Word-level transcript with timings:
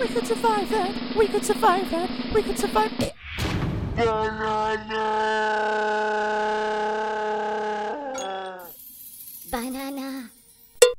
We 0.00 0.08
could 0.08 0.26
survive 0.26 0.70
that. 0.70 1.16
We 1.16 1.28
could 1.28 1.44
survive 1.44 1.90
that. 1.90 2.10
We 2.34 2.42
could 2.42 2.58
survive 2.58 2.92
it. 2.98 3.12
Banana. 9.50 10.30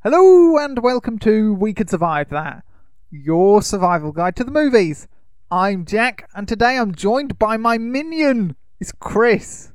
Hello 0.03 0.57
and 0.57 0.83
welcome 0.83 1.17
to 1.19 1.55
We 1.55 1.73
Could 1.73 1.89
Survive 1.89 2.29
That, 2.29 2.63
your 3.09 3.63
survival 3.63 4.11
guide 4.11 4.35
to 4.35 4.43
the 4.43 4.51
movies. 4.51 5.07
I'm 5.49 5.85
Jack, 5.85 6.29
and 6.35 6.47
today 6.47 6.77
I'm 6.77 6.93
joined 6.93 7.39
by 7.39 7.57
my 7.57 7.79
minion. 7.79 8.55
It's 8.79 8.91
Chris. 8.91 9.71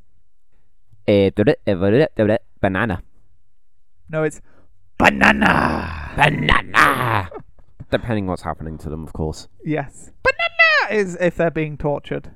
Eh, 1.08 1.30
do 1.34 1.42
it, 1.42 1.60
eh, 1.66 1.72
it, 1.74 2.12
do 2.14 2.26
it, 2.26 2.42
banana. 2.60 3.02
No, 4.08 4.22
it's 4.22 4.40
banana. 4.96 6.12
Banana! 6.16 7.30
Depending 7.90 8.26
what's 8.26 8.42
happening 8.42 8.76
to 8.78 8.88
them, 8.90 9.02
of 9.04 9.12
course. 9.12 9.48
Yes, 9.64 10.10
banana 10.22 11.00
is 11.00 11.16
if 11.20 11.36
they're 11.36 11.50
being 11.50 11.76
tortured, 11.78 12.30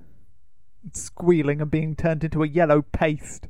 squealing 0.93 1.61
and 1.61 1.71
being 1.71 1.95
turned 1.95 2.25
into 2.25 2.43
a 2.43 2.49
yellow 2.49 2.83
paste. 2.83 3.49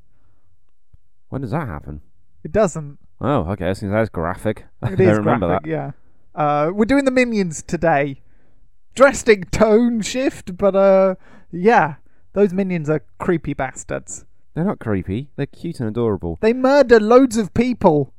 When 1.28 1.42
does 1.42 1.52
that 1.52 1.66
happen? 1.68 2.00
It 2.44 2.52
doesn't. 2.52 2.98
Oh, 3.20 3.50
okay, 3.52 3.72
so 3.74 3.88
that's 3.88 4.10
graphic. 4.10 4.66
It 4.82 5.00
I 5.00 5.04
is 5.04 5.18
remember 5.18 5.46
graphic, 5.48 5.66
yeah. 5.66 5.90
Uh, 6.34 6.70
we're 6.74 6.86
doing 6.86 7.04
the 7.04 7.10
minions 7.10 7.62
today. 7.62 8.20
Drastic 8.94 9.50
tone 9.50 10.02
shift, 10.02 10.56
but 10.56 10.74
uh, 10.76 11.14
yeah, 11.50 11.94
those 12.32 12.52
minions 12.52 12.90
are 12.90 13.02
creepy 13.18 13.54
bastards. 13.54 14.24
They're 14.54 14.64
not 14.64 14.80
creepy. 14.80 15.30
They're 15.36 15.46
cute 15.46 15.80
and 15.80 15.88
adorable. 15.88 16.38
They 16.42 16.52
murder 16.52 17.00
loads 17.00 17.38
of 17.38 17.54
people 17.54 18.12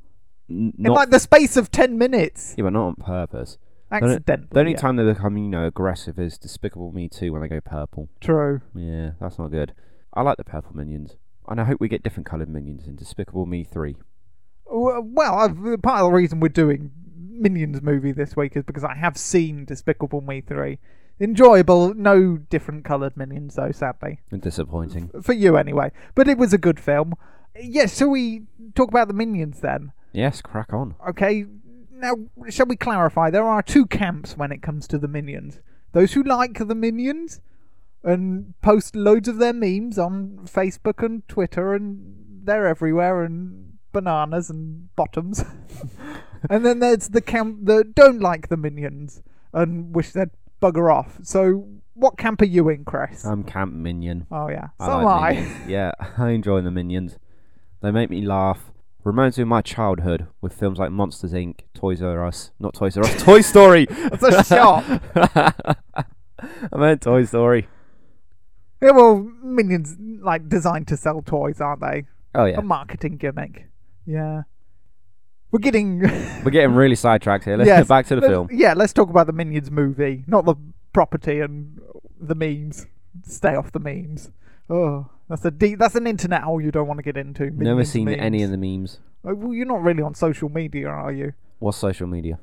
N- 0.50 0.72
in 0.76 0.82
not, 0.82 0.94
like 0.94 1.10
the 1.10 1.20
space 1.20 1.56
of 1.56 1.70
ten 1.70 1.96
minutes. 1.96 2.54
yeah, 2.58 2.64
but 2.64 2.72
not 2.72 2.86
on 2.86 2.94
purpose. 2.96 3.58
The 4.00 4.04
only- 4.04 4.14
Accidentally. 4.16 4.48
The 4.52 4.60
only 4.60 4.72
yeah. 4.72 4.78
time 4.78 4.96
they 4.96 5.04
become, 5.04 5.36
you 5.36 5.48
know, 5.48 5.66
aggressive 5.66 6.18
is 6.18 6.38
Despicable 6.38 6.92
Me 6.92 7.08
2 7.08 7.32
when 7.32 7.42
they 7.42 7.48
go 7.48 7.60
purple. 7.60 8.08
True. 8.20 8.60
Yeah, 8.74 9.12
that's 9.20 9.38
not 9.38 9.50
good. 9.50 9.72
I 10.12 10.22
like 10.22 10.36
the 10.36 10.44
purple 10.44 10.76
minions. 10.76 11.16
And 11.48 11.60
I 11.60 11.64
hope 11.64 11.80
we 11.80 11.88
get 11.88 12.02
different 12.02 12.26
coloured 12.26 12.48
minions 12.48 12.86
in 12.86 12.96
Despicable 12.96 13.46
Me 13.46 13.64
3. 13.64 13.96
Well, 14.66 15.34
I've, 15.34 15.64
uh, 15.64 15.76
part 15.76 16.00
of 16.00 16.10
the 16.10 16.16
reason 16.16 16.40
we're 16.40 16.48
doing 16.48 16.90
Minions 17.16 17.82
movie 17.82 18.12
this 18.12 18.36
week 18.36 18.56
is 18.56 18.62
because 18.64 18.84
I 18.84 18.94
have 18.94 19.16
seen 19.16 19.64
Despicable 19.64 20.20
Me 20.20 20.40
three. 20.40 20.78
Enjoyable, 21.20 21.94
no 21.94 22.36
different 22.36 22.84
coloured 22.84 23.16
minions 23.16 23.56
though, 23.56 23.72
sadly. 23.72 24.20
And 24.30 24.40
disappointing. 24.40 25.10
For 25.22 25.32
you 25.32 25.56
anyway. 25.56 25.90
But 26.14 26.28
it 26.28 26.38
was 26.38 26.52
a 26.52 26.58
good 26.58 26.80
film. 26.80 27.14
Yes, 27.60 27.96
shall 27.98 28.10
we 28.10 28.42
talk 28.74 28.88
about 28.88 29.08
the 29.08 29.14
minions 29.14 29.60
then? 29.60 29.92
Yes, 30.12 30.40
crack 30.40 30.72
on. 30.72 30.94
Okay, 31.08 31.46
now 32.04 32.50
shall 32.50 32.66
we 32.66 32.76
clarify? 32.76 33.30
There 33.30 33.46
are 33.46 33.62
two 33.62 33.86
camps 33.86 34.36
when 34.36 34.52
it 34.52 34.62
comes 34.62 34.86
to 34.88 34.98
the 34.98 35.08
minions. 35.08 35.60
Those 35.92 36.12
who 36.12 36.22
like 36.22 36.58
the 36.58 36.74
minions 36.74 37.40
and 38.02 38.54
post 38.60 38.94
loads 38.94 39.28
of 39.28 39.38
their 39.38 39.52
memes 39.52 39.98
on 39.98 40.40
Facebook 40.44 41.04
and 41.04 41.26
Twitter, 41.28 41.74
and 41.74 42.42
they're 42.44 42.66
everywhere, 42.66 43.24
and 43.24 43.78
bananas 43.92 44.50
and 44.50 44.94
bottoms. 44.94 45.44
and 46.50 46.66
then 46.66 46.80
there's 46.80 47.08
the 47.08 47.22
camp 47.22 47.64
that 47.64 47.94
don't 47.94 48.20
like 48.20 48.48
the 48.48 48.56
minions 48.56 49.22
and 49.52 49.94
wish 49.94 50.12
they'd 50.12 50.30
bugger 50.60 50.94
off. 50.94 51.18
So, 51.22 51.66
what 51.94 52.18
camp 52.18 52.42
are 52.42 52.46
you 52.46 52.68
in, 52.68 52.84
Chris? 52.84 53.24
I'm 53.24 53.44
Camp 53.44 53.72
Minion. 53.72 54.26
oh 54.30 54.48
yeah, 54.48 54.68
so 54.78 54.86
I 54.86 54.98
am 54.98 55.04
like 55.04 55.38
I. 55.38 55.68
Yeah, 55.68 55.92
I 56.18 56.30
enjoy 56.30 56.60
the 56.60 56.70
minions. 56.70 57.18
They 57.80 57.90
make 57.90 58.10
me 58.10 58.20
laugh. 58.26 58.72
Reminds 59.04 59.36
me 59.36 59.42
of 59.42 59.48
my 59.48 59.60
childhood 59.60 60.26
with 60.40 60.54
films 60.54 60.78
like 60.78 60.90
Monsters 60.90 61.32
Inc., 61.34 61.60
Toys 61.74 62.00
R 62.00 62.26
Us, 62.26 62.52
not 62.58 62.72
Toys 62.74 62.96
R 62.96 63.04
Us, 63.04 63.22
Toy 63.22 63.42
Story. 63.42 63.84
That's 63.90 64.22
a 64.22 64.44
shot. 64.44 64.84
I 66.72 66.76
meant 66.76 67.02
Toy 67.02 67.24
Story. 67.24 67.68
Yeah, 68.80 68.92
well, 68.92 69.18
minions 69.42 69.96
like 70.22 70.48
designed 70.48 70.88
to 70.88 70.96
sell 70.96 71.20
toys, 71.22 71.60
aren't 71.60 71.82
they? 71.82 72.04
Oh 72.34 72.46
yeah, 72.46 72.58
a 72.58 72.62
marketing 72.62 73.18
gimmick. 73.18 73.68
Yeah. 74.06 74.42
We're 75.50 75.60
getting 75.60 76.00
we're 76.44 76.50
getting 76.50 76.74
really 76.74 76.96
sidetracked 76.96 77.44
here. 77.44 77.56
Let's 77.56 77.68
Yes, 77.68 77.80
get 77.80 77.88
back 77.88 78.06
to 78.06 78.16
the 78.16 78.22
film. 78.22 78.48
Yeah, 78.50 78.72
let's 78.74 78.92
talk 78.92 79.08
about 79.10 79.26
the 79.26 79.32
Minions 79.32 79.70
movie, 79.70 80.24
not 80.26 80.44
the 80.46 80.56
property 80.92 81.40
and 81.40 81.78
the 82.18 82.34
memes. 82.34 82.86
Stay 83.22 83.54
off 83.54 83.70
the 83.70 83.78
memes. 83.80 84.30
Oh, 84.68 85.10
that's 85.28 85.44
a 85.44 85.50
deep, 85.50 85.78
that's 85.78 85.94
an 85.94 86.06
internet 86.06 86.42
hole 86.42 86.60
you 86.60 86.70
don't 86.70 86.86
want 86.86 86.98
to 86.98 87.02
get 87.02 87.16
into. 87.16 87.50
Never 87.50 87.84
seen 87.84 88.06
memes. 88.06 88.18
any 88.20 88.42
of 88.42 88.50
the 88.50 88.56
memes. 88.56 89.00
Oh, 89.24 89.34
well, 89.34 89.54
you're 89.54 89.66
not 89.66 89.82
really 89.82 90.02
on 90.02 90.14
social 90.14 90.48
media, 90.48 90.88
are 90.88 91.12
you? 91.12 91.32
What's 91.58 91.78
social 91.78 92.06
media? 92.06 92.38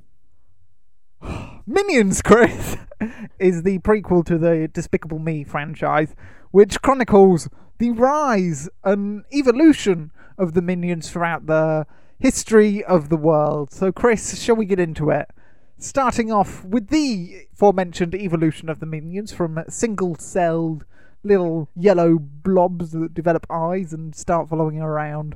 Minions, 1.67 2.21
Chris, 2.21 2.77
is 3.39 3.63
the 3.63 3.79
prequel 3.79 4.25
to 4.25 4.37
the 4.37 4.67
Despicable 4.73 5.19
Me 5.19 5.43
franchise, 5.43 6.15
which 6.49 6.81
chronicles 6.81 7.49
the 7.77 7.91
rise 7.91 8.67
and 8.83 9.25
evolution 9.31 10.11
of 10.37 10.53
the 10.53 10.61
Minions 10.61 11.09
throughout 11.09 11.45
the 11.45 11.85
history 12.19 12.83
of 12.83 13.09
the 13.09 13.17
world. 13.17 13.71
So, 13.71 13.91
Chris, 13.91 14.41
shall 14.41 14.55
we 14.55 14.65
get 14.65 14.79
into 14.79 15.09
it? 15.09 15.29
Starting 15.77 16.31
off 16.31 16.63
with 16.63 16.89
the 16.89 17.47
aforementioned 17.53 18.15
evolution 18.15 18.69
of 18.69 18.79
the 18.79 18.85
Minions 18.85 19.31
from 19.31 19.63
single 19.67 20.15
celled 20.15 20.85
little 21.23 21.69
yellow 21.75 22.17
blobs 22.19 22.91
that 22.91 23.13
develop 23.13 23.45
eyes 23.49 23.93
and 23.93 24.15
start 24.15 24.49
following 24.49 24.79
around 24.79 25.35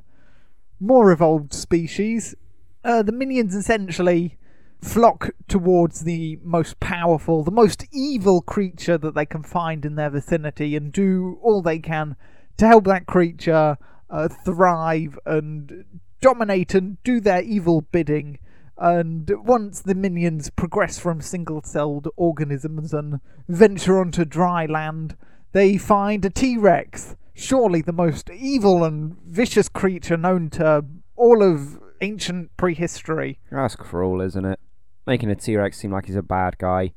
more 0.80 1.12
evolved 1.12 1.54
species. 1.54 2.36
Uh, 2.84 3.02
the 3.02 3.12
Minions 3.12 3.56
essentially 3.56 4.38
flock 4.82 5.30
towards 5.48 6.02
the 6.02 6.40
most 6.44 6.80
powerful, 6.80 7.44
the 7.44 7.52
most 7.52 7.86
evil 7.92 8.42
creature 8.42 8.98
that 8.98 9.16
they 9.16 9.26
can 9.26 9.44
find 9.44 9.86
in 9.86 9.96
their 9.96 10.10
vicinity 10.10 10.76
and 10.76 10.92
do 10.92 11.40
all 11.42 11.62
they 11.62 11.80
can 11.80 12.16
to 12.58 12.68
help 12.68 12.86
that 12.86 13.06
creature 13.06 13.78
uh, 14.10 14.28
thrive 14.28 15.18
and 15.26 15.86
dominate 16.22 16.74
and 16.74 17.02
do 17.04 17.20
their 17.20 17.42
evil 17.42 17.82
bidding. 17.82 18.40
And 18.78 19.32
once 19.46 19.82
the 19.82 19.96
minions 19.96 20.50
progress 20.50 21.00
from 21.00 21.22
single 21.22 21.62
celled 21.64 22.08
organisms 22.18 22.94
and 22.94 23.20
venture 23.48 24.00
onto 24.00 24.26
dry 24.26 24.66
land, 24.66 25.16
they 25.56 25.78
find 25.78 26.26
a 26.26 26.30
T 26.30 26.58
Rex, 26.58 27.16
surely 27.34 27.82
the 27.82 27.94
most 27.94 28.30
evil 28.30 28.84
and 28.84 29.16
vicious 29.26 29.70
creature 29.70 30.18
known 30.18 30.50
to 30.52 30.84
all 31.16 31.42
of 31.42 31.80
ancient 32.02 32.56
prehistory. 32.58 33.40
That's 33.50 33.78
cruel, 33.78 34.20
isn't 34.20 34.44
it? 34.44 34.60
Making 35.08 35.32
a 35.32 35.36
T 35.36 35.56
Rex 35.56 35.78
seem 35.78 35.92
like 35.94 36.08
he's 36.08 36.18
a 36.18 36.22
bad 36.22 36.58
guy. 36.58 36.92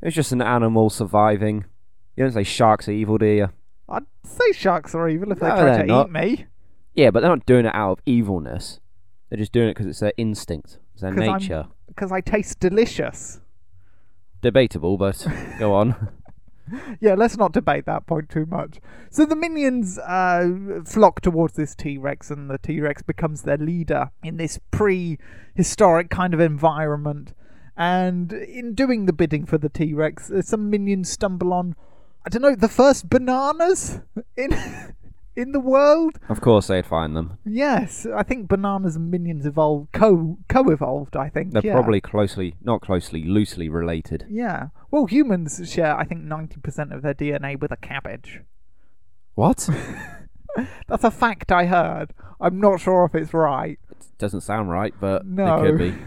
It's 0.00 0.14
just 0.14 0.30
an 0.30 0.40
animal 0.40 0.90
surviving. 0.90 1.64
You 2.16 2.22
don't 2.22 2.32
say 2.32 2.44
sharks 2.44 2.88
are 2.88 2.92
evil, 2.92 3.18
do 3.18 3.26
you? 3.26 3.48
I'd 3.88 4.04
say 4.22 4.52
sharks 4.52 4.94
are 4.94 5.08
evil 5.08 5.32
if 5.32 5.40
they 5.40 5.48
No, 5.48 5.56
try 5.56 5.78
to 5.78 5.84
not. 5.84 6.06
eat 6.06 6.12
me. 6.12 6.46
Yeah, 6.94 7.10
but 7.10 7.20
they're 7.20 7.30
not 7.30 7.46
doing 7.46 7.66
it 7.66 7.74
out 7.74 7.92
of 7.98 7.98
evilness. 8.06 8.78
They're 9.28 9.38
just 9.38 9.50
doing 9.52 9.70
it 9.70 9.72
because 9.72 9.86
it's 9.86 9.98
their 10.00 10.12
instinct, 10.16 10.78
it's 10.92 11.02
their 11.02 11.12
nature. 11.12 11.66
Because 11.88 12.12
I 12.12 12.20
taste 12.20 12.60
delicious. 12.60 13.40
Debatable, 14.40 14.96
but 14.98 15.26
go 15.58 15.74
on. 15.74 16.10
Yeah, 17.00 17.14
let's 17.14 17.36
not 17.36 17.52
debate 17.52 17.86
that 17.86 18.06
point 18.06 18.28
too 18.28 18.46
much. 18.46 18.80
So 19.10 19.24
the 19.24 19.36
minions 19.36 19.98
uh, 19.98 20.80
flock 20.84 21.20
towards 21.20 21.54
this 21.54 21.74
T 21.74 21.98
Rex, 21.98 22.30
and 22.30 22.50
the 22.50 22.58
T 22.58 22.80
Rex 22.80 23.02
becomes 23.02 23.42
their 23.42 23.56
leader 23.56 24.10
in 24.22 24.36
this 24.36 24.58
prehistoric 24.70 26.10
kind 26.10 26.34
of 26.34 26.40
environment. 26.40 27.34
And 27.76 28.32
in 28.32 28.74
doing 28.74 29.06
the 29.06 29.12
bidding 29.12 29.46
for 29.46 29.58
the 29.58 29.68
T 29.68 29.94
Rex, 29.94 30.30
uh, 30.30 30.42
some 30.42 30.70
minions 30.70 31.08
stumble 31.10 31.52
on, 31.52 31.76
I 32.26 32.28
don't 32.28 32.42
know, 32.42 32.56
the 32.56 32.68
first 32.68 33.08
bananas 33.08 34.00
in 34.36 34.50
in 35.38 35.52
the 35.52 35.60
world. 35.60 36.18
Of 36.28 36.40
course, 36.40 36.66
they'd 36.66 36.84
find 36.84 37.14
them. 37.16 37.38
Yes, 37.44 38.06
I 38.14 38.22
think 38.24 38.48
bananas 38.48 38.96
and 38.96 39.10
minions 39.10 39.46
evolved 39.46 39.92
co 39.92 40.36
co 40.48 40.68
evolved. 40.70 41.16
I 41.16 41.28
think 41.28 41.52
They're 41.52 41.62
yeah. 41.64 41.72
probably 41.74 42.00
closely, 42.00 42.56
not 42.62 42.80
closely, 42.80 43.22
loosely 43.22 43.68
related. 43.68 44.26
Yeah. 44.28 44.68
Well, 44.90 45.06
humans 45.06 45.60
share, 45.72 45.96
I 45.96 46.04
think, 46.04 46.22
90% 46.24 46.94
of 46.94 47.02
their 47.02 47.14
DNA 47.14 47.58
with 47.60 47.70
a 47.72 47.76
cabbage. 47.76 48.42
What? 49.34 49.68
That's 50.88 51.04
a 51.04 51.10
fact 51.10 51.52
I 51.52 51.66
heard. 51.66 52.12
I'm 52.40 52.58
not 52.60 52.80
sure 52.80 53.04
if 53.04 53.14
it's 53.14 53.32
right. 53.32 53.78
It 53.90 54.06
doesn't 54.18 54.40
sound 54.40 54.70
right, 54.70 54.92
but 55.00 55.24
No. 55.26 55.62
it 55.62 55.70
could 55.70 55.78
be. 55.78 55.94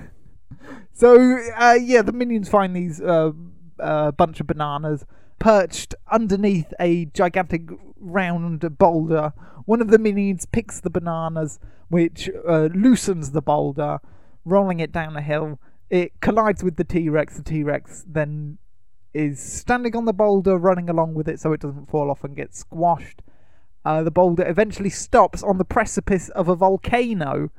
So, 0.93 1.15
uh, 1.57 1.79
yeah, 1.81 2.03
the 2.03 2.11
minions 2.11 2.47
find 2.47 2.75
these 2.75 3.01
uh, 3.01 3.31
uh, 3.79 4.11
bunch 4.11 4.39
of 4.39 4.45
bananas 4.45 5.03
perched 5.39 5.95
underneath 6.11 6.71
a 6.79 7.05
gigantic 7.05 7.63
round 8.01 8.77
boulder. 8.77 9.33
One 9.65 9.81
of 9.81 9.89
the 9.89 9.99
minions 9.99 10.45
picks 10.45 10.79
the 10.79 10.89
bananas, 10.89 11.59
which 11.89 12.29
uh, 12.47 12.69
loosens 12.73 13.31
the 13.31 13.41
boulder, 13.41 13.99
rolling 14.43 14.79
it 14.79 14.91
down 14.91 15.15
a 15.15 15.21
hill. 15.21 15.59
It 15.89 16.19
collides 16.21 16.63
with 16.63 16.77
the 16.77 16.83
T 16.83 17.09
Rex. 17.09 17.37
The 17.37 17.43
T 17.43 17.63
Rex 17.63 18.03
then 18.07 18.57
is 19.13 19.39
standing 19.39 19.95
on 19.95 20.05
the 20.05 20.13
boulder, 20.13 20.57
running 20.57 20.89
along 20.89 21.13
with 21.13 21.27
it 21.27 21.39
so 21.39 21.53
it 21.53 21.61
doesn't 21.61 21.89
fall 21.89 22.09
off 22.09 22.23
and 22.23 22.35
get 22.35 22.55
squashed. 22.55 23.21
Uh, 23.83 24.03
the 24.03 24.11
boulder 24.11 24.47
eventually 24.47 24.89
stops 24.89 25.43
on 25.43 25.57
the 25.57 25.65
precipice 25.65 26.29
of 26.29 26.47
a 26.47 26.55
volcano 26.55 27.49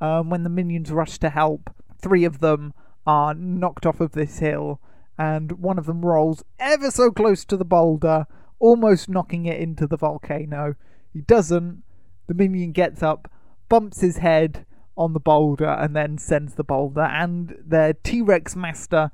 um, 0.00 0.30
when 0.30 0.42
the 0.42 0.50
minions 0.50 0.90
rush 0.92 1.18
to 1.18 1.30
help. 1.30 1.70
Three 1.98 2.24
of 2.24 2.40
them 2.40 2.74
are 3.06 3.34
knocked 3.34 3.86
off 3.86 4.00
of 4.00 4.12
this 4.12 4.38
hill 4.38 4.80
and 5.18 5.52
one 5.52 5.78
of 5.78 5.86
them 5.86 6.04
rolls 6.04 6.42
ever 6.58 6.90
so 6.90 7.10
close 7.10 7.44
to 7.44 7.56
the 7.56 7.64
boulder, 7.64 8.26
almost 8.62 9.08
knocking 9.08 9.44
it 9.46 9.58
into 9.60 9.86
the 9.86 9.96
volcano. 9.96 10.74
He 11.12 11.20
doesn't. 11.20 11.82
The 12.28 12.34
minion 12.34 12.72
gets 12.72 13.02
up, 13.02 13.30
bumps 13.68 14.00
his 14.00 14.18
head 14.18 14.64
on 14.96 15.12
the 15.12 15.20
boulder, 15.20 15.66
and 15.68 15.94
then 15.96 16.16
sends 16.16 16.54
the 16.54 16.64
boulder 16.64 17.02
and 17.02 17.54
their 17.66 17.92
T 17.92 18.22
Rex 18.22 18.54
master 18.56 19.10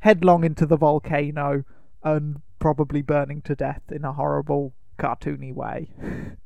headlong 0.00 0.44
into 0.44 0.66
the 0.66 0.76
volcano 0.76 1.64
and 2.04 2.40
probably 2.58 3.02
burning 3.02 3.40
to 3.42 3.54
death 3.54 3.82
in 3.90 4.04
a 4.04 4.12
horrible, 4.12 4.74
cartoony 4.98 5.52
way. 5.54 5.90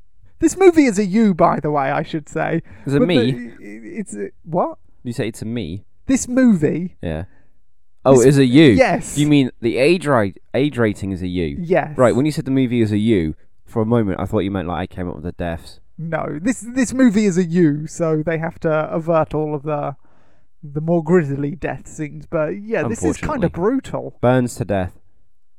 This 0.41 0.57
movie 0.59 0.85
is 0.85 0.99
a 0.99 1.05
you, 1.07 1.33
by 1.33 1.59
the 1.61 1.71
way, 1.71 1.91
I 1.91 2.03
should 2.03 2.29
say. 2.29 2.61
Is 2.85 2.93
it 2.93 2.99
But 2.99 3.09
me? 3.09 3.31
the- 3.33 3.55
it's 3.99 4.15
a, 4.15 4.29
what? 4.43 4.79
You 5.03 5.13
say 5.15 5.29
it's 5.29 5.41
a 5.41 5.47
me? 5.47 5.85
This 6.07 6.29
movie? 6.29 6.97
Yeah. 7.01 7.25
Oh, 8.05 8.21
is 8.21 8.39
a 8.39 8.45
you? 8.45 8.67
Yes. 8.73 9.17
You 9.19 9.27
mean 9.27 9.51
the 9.61 9.79
age 9.79 10.07
rate 10.07 10.39
age 10.53 10.79
rating 10.79 11.13
is 11.13 11.23
a 11.23 11.27
you? 11.29 11.57
Yes. 11.61 11.97
Right. 11.97 12.15
When 12.15 12.27
you 12.27 12.33
said 12.33 12.45
the 12.45 12.51
movie 12.51 12.81
is 12.81 12.93
a 12.93 12.99
you, 12.99 13.35
for 13.65 13.83
a 13.83 13.87
moment 13.87 14.21
I 14.21 14.27
thought 14.27 14.41
you 14.41 14.51
meant 14.51 14.69
like 14.69 14.91
I 14.91 14.95
came 14.95 15.09
up 15.09 15.15
with 15.15 15.25
the 15.25 15.33
deaths. 15.33 15.81
No, 15.97 16.39
this 16.43 16.61
this 16.61 16.93
movie 16.93 17.25
is 17.25 17.39
a 17.39 17.45
you, 17.45 17.87
so 17.87 18.23
they 18.25 18.39
have 18.39 18.59
to 18.61 18.91
avert 18.93 19.33
all 19.33 19.55
of 19.55 19.63
the 19.63 19.97
the 20.63 20.81
more 20.81 21.05
grisly 21.05 21.55
death 21.55 21.87
scenes. 21.87 22.27
But 22.27 22.61
yeah, 22.63 22.89
this 22.89 23.05
is 23.05 23.17
kind 23.19 23.45
of 23.45 23.53
brutal. 23.53 24.17
Burns 24.21 24.55
to 24.57 24.65
death. 24.65 24.99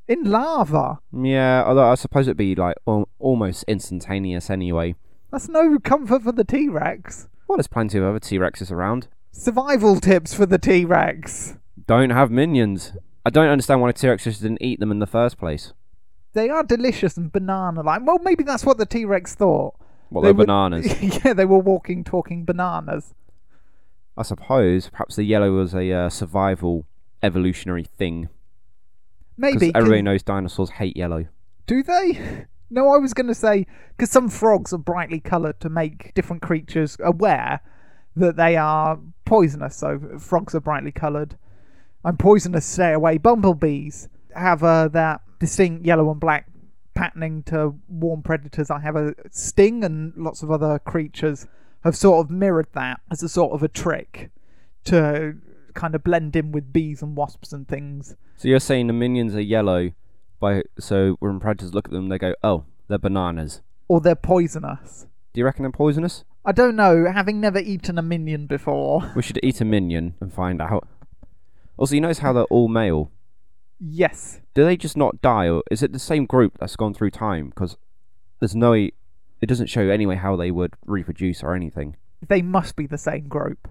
In 0.07 0.24
lava. 0.30 1.00
Yeah, 1.13 1.63
although 1.65 1.89
I 1.89 1.95
suppose 1.95 2.27
it'd 2.27 2.38
be 2.38 2.53
like 2.53 2.75
al- 2.88 3.09
almost 3.18 3.63
instantaneous 3.68 4.50
anyway. 4.50 4.95
That's 5.31 5.50
no 5.50 5.80
comfort 5.80 6.21
for 6.24 6.31
the 6.31 6.44
T 6.44 6.69
Rex. 6.69 7.27
Well, 7.48 7.57
there's 7.57 7.68
plenty 7.68 7.98
of 7.98 8.03
other 8.03 8.19
T 8.19 8.38
Rexes 8.38 8.71
around. 8.71 9.07
Survival 9.31 10.00
tips 10.00 10.33
for 10.33 10.45
the 10.45 10.57
T 10.57 10.86
Rex. 10.86 11.56
Don't 11.88 12.10
have 12.12 12.32
minions. 12.32 12.94
I 13.26 13.30
don't 13.30 13.48
understand 13.50 13.82
why 13.82 13.92
T 13.92 14.08
Rexes 14.08 14.42
didn't 14.42 14.62
eat 14.62 14.80
them 14.80 14.92
in 14.92 15.00
the 15.00 15.08
first 15.08 15.38
place. 15.38 15.74
They 16.34 16.50
are 16.50 16.64
delicious 16.64 17.18
and 17.18 17.32
banana 17.32 17.82
like. 17.82 18.02
Well, 18.06 18.20
maybe 18.24 18.44
that's 18.44 18.66
what 18.66 18.78
the 18.78 18.86
T 18.86 19.06
Rex 19.06 19.36
thought. 19.36 19.76
What 20.10 20.22
They 20.22 20.28
they're 20.28 20.34
would- 20.36 20.48
bananas. 20.48 21.02
yeah, 21.26 21.34
they 21.34 21.46
were 21.46 21.60
walking, 21.60 22.04
talking 22.04 22.46
bananas. 22.46 23.14
I 24.18 24.24
suppose 24.24 24.90
perhaps 24.90 25.16
the 25.16 25.24
yellow 25.24 25.52
was 25.52 25.74
a 25.74 25.92
uh, 25.92 26.10
survival 26.10 26.86
evolutionary 27.22 27.84
thing. 27.84 28.30
Maybe. 29.38 29.74
Everybody 29.76 30.02
knows 30.02 30.24
dinosaurs 30.24 30.70
hate 30.72 30.96
yellow. 30.96 31.26
Do 31.68 31.84
they? 31.84 32.46
No, 32.70 32.90
I 32.94 32.98
was 32.98 33.14
going 33.14 33.28
to 33.28 33.36
say 33.36 33.66
because 33.98 34.10
some 34.12 34.30
frogs 34.30 34.72
are 34.74 34.78
brightly 34.78 35.20
coloured 35.20 35.60
to 35.62 35.70
make 35.70 36.14
different 36.14 36.42
creatures 36.42 36.98
aware 37.00 37.60
that 38.16 38.38
they 38.38 38.56
are 38.56 39.00
poisonous. 39.26 39.76
So 39.76 40.00
frogs 40.20 40.56
are 40.56 40.62
brightly 40.62 40.92
coloured. 40.92 41.38
I'm 42.06 42.18
poisonous. 42.18 42.66
Stay 42.68 42.94
away. 42.94 43.18
Bumblebees 43.18 44.07
have 44.36 44.63
uh, 44.63 44.88
that 44.90 45.22
distinct 45.40 45.86
yellow 45.86 46.12
and 46.12 46.19
black 46.19 46.48
patterning 46.94 47.42
to 47.44 47.75
warn 47.90 48.22
predators. 48.22 48.69
I 48.69 48.80
have 48.80 48.96
a 48.96 49.16
sting, 49.31 49.84
and 49.84 50.13
lots 50.16 50.44
of 50.44 50.52
other 50.52 50.78
creatures 50.78 51.48
have 51.84 51.96
sort 51.96 52.24
of 52.24 52.31
mirrored 52.31 52.68
that 52.74 53.02
as 53.12 53.24
a 53.24 53.28
sort 53.28 53.54
of 53.54 53.63
a 53.63 53.68
trick 53.68 54.30
to 54.86 55.36
kind 55.74 55.96
of 55.96 56.04
blend 56.04 56.36
in 56.36 56.52
with 56.52 56.72
bees 56.72 57.02
and 57.02 57.18
wasps 57.18 57.52
and 57.52 57.68
things. 57.68 58.16
So 58.38 58.48
you're 58.48 58.60
saying 58.60 58.88
the 58.88 58.94
minions 58.94 59.36
are 59.36 59.42
yellow, 59.42 59.92
by 60.40 60.62
so 60.80 61.18
when 61.19 61.40
predators 61.40 61.74
look 61.74 61.88
at 61.88 61.92
them, 61.92 62.10
they 62.10 62.19
go, 62.19 62.36
"Oh, 62.44 62.66
they're 62.88 63.00
bananas." 63.00 63.62
Or 63.88 64.00
they're 64.00 64.16
poisonous. 64.16 65.08
Do 65.34 65.40
you 65.40 65.46
reckon 65.46 65.63
they're 65.63 65.72
poisonous? 65.72 66.24
I 66.46 66.51
don't 66.51 66.75
know, 66.75 67.12
having 67.12 67.42
never 67.42 67.58
eaten 67.58 67.98
a 67.98 68.04
minion 68.04 68.46
before. 68.46 69.12
We 69.16 69.24
should 69.24 69.40
eat 69.42 69.60
a 69.62 69.66
minion 69.66 70.13
and 70.22 70.31
find 70.31 70.62
out. 70.62 70.88
Also, 71.77 71.95
you 71.95 72.01
notice 72.01 72.19
how 72.19 72.33
they're 72.33 72.44
all 72.45 72.68
male. 72.68 73.12
Yes. 73.80 74.39
Do 74.54 74.63
they 74.63 74.77
just 74.77 74.95
not 74.95 75.22
die, 75.22 75.50
or 75.50 75.63
is 75.69 75.83
it 75.83 75.92
the 75.92 76.00
same 76.00 76.25
group 76.25 76.57
that's 76.60 76.75
gone 76.75 76.94
through 76.94 77.12
time? 77.12 77.50
Because 77.50 77.77
there's 78.39 78.56
no, 78.56 78.74
it 78.74 78.92
doesn't 79.48 79.68
show 79.68 79.89
anyway 79.89 80.16
how 80.16 80.36
they 80.36 80.51
would 80.51 80.74
reproduce 80.86 81.44
or 81.44 81.54
anything. 81.54 81.98
They 82.27 82.42
must 82.42 82.75
be 82.75 82.88
the 82.88 82.98
same 82.98 83.27
group. 83.27 83.68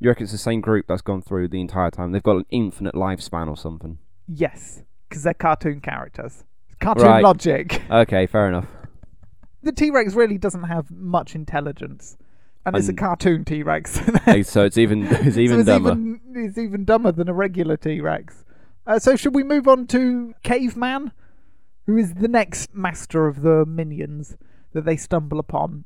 You 0.00 0.08
reckon 0.10 0.24
it's 0.24 0.32
the 0.32 0.38
same 0.38 0.60
group 0.60 0.86
that's 0.86 1.02
gone 1.02 1.22
through 1.22 1.48
the 1.48 1.60
entire 1.60 1.90
time? 1.90 2.12
They've 2.12 2.22
got 2.22 2.36
an 2.36 2.46
infinite 2.50 2.94
lifespan 2.94 3.48
or 3.48 3.56
something. 3.56 3.98
Yes. 4.28 4.82
Because 5.08 5.24
they're 5.24 5.34
cartoon 5.34 5.80
characters. 5.80 6.44
Cartoon 6.80 7.06
Right. 7.06 7.24
logic. 7.24 7.82
Okay, 7.90 8.26
fair 8.26 8.46
enough. 8.48 8.66
The 9.64 9.72
T 9.72 9.90
Rex 9.90 10.14
really 10.14 10.38
doesn't 10.38 10.62
have 10.64 10.88
much 10.92 11.34
intelligence. 11.34 12.16
And 12.74 12.82
it's 12.82 12.88
a 12.88 12.94
cartoon 12.94 13.44
T 13.44 13.62
Rex. 13.62 14.00
So 14.44 14.64
it's 14.64 14.78
even 14.78 15.04
it's 15.10 15.36
even 15.36 15.60
it's 15.60 15.66
dumber. 15.66 15.92
Even, 15.92 16.20
it's 16.34 16.58
even 16.58 16.84
dumber 16.84 17.12
than 17.12 17.28
a 17.28 17.32
regular 17.32 17.76
T 17.76 18.00
Rex. 18.00 18.44
Uh, 18.86 18.98
so, 18.98 19.16
should 19.16 19.34
we 19.34 19.42
move 19.42 19.68
on 19.68 19.86
to 19.88 20.34
Caveman, 20.42 21.12
who 21.86 21.98
is 21.98 22.14
the 22.14 22.28
next 22.28 22.74
master 22.74 23.26
of 23.26 23.42
the 23.42 23.66
minions 23.66 24.36
that 24.72 24.86
they 24.86 24.96
stumble 24.96 25.38
upon? 25.38 25.84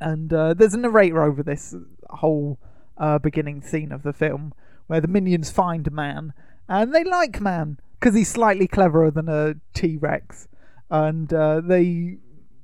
And 0.00 0.32
uh, 0.32 0.54
there's 0.54 0.72
a 0.72 0.78
narrator 0.78 1.22
over 1.22 1.42
this 1.42 1.74
whole 2.08 2.58
uh, 2.96 3.18
beginning 3.18 3.62
scene 3.62 3.92
of 3.92 4.02
the 4.02 4.14
film 4.14 4.54
where 4.86 5.00
the 5.00 5.08
minions 5.08 5.50
find 5.50 5.90
Man 5.92 6.32
and 6.70 6.94
they 6.94 7.04
like 7.04 7.40
Man 7.40 7.80
because 7.98 8.14
he's 8.14 8.30
slightly 8.30 8.66
cleverer 8.66 9.10
than 9.10 9.28
a 9.28 9.56
T 9.74 9.96
Rex. 9.96 10.48
And 10.88 11.32
uh, 11.34 11.60
they 11.60 12.18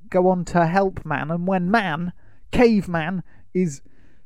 go 0.09 0.29
on 0.29 0.45
to 0.45 0.65
help 0.65 1.05
Man. 1.05 1.29
And 1.29 1.45
when 1.45 1.69
Man, 1.69 2.13
Caveman, 2.51 3.23
is 3.53 3.81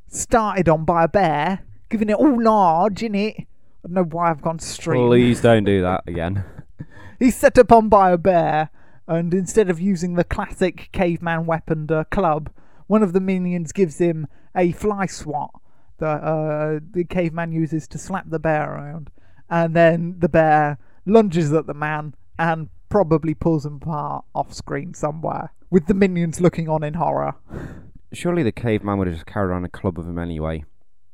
started 0.07 0.67
on 0.67 0.85
by 0.85 1.03
a 1.03 1.07
bear, 1.07 1.63
giving 1.89 2.09
it 2.09 2.15
all 2.15 2.41
large 2.41 3.01
in 3.01 3.15
it. 3.15 3.35
I 3.39 3.87
don't 3.87 3.93
know 3.93 4.03
why 4.03 4.29
I've 4.29 4.41
gone 4.41 4.59
stream. 4.59 5.07
Please 5.07 5.41
don't 5.41 5.63
do 5.63 5.81
that 5.81 6.03
again. 6.07 6.43
He's 7.19 7.35
set 7.35 7.57
upon 7.57 7.89
by 7.89 8.11
a 8.11 8.17
bear, 8.17 8.69
and 9.07 9.33
instead 9.33 9.69
of 9.69 9.79
using 9.79 10.15
the 10.15 10.23
classic 10.23 10.89
caveman 10.91 11.45
weapon, 11.45 11.87
the 11.87 12.05
club, 12.05 12.49
one 12.87 13.03
of 13.03 13.13
the 13.13 13.19
minions 13.19 13.71
gives 13.71 13.99
him 13.99 14.27
a 14.55 14.71
fly 14.71 15.05
swat 15.05 15.51
that 15.99 16.23
uh, 16.23 16.79
the 16.91 17.03
caveman 17.05 17.51
uses 17.51 17.87
to 17.87 17.97
slap 17.97 18.29
the 18.29 18.39
bear 18.39 18.73
around. 18.73 19.11
And 19.49 19.75
then 19.75 20.15
the 20.19 20.29
bear 20.29 20.77
lunges 21.05 21.53
at 21.53 21.67
the 21.67 21.73
man 21.73 22.15
and 22.39 22.69
probably 22.89 23.33
pulls 23.33 23.65
him 23.65 23.75
apart 23.75 24.25
off 24.33 24.53
screen 24.53 24.93
somewhere, 24.93 25.53
with 25.69 25.87
the 25.87 25.93
minions 25.93 26.41
looking 26.41 26.67
on 26.67 26.83
in 26.83 26.95
horror. 26.95 27.35
Surely 28.13 28.43
the 28.43 28.51
caveman 28.51 28.97
would 28.97 29.07
have 29.07 29.15
just 29.15 29.25
carried 29.25 29.47
around 29.47 29.65
a 29.65 29.69
club 29.69 29.97
with 29.97 30.07
him 30.07 30.19
anyway. 30.19 30.65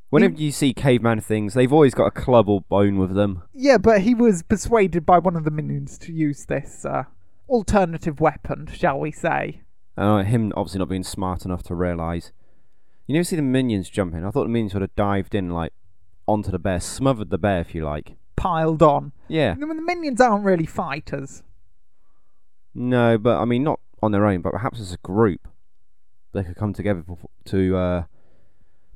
Whenever 0.10 0.36
you 0.36 0.52
see 0.52 0.74
caveman 0.74 1.20
things, 1.20 1.54
they've 1.54 1.74
always 1.74 1.94
got 1.94 2.06
a 2.06 2.12
club 2.12 2.48
or 2.48 2.62
bone 2.62 2.98
with 2.98 3.14
them. 3.14 3.44
Yeah, 3.54 3.78
but 3.78 4.02
he 4.02 4.16
was 4.16 4.42
persuaded 4.42 5.06
by 5.06 5.20
one 5.20 5.36
of 5.36 5.44
the 5.44 5.52
minions 5.52 5.98
to 6.00 6.14
use 6.14 6.46
this 6.46 6.86
uh, 6.86 7.04
alternative 7.50 8.22
weapon, 8.22 8.70
shall 8.74 9.00
we 9.00 9.12
say. 9.12 9.62
Uh, 9.98 10.24
him 10.24 10.54
obviously 10.56 10.80
not 10.80 10.90
being 10.90 11.04
smart 11.04 11.44
enough 11.44 11.64
to 11.64 11.76
realise. 11.76 12.32
You 13.06 13.14
never 13.14 13.26
see 13.26 13.36
the 13.36 13.42
minions 13.42 13.90
jumping. 13.90 14.26
I 14.26 14.32
thought 14.32 14.44
the 14.44 14.50
minions 14.50 14.74
would 14.74 14.82
have 14.82 14.96
dived 14.96 15.36
in 15.36 15.50
like 15.50 15.74
onto 16.28 16.52
the 16.52 16.60
bear, 16.60 16.80
smothered 16.80 17.30
the 17.30 17.38
bear 17.38 17.60
if 17.60 17.76
you 17.76 17.84
like. 17.84 18.16
Piled 18.36 18.84
on. 18.84 19.12
Yeah. 19.28 19.56
The 19.56 19.66
the 19.66 19.82
minions 19.82 20.22
aren't 20.22 20.46
really 20.46 20.66
fighters. 20.66 21.44
No, 22.74 23.18
but 23.18 23.40
I 23.40 23.46
mean 23.46 23.64
not 23.64 23.80
on 24.04 24.12
their 24.12 24.26
own, 24.26 24.42
but 24.42 24.52
perhaps 24.52 24.80
as 24.80 24.94
a 24.94 24.98
group, 24.98 25.48
they 26.34 26.44
could 26.44 26.56
come 26.56 26.74
together 26.74 27.04
to 27.46 27.78
uh, 27.78 28.04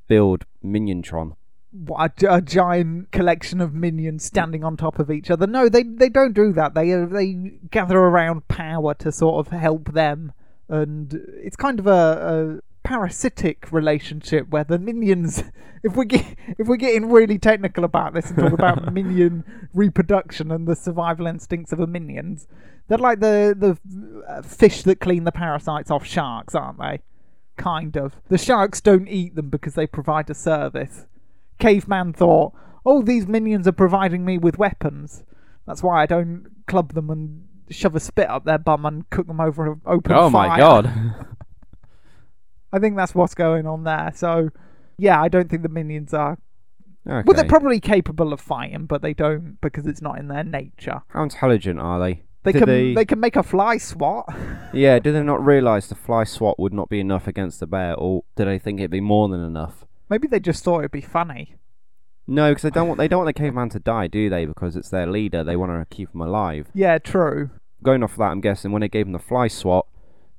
build 0.08 0.46
Miniontron. 0.64 1.36
What, 1.72 2.22
a, 2.22 2.36
a 2.36 2.42
giant 2.42 3.12
collection 3.12 3.62
of 3.62 3.74
minions 3.74 4.26
standing 4.26 4.64
on 4.64 4.76
top 4.76 5.00
of 5.00 5.10
each 5.10 5.32
other. 5.32 5.48
No, 5.48 5.70
they 5.70 5.84
they 5.84 6.10
don't 6.10 6.34
do 6.34 6.52
that. 6.52 6.74
They 6.74 6.92
uh, 6.94 7.06
they 7.06 7.34
gather 7.72 7.98
around 7.98 8.48
power 8.50 8.94
to 8.96 9.12
sort 9.12 9.46
of 9.46 9.54
help 9.54 9.94
them, 9.94 10.34
and 10.68 11.14
it's 11.38 11.56
kind 11.56 11.80
of 11.80 11.88
a, 11.88 12.62
a 12.62 12.88
parasitic 12.88 13.72
relationship 13.72 14.50
where 14.50 14.64
the 14.64 14.80
minions. 14.80 15.44
If 15.84 15.96
we 15.96 16.06
get 16.06 16.38
if 16.60 16.68
we're 16.68 16.76
getting 16.76 17.10
really 17.10 17.40
technical 17.40 17.84
about 17.86 18.14
this 18.14 18.30
and 18.30 18.38
talk 18.38 18.54
about 18.54 18.94
minion 18.94 19.44
reproduction 19.74 20.52
and 20.52 20.68
the 20.68 20.76
survival 20.76 21.26
instincts 21.26 21.72
of 21.72 21.80
the 21.80 21.88
minions, 21.88 22.48
they're 22.88 23.00
like 23.00 23.20
the 23.20 23.56
the 23.58 24.22
uh, 24.32 24.44
fish 24.44 24.84
that 24.84 25.00
clean 25.00 25.24
the 25.24 25.32
parasites 25.32 25.90
off 25.90 26.06
sharks, 26.06 26.54
aren't 26.54 26.78
they? 26.78 27.02
Kind 27.62 27.96
of. 27.96 28.16
The 28.30 28.38
sharks 28.38 28.82
don't 28.82 29.08
eat 29.08 29.36
them 29.36 29.50
because 29.50 29.76
they 29.76 29.88
provide 29.88 30.30
a 30.30 30.34
service. 30.34 31.06
Caveman 31.60 32.14
thought, 32.14 32.54
oh, 32.86 33.02
these 33.02 33.28
minions 33.28 33.68
are 33.68 33.72
providing 33.72 34.26
me 34.26 34.38
with 34.38 34.58
weapons. 34.58 35.24
That's 35.68 35.84
why 35.84 36.02
I 36.02 36.06
don't 36.08 36.48
club 36.68 36.94
them 36.94 37.10
and 37.10 37.48
shove 37.70 37.96
a 37.96 38.00
spit 38.00 38.30
up 38.30 38.46
their 38.46 38.58
bum 38.58 38.86
and 38.86 39.10
cook 39.12 39.28
them 39.28 39.40
over 39.40 39.72
an 39.72 39.82
open 39.86 40.12
oh 40.12 40.30
fire. 40.30 40.50
my 40.50 40.58
god! 40.58 40.92
I 42.74 42.80
think 42.80 42.96
that's 42.98 43.14
what's 43.14 43.36
going 43.36 43.68
on 43.68 43.84
there. 43.84 44.12
So, 44.16 44.50
yeah, 44.98 45.22
I 45.22 45.28
don't 45.28 45.50
think 45.50 45.62
the 45.62 45.70
minions 45.70 46.14
are. 46.14 46.38
okay. 47.08 47.24
Well, 47.26 47.36
they're 47.36 47.46
probably 47.46 47.80
capable 47.80 48.34
of 48.34 48.42
fighting, 48.42 48.86
but 48.86 49.02
they 49.02 49.14
don't 49.14 49.60
because 49.62 49.86
it's 49.86 50.02
not 50.02 50.18
in 50.18 50.30
their 50.30 50.44
nature. 50.44 51.02
How 51.10 51.24
intelligent 51.24 51.80
are 51.80 52.00
they? 52.00 52.24
They 52.44 52.52
Did 52.54 52.60
can 52.60 52.68
they- 52.70 52.94
they... 52.94 53.06
can 53.06 53.20
make 53.20 53.36
a 53.36 53.44
fly 53.44 53.78
swat. 53.78 54.26
Yeah, 54.74 55.00
did 55.00 55.14
they 55.16 55.22
not 55.24 55.46
realise 55.46 55.88
the 55.88 55.96
fly 55.96 56.24
swat 56.24 56.58
would 56.58 56.72
not 56.74 56.88
be 56.88 57.02
enough 57.02 57.28
against 57.28 57.60
the 57.60 57.68
bear, 57.68 57.94
or 57.94 58.24
did 58.38 58.48
they 58.48 58.58
think 58.58 58.80
it'd 58.80 58.90
be 58.90 59.02
more 59.02 59.28
than 59.28 59.44
enough? 59.44 59.86
Maybe 60.10 60.30
they 60.30 60.40
just 60.40 60.64
thought 60.64 60.80
it'd 60.80 60.92
be 60.92 61.02
funny. 61.02 61.56
No, 62.26 62.52
because 62.52 62.62
they 62.62 62.70
don't 62.70 62.88
want 62.88 62.98
they 63.00 63.10
don't 63.10 63.26
want 63.26 63.36
the 63.36 63.42
caveman 63.42 63.68
to 63.72 63.80
die, 63.80 64.08
do 64.08 64.30
they? 64.30 64.46
Because 64.46 64.78
it's 64.78 64.90
their 64.90 65.08
leader. 65.08 65.44
They 65.44 65.58
want 65.58 65.72
to 65.90 65.94
keep 65.96 66.14
him 66.14 66.22
alive. 66.22 66.68
Yeah, 66.74 67.00
true. 67.00 67.50
Going 67.84 68.02
off 68.02 68.14
of 68.14 68.20
that, 68.20 68.32
I'm 68.32 68.40
guessing 68.40 68.72
when 68.72 68.80
they 68.80 68.88
gave 68.88 69.08
him 69.08 69.12
the 69.12 69.20
fly 69.20 69.50
swat, 69.50 69.88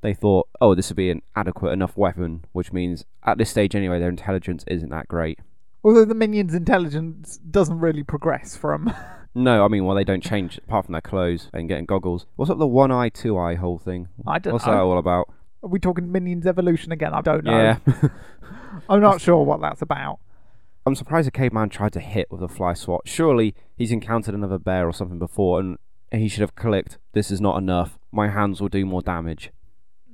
they 0.01 0.15
thought, 0.15 0.49
oh, 0.63 0.75
this 0.75 0.89
would 0.89 0.97
be 0.97 1.11
an 1.11 1.21
adequate 1.37 1.73
enough 1.73 1.97
weapon, 1.97 2.47
which 2.53 2.73
means 2.73 3.05
at 3.25 3.37
this 3.37 3.51
stage 3.51 3.75
anyway, 3.75 3.99
their 3.99 4.09
intelligence 4.09 4.65
isn't 4.67 4.89
that 4.91 5.09
great. 5.09 5.41
Although 5.85 6.05
the 6.05 6.15
minions' 6.15 6.55
intelligence 6.55 7.39
doesn't 7.39 7.81
really 7.81 8.03
progress 8.03 8.57
from. 8.57 8.93
No, 9.35 9.65
I 9.65 9.69
mean, 9.69 9.87
well, 9.87 9.97
they 9.97 10.05
don't 10.05 10.23
change 10.23 10.59
apart 10.59 10.85
from 10.85 10.93
their 10.93 11.01
clothes 11.01 11.49
and 11.55 11.67
getting 11.67 11.87
goggles. 11.87 12.27
What's 12.37 12.51
up 12.51 12.59
the 12.59 12.67
one 12.67 12.93
eye, 12.93 13.09
two 13.09 13.39
eye 13.39 13.55
whole 13.55 13.79
thing? 13.79 14.09
I 14.27 14.39
don't 14.39 14.51
know. 14.51 14.55
What's 14.57 14.67
know. 14.67 14.73
that 14.73 14.81
all 14.81 14.99
about? 14.99 15.33
Are 15.63 15.71
we 15.71 15.79
talking 15.79 16.13
minions 16.13 16.47
evolution 16.47 16.93
again? 16.93 17.15
I 17.15 17.23
don't 17.23 17.45
know. 17.45 17.59
Yeah. 17.59 18.09
I'm 18.91 19.01
not 19.01 19.23
sure 19.23 19.43
what 19.43 19.63
that's 19.63 19.81
about. 19.81 20.19
I'm 20.85 20.95
surprised 20.95 21.29
the 21.29 21.31
caveman 21.31 21.71
tried 21.71 21.93
to 21.95 22.01
hit 22.01 22.31
with 22.31 22.43
a 22.43 22.49
fly 22.49 22.75
swat. 22.75 23.03
Surely 23.07 23.55
he's 23.77 23.93
encountered 23.93 24.35
another 24.35 24.59
bear 24.59 24.87
or 24.87 24.93
something 24.93 25.19
before, 25.19 25.61
and 25.61 25.79
he 26.11 26.29
should 26.29 26.41
have 26.41 26.55
clicked. 26.55 26.99
This 27.13 27.31
is 27.31 27.41
not 27.41 27.57
enough. 27.57 27.99
My 28.11 28.29
hands 28.29 28.61
will 28.61 28.69
do 28.69 28.85
more 28.85 29.01
damage. 29.01 29.51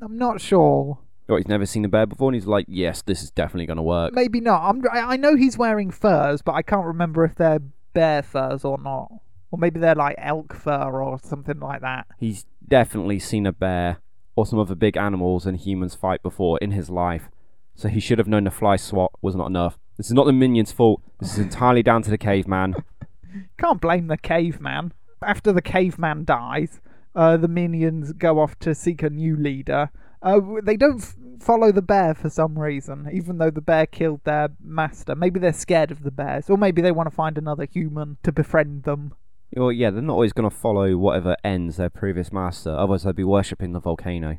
I'm 0.01 0.19
not 0.19 0.41
sure. 0.41 0.99
He's 1.37 1.49
never 1.49 1.67
seen 1.67 1.85
a 1.85 1.89
bear 1.89 2.07
before, 2.07 2.31
and 2.31 2.35
he's 2.35 2.47
like, 2.47 2.65
"Yes, 2.69 3.03
this 3.03 3.23
is 3.23 3.31
definitely 3.31 3.67
going 3.67 3.77
to 3.77 3.83
work." 3.83 4.15
Maybe 4.15 4.41
not. 4.41 4.63
I'm, 4.63 4.83
I 4.91 5.15
I 5.15 5.17
know 5.17 5.37
he's 5.37 5.59
wearing 5.59 5.91
furs, 5.91 6.43
but 6.43 6.53
I 6.53 6.63
can't 6.63 6.87
remember 6.87 7.25
if 7.25 7.35
they're 7.35 7.61
bear 7.93 8.23
furs 8.23 8.65
or 8.65 8.79
not. 8.79 9.11
Or 9.51 9.59
maybe 9.59 9.81
they're 9.81 9.95
like 9.95 10.17
elk 10.19 10.55
fur 10.55 11.01
or 11.03 11.19
something 11.23 11.59
like 11.59 11.81
that. 11.81 12.07
He's 12.19 12.45
definitely 12.67 13.19
seen 13.19 13.47
a 13.47 13.53
bear 13.53 13.99
or 14.37 14.47
some 14.47 14.59
other 14.59 14.75
big 14.75 14.97
animals 14.97 15.47
and 15.47 15.59
humans 15.59 15.95
fight 15.95 16.23
before 16.23 16.59
in 16.59 16.71
his 16.71 16.89
life, 16.89 17.29
so 17.75 17.89
he 17.89 18.01
should 18.01 18.19
have 18.19 18.29
known 18.29 18.45
the 18.45 18.51
fly 18.51 18.77
swat 18.77 19.11
was 19.21 19.35
not 19.35 19.47
enough. 19.47 19.79
This 19.97 20.07
is 20.07 20.13
not 20.13 20.27
the 20.27 20.33
minions' 20.33 20.71
fault. 20.71 21.03
This 21.19 21.33
is 21.33 21.39
entirely 21.39 21.83
down 21.83 22.03
to 22.03 22.11
the 22.11 22.19
caveman. 22.19 22.77
Can't 23.59 23.81
blame 23.81 24.07
the 24.07 24.17
caveman. 24.17 24.93
After 25.23 25.53
the 25.53 25.63
caveman 25.63 26.25
dies, 26.25 26.81
uh, 27.17 27.37
the 27.37 27.49
minions 27.49 28.13
go 28.13 28.39
off 28.39 28.59
to 28.61 28.75
seek 28.75 29.03
a 29.03 29.11
new 29.11 29.37
leader. 29.37 29.91
Uh, 30.23 30.41
they 30.63 30.77
don't 30.77 31.03
f- 31.03 31.15
follow 31.41 31.71
the 31.71 31.83
bear 31.83 32.15
for 32.15 32.29
some 32.29 32.59
reason, 32.59 33.09
even 33.13 33.39
though 33.39 33.51
the 33.51 33.61
bear 33.61 33.87
killed 33.87 34.21
their 34.25 34.49
master. 34.63 35.15
Maybe 35.15 35.39
they're 35.39 35.53
scared 35.53 35.91
of 35.91 36.03
the 36.03 36.11
bears, 36.11 36.51
or 36.51 36.59
maybe 36.59 36.83
they 36.83 36.93
want 36.93 37.09
to 37.09 37.15
find 37.15 37.39
another 37.39 37.65
human 37.65 38.19
to 38.25 38.33
befriend 38.33 38.83
them. 38.83 39.15
Well, 39.57 39.73
yeah, 39.73 39.91
they're 39.91 40.03
not 40.03 40.15
always 40.15 40.33
going 40.33 40.51
to 40.51 40.55
follow 40.55 40.97
whatever 40.97 41.37
ends 41.43 41.77
their 41.77 41.89
previous 41.89 42.33
master. 42.33 42.71
Otherwise, 42.71 43.05
they'd 43.05 43.17
be 43.17 43.25
worshipping 43.25 43.73
the 43.73 43.81
volcano. 43.81 44.39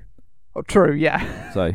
Oh, 0.55 0.62
true, 0.62 0.93
yeah. 0.93 1.51
So, 1.53 1.71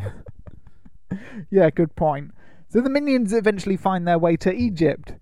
yeah, 1.51 1.69
good 1.69 1.95
point. 1.95 2.31
So 2.69 2.79
the 2.79 2.89
minions 2.89 3.33
eventually 3.33 3.77
find 3.77 4.07
their 4.07 4.17
way 4.17 4.37
to 4.37 4.53
Egypt 4.53 5.13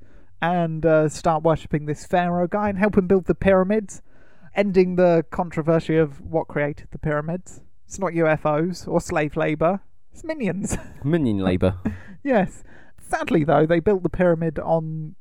and 0.42 0.86
uh, 0.86 1.10
start 1.10 1.42
worshipping 1.42 1.86
this 1.86 2.06
pharaoh 2.06 2.48
guy 2.48 2.70
and 2.70 2.78
help 2.78 2.98
him 2.98 3.08
build 3.08 3.26
the 3.26 3.36
pyramids, 3.36 4.02
ending 4.56 4.96
the 4.96 5.26
controversy 5.32 5.98
of 5.98 6.22
what 6.22 6.48
created 6.48 6.90
the 6.92 7.00
pyramids. 7.00 7.62
It's 7.86 8.00
not 8.00 8.12
UFOs 8.14 8.88
or 8.88 9.02
slave 9.02 9.36
labor. 9.36 9.82
It's 10.12 10.24
minions. 10.24 10.78
minion 11.04 11.40
labour. 11.40 11.78
yes. 12.24 12.64
Sadly, 13.00 13.44
though, 13.44 13.66
they 13.66 13.80
built 13.80 14.04
the 14.04 14.10
pyramid 14.10 14.60
on 14.60 15.16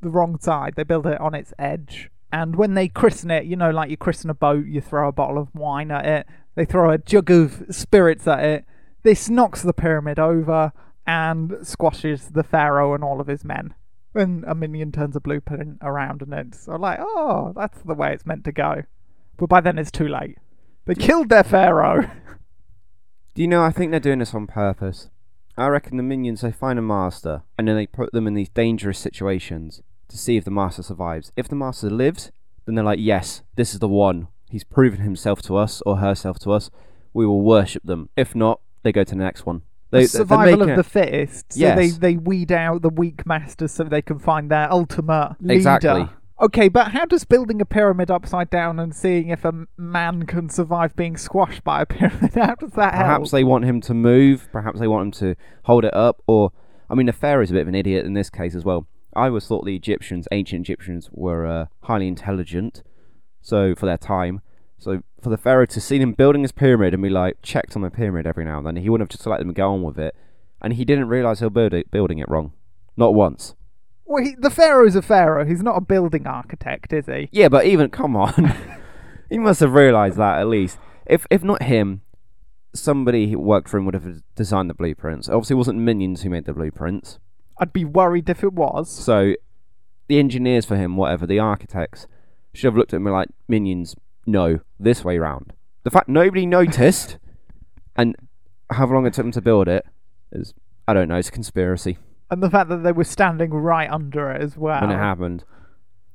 the 0.00 0.10
wrong 0.10 0.38
side. 0.38 0.74
They 0.76 0.82
built 0.82 1.06
it 1.06 1.20
on 1.20 1.34
its 1.34 1.52
edge. 1.58 2.10
And 2.32 2.56
when 2.56 2.74
they 2.74 2.88
christen 2.88 3.30
it, 3.30 3.44
you 3.44 3.56
know, 3.56 3.70
like 3.70 3.90
you 3.90 3.96
christen 3.96 4.30
a 4.30 4.34
boat, 4.34 4.66
you 4.66 4.80
throw 4.80 5.08
a 5.08 5.12
bottle 5.12 5.38
of 5.38 5.54
wine 5.54 5.90
at 5.90 6.06
it, 6.06 6.26
they 6.54 6.64
throw 6.64 6.90
a 6.90 6.98
jug 6.98 7.30
of 7.30 7.64
spirits 7.70 8.26
at 8.26 8.44
it. 8.44 8.64
This 9.02 9.28
knocks 9.28 9.62
the 9.62 9.72
pyramid 9.72 10.18
over 10.18 10.72
and 11.06 11.56
squashes 11.62 12.28
the 12.28 12.44
pharaoh 12.44 12.94
and 12.94 13.02
all 13.02 13.20
of 13.20 13.26
his 13.26 13.44
men. 13.44 13.74
When 14.12 14.44
a 14.46 14.54
minion 14.54 14.92
turns 14.92 15.16
a 15.16 15.20
blueprint 15.20 15.78
around 15.82 16.22
and 16.22 16.32
it's 16.34 16.66
like, 16.68 16.98
oh, 17.00 17.52
that's 17.56 17.80
the 17.82 17.94
way 17.94 18.12
it's 18.12 18.26
meant 18.26 18.44
to 18.44 18.52
go. 18.52 18.82
But 19.36 19.48
by 19.48 19.60
then 19.60 19.78
it's 19.78 19.90
too 19.90 20.08
late. 20.08 20.38
They 20.86 20.94
killed 20.94 21.28
their 21.28 21.44
pharaoh. 21.44 22.10
Do 23.34 23.42
you 23.42 23.48
know, 23.48 23.62
I 23.62 23.70
think 23.70 23.90
they're 23.90 24.00
doing 24.00 24.18
this 24.18 24.34
on 24.34 24.46
purpose. 24.46 25.08
I 25.56 25.66
reckon 25.68 25.96
the 25.96 26.02
minions, 26.02 26.40
they 26.40 26.52
find 26.52 26.78
a 26.78 26.82
master, 26.82 27.42
and 27.58 27.68
then 27.68 27.76
they 27.76 27.86
put 27.86 28.12
them 28.12 28.26
in 28.26 28.34
these 28.34 28.48
dangerous 28.48 28.98
situations 28.98 29.82
to 30.08 30.16
see 30.18 30.36
if 30.36 30.44
the 30.44 30.50
master 30.50 30.82
survives. 30.82 31.32
If 31.36 31.48
the 31.48 31.54
master 31.56 31.90
lives, 31.90 32.32
then 32.64 32.74
they're 32.74 32.84
like, 32.84 32.98
yes, 33.00 33.42
this 33.56 33.72
is 33.74 33.80
the 33.80 33.88
one. 33.88 34.28
He's 34.48 34.64
proven 34.64 35.00
himself 35.00 35.42
to 35.42 35.56
us, 35.56 35.80
or 35.86 35.98
herself 35.98 36.38
to 36.40 36.52
us. 36.52 36.70
We 37.12 37.26
will 37.26 37.42
worship 37.42 37.82
them. 37.84 38.08
If 38.16 38.34
not, 38.34 38.60
they 38.82 38.90
go 38.92 39.04
to 39.04 39.10
the 39.10 39.16
next 39.22 39.46
one. 39.46 39.62
They, 39.90 40.02
the 40.02 40.08
survival 40.08 40.62
of 40.62 40.76
the 40.76 40.84
fittest. 40.84 41.52
So 41.52 41.60
Yes. 41.60 41.76
they, 41.76 41.88
they 41.90 42.16
weed 42.16 42.52
out 42.52 42.82
the 42.82 42.88
weak 42.90 43.26
masters 43.26 43.72
so 43.72 43.84
they 43.84 44.02
can 44.02 44.18
find 44.18 44.50
their 44.50 44.70
ultimate 44.72 45.36
leader. 45.40 45.54
Exactly. 45.54 46.08
Okay, 46.42 46.70
but 46.70 46.92
how 46.92 47.04
does 47.04 47.24
building 47.24 47.60
a 47.60 47.66
pyramid 47.66 48.10
upside 48.10 48.48
down 48.48 48.78
and 48.78 48.94
seeing 48.94 49.28
if 49.28 49.44
a 49.44 49.66
man 49.76 50.24
can 50.24 50.48
survive 50.48 50.96
being 50.96 51.18
squashed 51.18 51.62
by 51.62 51.82
a 51.82 51.86
pyramid, 51.86 52.32
how 52.34 52.54
does 52.54 52.72
that 52.72 52.94
help? 52.94 53.04
Perhaps 53.04 53.30
they 53.30 53.44
want 53.44 53.66
him 53.66 53.82
to 53.82 53.92
move. 53.92 54.48
Perhaps 54.50 54.80
they 54.80 54.88
want 54.88 55.06
him 55.06 55.34
to 55.34 55.40
hold 55.64 55.84
it 55.84 55.92
up. 55.92 56.22
Or, 56.26 56.52
I 56.88 56.94
mean, 56.94 57.06
the 57.06 57.12
pharaoh's 57.12 57.50
a 57.50 57.54
bit 57.54 57.62
of 57.62 57.68
an 57.68 57.74
idiot 57.74 58.06
in 58.06 58.14
this 58.14 58.30
case 58.30 58.54
as 58.54 58.64
well. 58.64 58.86
I 59.14 59.26
always 59.26 59.46
thought 59.46 59.66
the 59.66 59.76
Egyptians, 59.76 60.26
ancient 60.32 60.62
Egyptians, 60.62 61.10
were 61.12 61.46
uh, 61.46 61.66
highly 61.82 62.08
intelligent. 62.08 62.84
So 63.42 63.74
for 63.74 63.84
their 63.84 63.98
time, 63.98 64.40
so 64.78 65.02
for 65.20 65.28
the 65.28 65.36
pharaoh 65.36 65.66
to 65.66 65.80
see 65.80 65.98
him 65.98 66.12
building 66.12 66.40
his 66.40 66.52
pyramid 66.52 66.94
and 66.94 67.02
be 67.02 67.10
like 67.10 67.42
checked 67.42 67.76
on 67.76 67.82
the 67.82 67.90
pyramid 67.90 68.26
every 68.26 68.46
now 68.46 68.58
and 68.58 68.66
then, 68.66 68.76
he 68.76 68.88
wouldn't 68.88 69.10
have 69.10 69.14
just 69.18 69.26
let 69.26 69.40
them 69.40 69.52
go 69.52 69.74
on 69.74 69.82
with 69.82 69.98
it. 69.98 70.14
And 70.62 70.72
he 70.72 70.86
didn't 70.86 71.08
realize 71.08 71.40
he 71.40 71.46
was 71.46 71.82
building 71.90 72.18
it 72.18 72.28
wrong, 72.30 72.52
not 72.96 73.12
once. 73.12 73.56
Well, 74.10 74.24
he, 74.24 74.34
the 74.36 74.50
pharaoh's 74.50 74.96
a 74.96 75.02
pharaoh. 75.02 75.44
He's 75.44 75.62
not 75.62 75.76
a 75.76 75.80
building 75.80 76.26
architect, 76.26 76.92
is 76.92 77.06
he? 77.06 77.28
Yeah, 77.30 77.48
but 77.48 77.64
even 77.64 77.90
come 77.90 78.16
on, 78.16 78.56
he 79.30 79.38
must 79.38 79.60
have 79.60 79.72
realized 79.72 80.16
that 80.16 80.40
at 80.40 80.48
least. 80.48 80.80
If 81.06 81.28
if 81.30 81.44
not 81.44 81.62
him, 81.62 82.02
somebody 82.74 83.30
who 83.30 83.38
worked 83.38 83.68
for 83.68 83.78
him 83.78 83.84
would 83.84 83.94
have 83.94 84.22
designed 84.34 84.68
the 84.68 84.74
blueprints. 84.74 85.28
Obviously, 85.28 85.54
it 85.54 85.58
wasn't 85.58 85.78
minions 85.78 86.22
who 86.22 86.30
made 86.30 86.44
the 86.44 86.52
blueprints. 86.52 87.20
I'd 87.60 87.72
be 87.72 87.84
worried 87.84 88.28
if 88.28 88.42
it 88.42 88.52
was. 88.52 88.90
So 88.90 89.36
the 90.08 90.18
engineers 90.18 90.66
for 90.66 90.74
him, 90.74 90.96
whatever, 90.96 91.24
the 91.24 91.38
architects, 91.38 92.08
should 92.52 92.66
have 92.66 92.76
looked 92.76 92.92
at 92.92 93.00
me 93.00 93.12
like 93.12 93.28
minions. 93.46 93.94
No, 94.26 94.58
this 94.80 95.04
way 95.04 95.18
round. 95.18 95.52
The 95.84 95.90
fact 95.90 96.08
nobody 96.08 96.46
noticed, 96.46 97.18
and 97.94 98.16
how 98.70 98.86
long 98.86 99.06
it 99.06 99.14
took 99.14 99.24
them 99.24 99.30
to 99.30 99.40
build 99.40 99.68
it, 99.68 99.86
is 100.32 100.52
I 100.88 100.94
don't 100.94 101.06
know. 101.06 101.14
It's 101.14 101.28
a 101.28 101.32
conspiracy 101.32 101.96
And 102.30 102.42
the 102.42 102.50
fact 102.50 102.68
that 102.68 102.82
they 102.84 102.92
were 102.92 103.04
standing 103.04 103.50
right 103.50 103.90
under 103.90 104.30
it 104.30 104.42
as 104.42 104.56
well. 104.56 104.80
when 104.80 104.90
it 104.90 104.96
happened. 104.98 105.44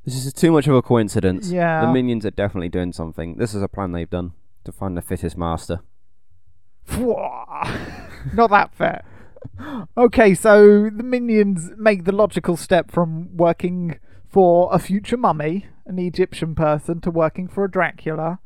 This 0.05 0.25
is 0.25 0.31
too 0.33 0.51
much 0.51 0.67
of 0.67 0.75
a 0.75 0.81
coincidence. 0.81 1.49
Yeah. 1.49 1.81
The 1.81 1.91
minions 1.91 2.25
are 2.25 2.31
definitely 2.31 2.69
doing 2.69 2.93
something. 2.93 3.37
This 3.37 3.53
is 3.55 3.61
a 3.63 3.67
plan 3.67 3.91
they've 3.91 4.09
done 4.09 4.33
to 4.63 4.71
find 4.71 4.95
the 4.95 5.01
fittest 5.01 5.35
master. 5.37 5.81
Not 8.33 8.49
that 8.49 8.69
fair. 8.73 9.03
Okay, 9.97 10.33
so 10.33 10.89
the 10.89 11.03
minions 11.03 11.71
make 11.77 12.05
the 12.05 12.11
logical 12.11 12.57
step 12.57 12.91
from 12.91 13.35
working 13.35 13.99
for 14.27 14.69
a 14.73 14.79
future 14.79 15.17
mummy, 15.17 15.67
an 15.85 15.99
Egyptian 15.99 16.55
person, 16.55 16.99
to 17.01 17.11
working 17.11 17.47
for 17.47 17.65
a 17.65 17.71
Dracula. 17.71 18.39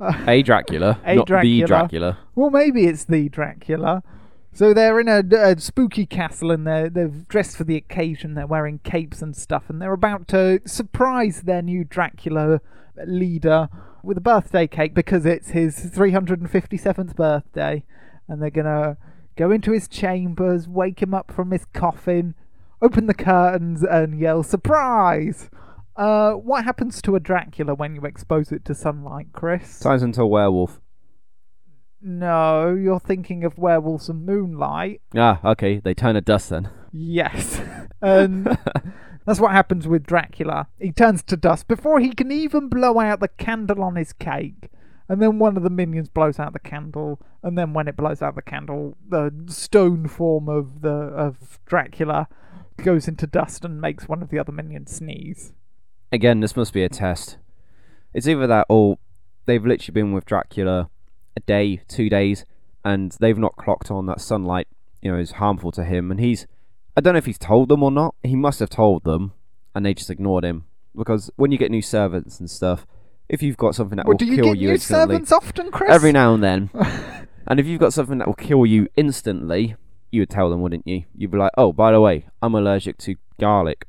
A 0.00 0.42
Dracula, 0.42 1.00
A 1.04 1.16
not 1.16 1.26
the 1.26 1.32
Dracula. 1.32 1.66
Dracula. 1.66 2.18
Well, 2.34 2.50
maybe 2.50 2.86
it's 2.86 3.04
the 3.04 3.28
Dracula. 3.28 4.02
So 4.56 4.72
they're 4.72 4.98
in 4.98 5.06
a, 5.06 5.22
a 5.36 5.60
spooky 5.60 6.06
castle 6.06 6.50
and 6.50 6.66
they're 6.66 6.88
they've 6.88 7.28
dressed 7.28 7.58
for 7.58 7.64
the 7.64 7.76
occasion. 7.76 8.32
They're 8.32 8.46
wearing 8.46 8.78
capes 8.78 9.20
and 9.20 9.36
stuff, 9.36 9.64
and 9.68 9.82
they're 9.82 9.92
about 9.92 10.28
to 10.28 10.62
surprise 10.64 11.42
their 11.42 11.60
new 11.60 11.84
Dracula 11.84 12.62
leader 13.06 13.68
with 14.02 14.16
a 14.16 14.22
birthday 14.22 14.66
cake 14.66 14.94
because 14.94 15.26
it's 15.26 15.50
his 15.50 15.76
357th 15.76 17.14
birthday, 17.14 17.84
and 18.28 18.40
they're 18.40 18.48
gonna 18.48 18.96
go 19.36 19.50
into 19.50 19.72
his 19.72 19.88
chambers, 19.88 20.66
wake 20.66 21.02
him 21.02 21.12
up 21.12 21.30
from 21.30 21.50
his 21.50 21.66
coffin, 21.74 22.34
open 22.80 23.08
the 23.08 23.14
curtains, 23.14 23.82
and 23.82 24.18
yell 24.18 24.42
surprise. 24.42 25.50
Uh, 25.96 26.32
what 26.32 26.64
happens 26.64 27.02
to 27.02 27.14
a 27.14 27.20
Dracula 27.20 27.74
when 27.74 27.94
you 27.94 28.06
expose 28.06 28.50
it 28.50 28.64
to 28.64 28.74
sunlight, 28.74 29.26
Chris? 29.34 29.80
Turns 29.80 30.02
into 30.02 30.22
a 30.22 30.26
werewolf. 30.26 30.80
No, 32.08 32.72
you're 32.72 33.00
thinking 33.00 33.42
of 33.42 33.58
werewolves 33.58 34.08
and 34.08 34.24
moonlight. 34.24 35.00
Ah, 35.16 35.40
okay. 35.44 35.80
They 35.80 35.92
turn 35.92 36.14
to 36.14 36.20
dust 36.20 36.50
then. 36.50 36.70
Yes. 36.92 37.60
and 38.00 38.44
that's 39.26 39.40
what 39.40 39.50
happens 39.50 39.88
with 39.88 40.06
Dracula. 40.06 40.68
He 40.78 40.92
turns 40.92 41.24
to 41.24 41.36
dust 41.36 41.66
before 41.66 41.98
he 41.98 42.12
can 42.12 42.30
even 42.30 42.68
blow 42.68 43.00
out 43.00 43.18
the 43.18 43.26
candle 43.26 43.82
on 43.82 43.96
his 43.96 44.12
cake. 44.12 44.70
And 45.08 45.20
then 45.20 45.40
one 45.40 45.56
of 45.56 45.64
the 45.64 45.70
minions 45.70 46.08
blows 46.08 46.38
out 46.38 46.52
the 46.52 46.60
candle, 46.60 47.20
and 47.42 47.58
then 47.58 47.72
when 47.72 47.88
it 47.88 47.96
blows 47.96 48.22
out 48.22 48.36
the 48.36 48.42
candle, 48.42 48.96
the 49.08 49.32
stone 49.48 50.06
form 50.06 50.48
of 50.48 50.82
the 50.82 50.90
of 50.90 51.58
Dracula 51.66 52.28
goes 52.76 53.08
into 53.08 53.26
dust 53.26 53.64
and 53.64 53.80
makes 53.80 54.08
one 54.08 54.22
of 54.22 54.30
the 54.30 54.38
other 54.38 54.52
minions 54.52 54.94
sneeze. 54.94 55.52
Again, 56.12 56.38
this 56.38 56.56
must 56.56 56.72
be 56.72 56.84
a 56.84 56.88
test. 56.88 57.36
It's 58.14 58.28
either 58.28 58.46
that 58.46 58.66
or 58.68 58.98
they've 59.46 59.64
literally 59.64 59.94
been 59.94 60.12
with 60.12 60.24
Dracula 60.24 60.88
a 61.36 61.40
day, 61.40 61.82
two 61.88 62.08
days, 62.08 62.44
and 62.84 63.12
they've 63.20 63.38
not 63.38 63.56
clocked 63.56 63.90
on 63.90 64.06
that 64.06 64.20
sunlight, 64.20 64.68
you 65.02 65.12
know, 65.12 65.18
is 65.18 65.32
harmful 65.32 65.72
to 65.72 65.84
him, 65.84 66.10
and 66.10 66.20
he's 66.20 66.46
I 66.96 67.00
don't 67.02 67.12
know 67.14 67.18
if 67.18 67.26
he's 67.26 67.38
told 67.38 67.68
them 67.68 67.82
or 67.82 67.90
not. 67.90 68.14
He 68.22 68.34
must 68.36 68.58
have 68.60 68.70
told 68.70 69.04
them, 69.04 69.32
and 69.74 69.84
they 69.84 69.92
just 69.94 70.10
ignored 70.10 70.44
him. 70.44 70.64
Because 70.96 71.30
when 71.36 71.52
you 71.52 71.58
get 71.58 71.70
new 71.70 71.82
servants 71.82 72.40
and 72.40 72.50
stuff, 72.50 72.86
if 73.28 73.42
you've 73.42 73.58
got 73.58 73.74
something 73.74 73.96
that 73.96 74.06
Well, 74.06 74.12
will 74.14 74.18
do 74.18 74.24
you 74.24 74.36
kill 74.36 74.44
get 74.46 74.56
you 74.56 74.68
new 74.68 74.74
instantly, 74.74 75.02
servants 75.02 75.32
often, 75.32 75.70
Chris? 75.70 75.90
every 75.90 76.10
now 76.12 76.32
and 76.32 76.42
then, 76.42 76.70
and 77.46 77.60
if 77.60 77.66
you've 77.66 77.80
got 77.80 77.92
something 77.92 78.16
that 78.18 78.26
will 78.26 78.34
kill 78.34 78.64
you 78.64 78.88
instantly, 78.96 79.76
you 80.10 80.22
would 80.22 80.30
tell 80.30 80.48
them, 80.48 80.62
wouldn't 80.62 80.86
you? 80.86 81.04
You'd 81.14 81.32
be 81.32 81.36
like, 81.38 81.52
"Oh, 81.58 81.72
by 81.72 81.92
the 81.92 82.00
way, 82.00 82.26
I'm 82.40 82.54
allergic 82.54 82.96
to 82.98 83.16
garlic. 83.38 83.86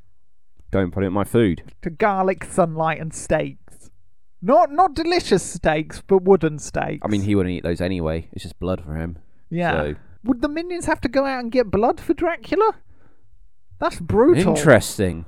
Don't 0.70 0.90
put 0.90 1.02
it 1.02 1.06
in 1.06 1.12
my 1.14 1.24
food." 1.24 1.62
to 1.80 1.88
garlic, 1.88 2.44
sunlight, 2.44 3.00
and 3.00 3.14
stakes. 3.14 3.67
Not 4.40 4.70
not 4.72 4.94
delicious 4.94 5.42
steaks, 5.42 6.02
but 6.06 6.22
wooden 6.22 6.58
stakes. 6.58 7.04
I 7.04 7.08
mean, 7.08 7.22
he 7.22 7.34
wouldn't 7.34 7.54
eat 7.54 7.62
those 7.64 7.80
anyway. 7.80 8.28
It's 8.32 8.42
just 8.44 8.58
blood 8.60 8.82
for 8.84 8.94
him. 8.94 9.18
yeah. 9.50 9.72
So 9.72 9.94
Would 10.24 10.42
the 10.42 10.48
minions 10.48 10.86
have 10.86 11.00
to 11.02 11.08
go 11.08 11.24
out 11.24 11.40
and 11.40 11.50
get 11.52 11.70
blood 11.70 12.00
for 12.00 12.14
Dracula? 12.14 12.74
That's 13.78 14.00
brutal. 14.00 14.56
interesting. 14.56 15.24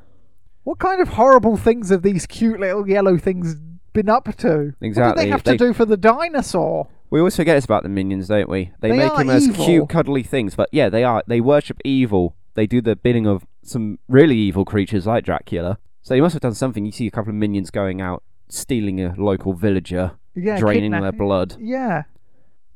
What 0.64 0.78
kind 0.78 1.00
of 1.00 1.08
horrible 1.10 1.56
things 1.56 1.90
have 1.90 2.02
these 2.02 2.26
cute 2.26 2.60
little 2.60 2.88
yellow 2.88 3.16
things 3.16 3.56
been 3.92 4.08
up 4.08 4.34
to? 4.38 4.74
Exactly. 4.80 5.02
What 5.10 5.16
do 5.16 5.22
they 5.22 5.28
have 5.30 5.42
they- 5.44 5.56
to 5.56 5.58
do 5.66 5.72
for 5.72 5.84
the 5.84 5.96
dinosaur? 5.96 6.88
We 7.10 7.18
always 7.18 7.34
forget 7.34 7.56
it's 7.56 7.64
about 7.66 7.82
the 7.82 7.88
minions, 7.88 8.28
don't 8.28 8.48
we? 8.48 8.70
They, 8.80 8.90
They 8.90 8.96
make 8.98 9.10
are 9.12 9.20
him 9.22 9.30
as 9.30 9.48
evil. 9.48 9.64
cute, 9.64 9.88
cuddly 9.88 10.22
things, 10.22 10.54
but 10.54 10.68
yeah, 10.70 10.88
they 10.88 11.02
are. 11.02 11.24
They 11.26 11.40
worship 11.40 11.78
evil. 11.84 12.36
They 12.54 12.68
do 12.68 12.80
the 12.80 12.94
bidding 12.94 13.26
of 13.26 13.44
some 13.64 13.98
really 14.08 14.36
evil 14.36 14.64
creatures 14.64 15.06
like 15.08 15.24
Dracula. 15.24 15.78
So 16.02 16.14
he 16.14 16.20
must 16.20 16.34
have 16.34 16.42
done 16.42 16.54
something. 16.54 16.86
You 16.86 16.92
see 16.92 17.08
a 17.08 17.10
couple 17.10 17.30
of 17.30 17.34
minions 17.34 17.70
going 17.72 18.00
out, 18.00 18.22
stealing 18.50 19.00
a 19.00 19.14
local 19.16 19.52
villager, 19.52 20.12
Yeah, 20.34 20.58
draining 20.58 20.92
their 20.92 21.12
blood. 21.12 21.56
Yeah. 21.60 22.04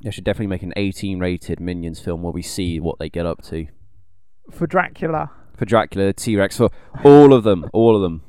They 0.03 0.11
should 0.11 0.23
definitely 0.23 0.47
make 0.47 0.63
an 0.63 0.73
18-rated 0.75 1.59
Minions 1.59 1.99
film 1.99 2.21
where 2.21 2.31
we 2.31 2.41
see 2.41 2.79
what 2.79 2.99
they 2.99 3.09
get 3.09 3.25
up 3.25 3.41
to. 3.43 3.67
For 4.51 4.67
Dracula. 4.67 5.31
For 5.57 5.65
Dracula, 5.65 6.13
T 6.13 6.35
Rex, 6.35 6.57
for 6.57 6.69
all 7.03 7.33
of 7.33 7.43
them, 7.43 7.65
all 7.73 7.95
of 7.95 8.01
them. 8.01 8.21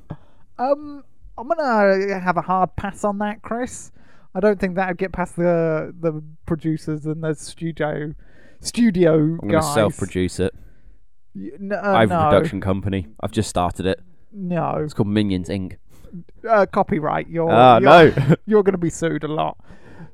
Um, 0.58 1.04
I'm 1.36 1.48
gonna 1.48 2.20
have 2.20 2.36
a 2.36 2.42
hard 2.42 2.76
pass 2.76 3.04
on 3.04 3.18
that, 3.18 3.42
Chris. 3.42 3.90
I 4.34 4.40
don't 4.40 4.60
think 4.60 4.76
that 4.76 4.88
would 4.88 4.98
get 4.98 5.12
past 5.12 5.36
the 5.36 5.94
the 5.98 6.22
producers 6.46 7.04
and 7.04 7.22
the 7.24 7.34
studio 7.34 8.14
studio 8.60 9.14
I'm 9.14 9.36
going 9.48 9.60
to 9.60 9.62
self-produce 9.62 10.40
it. 10.40 10.54
No, 11.34 11.78
I 11.82 12.00
have 12.00 12.08
no, 12.08 12.20
a 12.20 12.24
production 12.30 12.60
company. 12.60 13.08
I've 13.20 13.32
just 13.32 13.50
started 13.50 13.86
it. 13.86 14.00
no. 14.32 14.76
It's 14.82 14.94
called 14.94 15.08
Minions 15.08 15.48
Inc. 15.48 15.76
Uh, 16.48 16.66
copyright. 16.66 17.28
You're, 17.28 17.50
Ah, 17.50 17.78
you're, 17.78 17.88
no. 18.16 18.34
you're 18.46 18.62
going 18.62 18.72
to 18.74 18.78
be 18.78 18.90
sued 18.90 19.24
a 19.24 19.28
lot. 19.28 19.58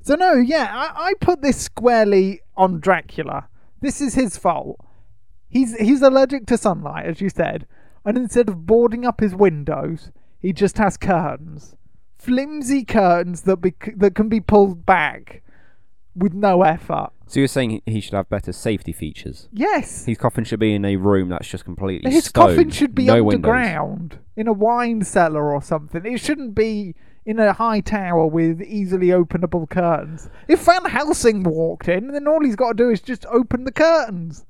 So 0.03 0.15
no, 0.17 0.35
yeah, 0.35 0.69
I, 0.73 1.09
I 1.09 1.13
put 1.21 1.43
this 1.43 1.61
squarely 1.61 2.41
on 2.57 2.81
Dracula. 2.81 3.49
This 3.81 4.01
is 4.01 4.15
his 4.15 4.37
fault. 4.37 4.79
He's 5.49 5.77
he's 5.77 6.03
allergic 6.03 6.47
to 6.47 6.57
sunlight, 6.59 7.07
as 7.07 7.21
you 7.21 7.29
said, 7.29 7.67
and 8.05 8.17
instead 8.17 8.49
of 8.49 8.67
boarding 8.67 9.05
up 9.05 9.21
his 9.21 9.35
windows, 9.35 10.11
he 10.39 10.53
just 10.53 10.79
has 10.79 10.97
curtains, 10.97 11.77
flimsy 12.19 12.85
curtains 12.85 13.43
that 13.43 13.59
be, 13.59 13.75
that 13.97 14.15
can 14.15 14.29
be 14.29 14.41
pulled 14.41 14.85
back 14.87 15.43
with 16.15 16.35
no 16.35 16.63
effort. 16.63 17.11
So 17.27 17.41
you're 17.41 17.49
saying 17.49 17.81
he- 17.87 18.01
should 18.01 18.15
have 18.15 18.29
better 18.29 18.53
safety 18.53 18.93
features? 18.93 19.49
Yes, 19.53 20.05
His 20.05 20.19
coffin 20.19 20.45
should 20.45 20.61
be 20.61 20.75
in 20.75 20.85
a 20.85 20.97
room 20.97 21.29
that's 21.31 21.49
just 21.49 21.65
completely 21.65 22.11
his 22.11 22.27
stone, 22.27 22.49
coffin 22.49 22.71
should 22.71 22.95
be 22.95 23.07
no 23.07 23.23
windows. 23.25 23.49
underground 23.51 24.19
in 24.37 24.47
a 24.49 24.53
wine 24.53 25.03
cellar 25.03 25.53
or 25.53 25.63
something. 25.63 26.05
It 26.05 26.19
shouldn't 26.21 26.55
be 26.55 26.95
in 27.25 27.39
a 27.39 27.53
high 27.55 27.81
tower 27.81 28.27
with 28.27 28.61
easily 28.61 29.07
openable 29.09 29.69
curtains. 29.71 30.29
If 30.49 30.65
Van 30.67 30.85
Helsing 30.85 31.45
walked 31.45 31.89
in, 31.89 32.09
then 32.09 32.27
all 32.27 32.45
he's 32.45 32.57
got 32.57 32.77
to 32.77 32.85
do 32.85 32.91
is 32.91 33.01
just 33.01 33.25
open 33.27 33.65
the 33.65 33.73
curtains. 33.73 34.45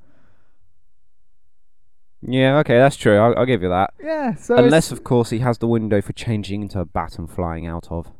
Yeah, 2.25 2.59
okay, 2.59 2.79
that's 2.79 2.97
true. 2.97 3.19
I'll, 3.19 3.37
I'll 3.37 3.47
give 3.47 3.63
you 3.63 3.69
that. 3.69 3.95
Yeah, 4.01 4.35
so 4.37 4.57
Unless, 4.57 4.87
it's- 4.87 4.93
of 4.99 5.05
course, 5.05 5.31
he 5.31 5.41
has 5.41 5.59
the 5.59 5.67
window 5.67 6.01
for 6.01 6.13
changing 6.13 6.63
into 6.63 6.79
a 6.81 6.85
bat 6.85 7.19
and 7.19 7.29
flying 7.31 7.67
out 7.67 7.89
of. 7.91 8.11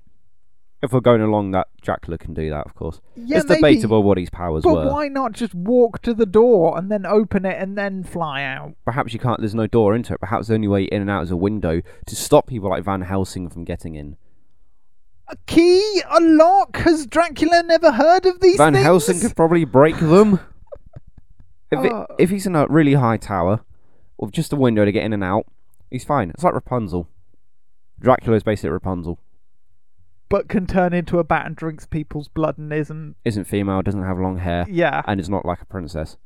If 0.83 0.93
we're 0.93 1.01
going 1.01 1.21
along 1.21 1.53
that, 1.53 1.69
Dracula 1.81 2.19
can 2.19 2.35
do 2.35 2.51
that, 2.51 2.67
of 2.67 2.75
course. 2.75 3.01
yeah, 3.15 3.39
it's 3.39 3.49
maybe, 3.49 3.61
debatable 3.61 4.03
what 4.03 4.19
his 4.19 4.31
powers 4.31 4.65
But 4.65 4.75
were. 4.75 4.91
why 4.91 5.07
not 5.07 5.31
just 5.33 5.55
walk 5.55 6.03
to 6.03 6.13
the 6.13 6.27
door 6.27 6.77
and 6.77 6.91
then 6.91 7.07
open 7.07 7.47
it 7.47 7.57
and 7.61 7.79
then 7.79 8.03
fly 8.03 8.43
out? 8.43 8.75
Perhaps 8.85 9.13
you 9.13 9.21
can't. 9.21 9.39
There's 9.39 9.55
no 9.55 9.69
door 9.69 9.95
into 9.95 10.13
it. 10.15 10.19
Perhaps 10.21 10.49
the 10.49 10.55
only 10.55 10.67
way 10.67 10.83
in 10.85 11.01
and 11.01 11.09
out 11.09 11.23
is 11.23 11.31
a 11.31 11.37
window 11.37 11.83
to 12.07 12.17
stop 12.17 12.49
people 12.49 12.69
like 12.69 12.83
Van 12.83 13.03
Helsing 13.03 13.49
from 13.49 13.63
getting 13.65 13.95
in. 13.95 14.17
A 15.29 15.37
key, 15.47 16.03
a 16.11 16.21
lock. 16.21 16.77
Has 16.79 17.07
Dracula 17.07 17.63
never 17.63 17.93
heard 17.93 18.27
of 18.27 18.41
these 18.41 18.57
Van 18.57 18.73
things? 18.73 18.85
Helsing 18.85 19.21
could 19.21 19.37
probably 19.37 19.65
break 19.65 19.97
them. 19.99 20.41
If 21.71 21.85
it, 21.85 21.93
Oh. 21.93 22.07
if 22.19 22.29
he's 22.31 22.45
in 22.47 22.57
a 22.57 22.67
really 22.67 22.95
high 22.95 23.17
tower 23.19 23.61
with 24.19 24.33
just 24.33 24.53
a 24.53 24.57
window 24.57 24.85
to 24.85 24.91
get 24.93 25.05
in 25.05 25.13
and 25.13 25.23
out, 25.25 25.47
he's 25.93 26.05
fine. 26.05 26.31
It's 26.31 26.43
like 26.43 26.55
Rapunzel. 26.55 27.09
Dracula's 28.01 28.43
basically 28.43 28.71
Rapunzel. 28.71 29.19
But 30.33 30.49
can 30.49 30.67
turn 30.67 30.93
into 30.93 31.21
a 31.21 31.25
bat 31.25 31.47
and 31.47 31.55
drinks 31.55 31.87
people's 31.87 32.27
blood 32.27 32.59
and 32.59 32.73
isn't. 32.73 33.15
Isn't 33.25 33.45
female, 33.45 33.83
doesn't 33.83 34.03
have 34.03 34.19
long 34.19 34.39
hair, 34.39 34.67
Yeah, 34.69 35.03
and 35.07 35.21
is 35.21 35.29
not 35.29 35.47
like 35.47 35.63
a 35.63 35.67
princess. 35.67 36.17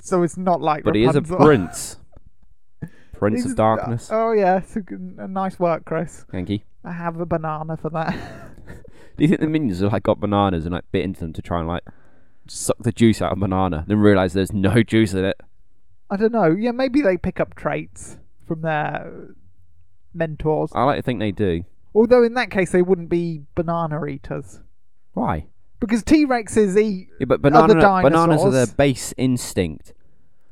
so 0.00 0.22
it's 0.24 0.36
not 0.36 0.60
like. 0.60 0.82
But 0.82 0.96
he 0.96 1.04
is 1.04 1.14
a 1.14 1.20
Rapunzel. 1.20 1.36
prince. 1.46 1.96
Prince 3.12 3.40
He's- 3.42 3.50
of 3.52 3.56
darkness. 3.56 4.08
Oh 4.12 4.32
yeah, 4.32 4.58
it's 4.58 4.76
a, 4.76 4.80
good, 4.82 5.14
a 5.18 5.26
nice 5.28 5.58
work, 5.58 5.84
Chris. 5.86 6.24
Thank 6.30 6.50
you. 6.50 6.58
I 6.84 6.92
have 6.92 7.18
a 7.20 7.24
banana 7.26 7.76
for 7.76 7.88
that. 7.90 8.12
Do 9.16 9.24
you 9.24 9.28
think 9.28 9.40
the 9.40 9.46
minions 9.48 9.80
have 9.80 9.92
like 9.92 10.02
got 10.02 10.20
bananas 10.20 10.66
and 10.66 10.74
like 10.74 10.84
bit 10.92 11.02
into 11.04 11.20
them 11.20 11.32
to 11.32 11.40
try 11.42 11.58
and 11.60 11.66
like 11.68 11.82
suck 12.46 12.76
the 12.80 12.92
juice 12.92 13.22
out 13.22 13.32
of 13.32 13.38
banana, 13.40 13.84
then 13.88 13.98
realise 13.98 14.34
there's 14.34 14.52
no 14.52 14.82
juice 14.94 15.14
in 15.14 15.24
it? 15.24 15.40
I 16.10 16.16
don't 16.16 16.32
know. 16.32 16.50
Yeah, 16.50 16.72
maybe 16.72 17.00
they 17.00 17.16
pick 17.16 17.40
up 17.40 17.54
traits 17.56 18.18
from 18.46 18.60
their 18.60 19.10
mentors. 20.14 20.70
I 20.74 20.84
like 20.84 20.96
to 20.98 21.02
think 21.02 21.18
they 21.20 21.32
do. 21.32 21.64
Although 21.96 22.22
in 22.22 22.34
that 22.34 22.50
case 22.50 22.72
they 22.72 22.82
wouldn't 22.82 23.08
be 23.08 23.42
banana 23.54 24.04
eaters 24.04 24.60
Why? 25.14 25.46
because 25.80 26.02
T 26.02 26.26
Rexes 26.26 26.76
eat. 26.76 27.08
Yeah, 27.18 27.24
but 27.24 27.40
Other 27.54 27.74
banana, 27.74 28.02
bananas 28.02 28.42
are 28.42 28.50
their 28.50 28.66
base 28.66 29.14
instinct. 29.16 29.94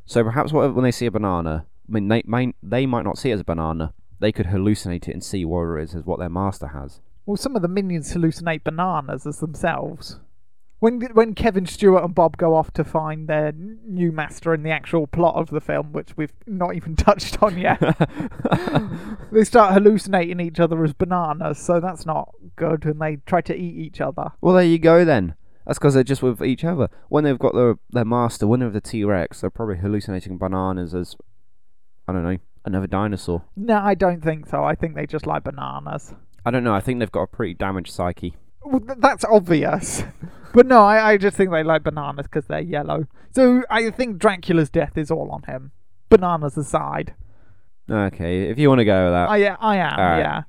So 0.06 0.24
perhaps 0.24 0.52
what, 0.52 0.74
when 0.74 0.84
they 0.84 0.90
see 0.90 1.06
a 1.06 1.10
banana, 1.10 1.66
I 1.88 1.92
mean, 1.92 2.08
they 2.08 2.22
might, 2.24 2.56
they 2.62 2.86
might 2.86 3.04
not 3.04 3.18
see 3.18 3.30
it 3.30 3.34
as 3.34 3.40
a 3.40 3.44
banana. 3.44 3.92
They 4.20 4.32
could 4.32 4.46
hallucinate 4.46 5.06
it 5.08 5.12
and 5.12 5.22
see 5.22 5.44
what 5.44 5.78
it 5.78 5.82
is 5.82 5.94
as 5.94 6.04
what 6.04 6.18
their 6.18 6.30
master 6.30 6.68
has. 6.68 7.00
Well, 7.26 7.36
some 7.36 7.56
of 7.56 7.62
the 7.62 7.68
minions 7.68 8.14
hallucinate 8.14 8.64
bananas 8.64 9.26
as 9.26 9.40
themselves. 9.40 10.20
When 10.84 11.00
when 11.14 11.34
Kevin 11.34 11.64
Stuart 11.64 12.04
and 12.04 12.14
Bob 12.14 12.36
go 12.36 12.54
off 12.54 12.70
to 12.74 12.84
find 12.84 13.26
their 13.26 13.52
new 13.52 14.12
master 14.12 14.52
in 14.52 14.64
the 14.64 14.70
actual 14.70 15.06
plot 15.06 15.34
of 15.34 15.48
the 15.48 15.62
film, 15.62 15.94
which 15.94 16.14
we've 16.14 16.34
not 16.46 16.74
even 16.74 16.94
touched 17.08 17.42
on 17.42 17.56
yet, 17.56 17.80
they 19.32 19.44
start 19.44 19.72
hallucinating 19.72 20.40
each 20.40 20.60
other 20.60 20.84
as 20.84 20.92
bananas. 20.92 21.56
So 21.56 21.80
that's 21.80 22.04
not 22.04 22.34
good, 22.56 22.84
and 22.84 23.00
they 23.00 23.16
try 23.24 23.40
to 23.40 23.56
eat 23.56 23.78
each 23.78 24.02
other. 24.02 24.32
Well, 24.42 24.54
there 24.54 24.62
you 24.62 24.78
go 24.78 25.06
then. 25.06 25.36
That's 25.66 25.78
because 25.78 25.94
they're 25.94 26.04
just 26.04 26.22
with 26.22 26.42
each 26.42 26.64
other. 26.64 26.90
When 27.08 27.24
they've 27.24 27.38
got 27.38 27.54
their 27.54 27.76
their 27.88 28.04
master, 28.04 28.46
when 28.46 28.60
they're 28.60 28.68
the 28.68 28.82
T 28.82 29.04
Rex, 29.04 29.40
they're 29.40 29.48
probably 29.48 29.78
hallucinating 29.78 30.36
bananas 30.36 30.94
as 30.94 31.16
I 32.06 32.12
don't 32.12 32.24
know 32.24 32.36
another 32.66 32.88
dinosaur. 32.88 33.42
No, 33.56 33.78
I 33.78 33.94
don't 33.94 34.22
think 34.22 34.48
so. 34.48 34.62
I 34.64 34.74
think 34.74 34.96
they 34.96 35.06
just 35.06 35.26
like 35.26 35.44
bananas. 35.44 36.12
I 36.44 36.50
don't 36.50 36.62
know. 36.62 36.74
I 36.74 36.80
think 36.80 36.98
they've 36.98 37.10
got 37.10 37.22
a 37.22 37.26
pretty 37.26 37.54
damaged 37.54 37.90
psyche. 37.90 38.34
Well, 38.64 38.80
th- 38.80 38.98
that's 38.98 39.24
obvious. 39.24 40.04
but 40.52 40.66
no, 40.66 40.82
I, 40.82 41.12
I 41.12 41.16
just 41.16 41.36
think 41.36 41.50
they 41.50 41.62
like 41.62 41.82
bananas 41.82 42.26
because 42.26 42.46
they're 42.46 42.60
yellow. 42.60 43.06
So 43.32 43.62
I 43.70 43.90
think 43.90 44.18
Dracula's 44.18 44.70
death 44.70 44.96
is 44.96 45.10
all 45.10 45.30
on 45.30 45.42
him. 45.44 45.72
Bananas 46.08 46.56
aside. 46.56 47.14
Okay, 47.90 48.42
if 48.48 48.58
you 48.58 48.68
want 48.68 48.78
to 48.78 48.84
go 48.84 49.04
with 49.04 49.12
that, 49.12 49.28
I, 49.28 49.36
yeah, 49.36 49.56
I 49.60 49.76
am, 49.76 49.98
Alright. 49.98 50.18
yeah. 50.20 50.42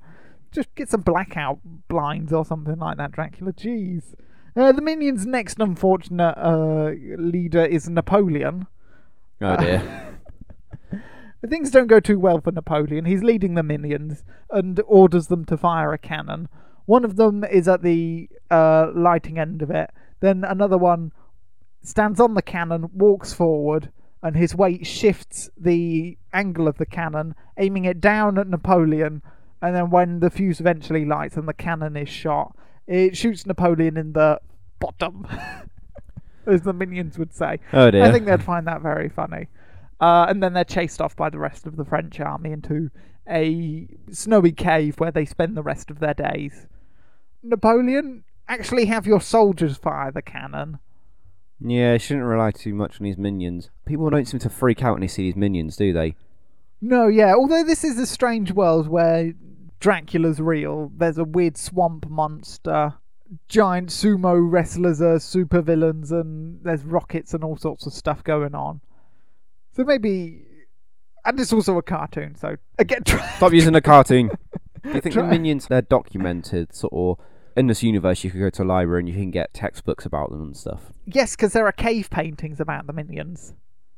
Just 0.52 0.74
get 0.76 0.90
some 0.90 1.02
blackout 1.02 1.60
blinds 1.90 2.32
or 2.32 2.46
something 2.46 2.78
like 2.78 2.98
that, 2.98 3.12
Dracula. 3.12 3.52
Jeez. 3.52 4.16
Uh, 4.56 4.72
the 4.72 4.82
Minions' 4.82 5.26
next 5.26 5.60
unfortunate 5.60 6.34
uh, 6.38 6.92
leader 7.18 7.66
is 7.66 7.90
Napoleon. 7.90 8.68
oh 9.42 9.58
dear. 9.58 10.18
Things 11.50 11.70
don't 11.70 11.88
go 11.88 12.00
too 12.00 12.18
well 12.18 12.40
for 12.42 12.52
Napoleon. 12.52 13.06
He's 13.06 13.22
leading 13.22 13.54
the 13.54 13.62
minions 13.62 14.24
and 14.50 14.82
orders 14.88 15.28
them 15.28 15.46
to 15.46 15.58
fire 15.58 15.94
a 15.94 15.98
cannon. 15.98 16.48
One 16.86 17.04
of 17.04 17.16
them 17.16 17.44
is 17.44 17.68
at 17.68 17.82
the 17.82 18.30
uh, 18.52 18.92
lighting 18.94 19.40
end 19.40 19.62
of 19.62 19.72
it. 19.72 19.92
Then 20.20 20.44
another 20.44 20.78
one 20.78 21.12
stands 21.82 22.20
on 22.20 22.34
the 22.34 22.42
cannon, 22.42 22.90
walks 22.94 23.34
forward, 23.34 23.92
and 24.22 24.36
his 24.36 24.56
weight 24.56 24.86
shifts 24.88 25.50
the 25.58 26.18
angle 26.34 26.68
of 26.68 26.78
the 26.78 26.86
cannon, 26.86 27.36
aiming 27.58 27.86
it 27.86 28.02
down 28.02 28.38
at 28.38 28.48
Napoleon. 28.48 29.22
And 29.62 29.76
then 29.76 29.90
when 29.90 30.20
the 30.20 30.30
fuse 30.30 30.60
eventually 30.60 31.06
lights 31.06 31.38
and 31.38 31.48
the 31.48 31.54
cannon 31.54 31.96
is 31.96 32.10
shot, 32.10 32.56
it 32.88 33.18
shoots 33.18 33.46
Napoleon 33.46 33.98
in 33.98 34.14
the 34.14 34.40
bottom, 34.80 35.28
as 36.46 36.62
the 36.62 36.74
minions 36.74 37.18
would 37.18 37.34
say. 37.34 37.60
Oh 37.74 37.90
dear. 37.90 38.04
I 38.04 38.12
think 38.12 38.26
they'd 38.26 38.44
find 38.44 38.68
that 38.68 38.82
very 38.82 39.10
funny. 39.10 39.48
Uh, 40.00 40.26
and 40.28 40.44
then 40.44 40.54
they're 40.54 40.64
chased 40.64 41.02
off 41.02 41.16
by 41.16 41.30
the 41.30 41.40
rest 41.40 41.66
of 41.66 41.78
the 41.78 41.86
French 41.86 42.20
army 42.20 42.52
into 42.52 42.92
a 43.28 43.88
snowy 44.12 44.52
cave 44.52 45.00
where 45.00 45.12
they 45.12 45.26
spend 45.26 45.56
the 45.56 45.64
rest 45.64 45.90
of 45.90 46.00
their 46.00 46.14
days. 46.14 46.68
Napoleon, 47.46 48.24
actually 48.48 48.86
have 48.86 49.08
your 49.08 49.22
soldiers 49.22 49.78
fire 49.78 50.12
the 50.12 50.22
cannon. 50.22 50.80
Yeah, 51.60 51.94
he 51.94 52.00
shouldn't 52.00 52.26
rely 52.26 52.52
too 52.52 52.74
much 52.74 53.00
on 53.00 53.06
his 53.08 53.18
minions. 53.18 53.70
People 53.86 54.10
don't 54.10 54.28
seem 54.28 54.40
to 54.42 54.50
freak 54.50 54.84
out 54.84 54.94
when 54.94 55.02
they 55.02 55.08
see 55.08 55.24
these 55.24 55.36
minions, 55.36 55.78
do 55.78 55.94
they? 55.94 56.16
No, 56.82 57.08
yeah. 57.08 57.34
Although 57.34 57.64
this 57.64 57.84
is 57.84 57.98
a 57.98 58.06
strange 58.06 58.52
world 58.52 58.88
where 58.88 59.34
Dracula's 59.80 60.40
real, 60.40 60.92
there's 60.96 61.18
a 61.18 61.24
weird 61.24 61.58
swamp 61.58 62.10
monster, 62.10 62.94
giant 63.48 63.90
sumo 63.90 64.38
wrestlers 64.52 65.02
are 65.02 65.18
supervillains, 65.18 66.12
and 66.12 66.60
there's 66.64 66.84
rockets 66.84 67.34
and 67.34 67.44
all 67.44 67.58
sorts 67.58 67.86
of 67.86 67.94
stuff 67.94 68.24
going 68.24 68.54
on. 68.54 68.82
So 69.74 69.84
maybe. 69.84 70.42
And 71.24 71.40
it's 71.40 71.54
also 71.54 71.78
a 71.78 71.82
cartoon, 71.82 72.36
so 72.36 72.56
again, 72.78 73.04
try- 73.06 73.28
Stop 73.38 73.54
using 73.54 73.74
a 73.76 73.82
cartoon. 73.82 74.30
Do 74.84 74.92
you 74.94 75.02
think 75.02 75.16
the 75.16 75.24
minions 75.24 75.68
they're 75.68 75.82
documented, 75.82 76.76
sort 76.76 76.94
of 76.94 77.26
in 77.56 77.68
this 77.68 77.84
universe? 77.84 78.24
You 78.24 78.32
could 78.32 78.40
go 78.40 78.50
to 78.50 78.64
a 78.64 78.66
library 78.66 79.02
and 79.02 79.10
you 79.10 79.16
can 79.16 79.32
get 79.32 79.54
textbooks 79.54 80.06
about 80.06 80.32
them 80.32 80.42
and 80.42 80.58
stuff. 80.58 80.92
yes, 81.06 81.36
because 81.36 81.54
there 81.54 81.66
are 81.66 81.72
cave 81.72 82.10
paintings 82.10 82.60
about 82.60 82.88
the 82.88 82.94
minions. 82.94 83.54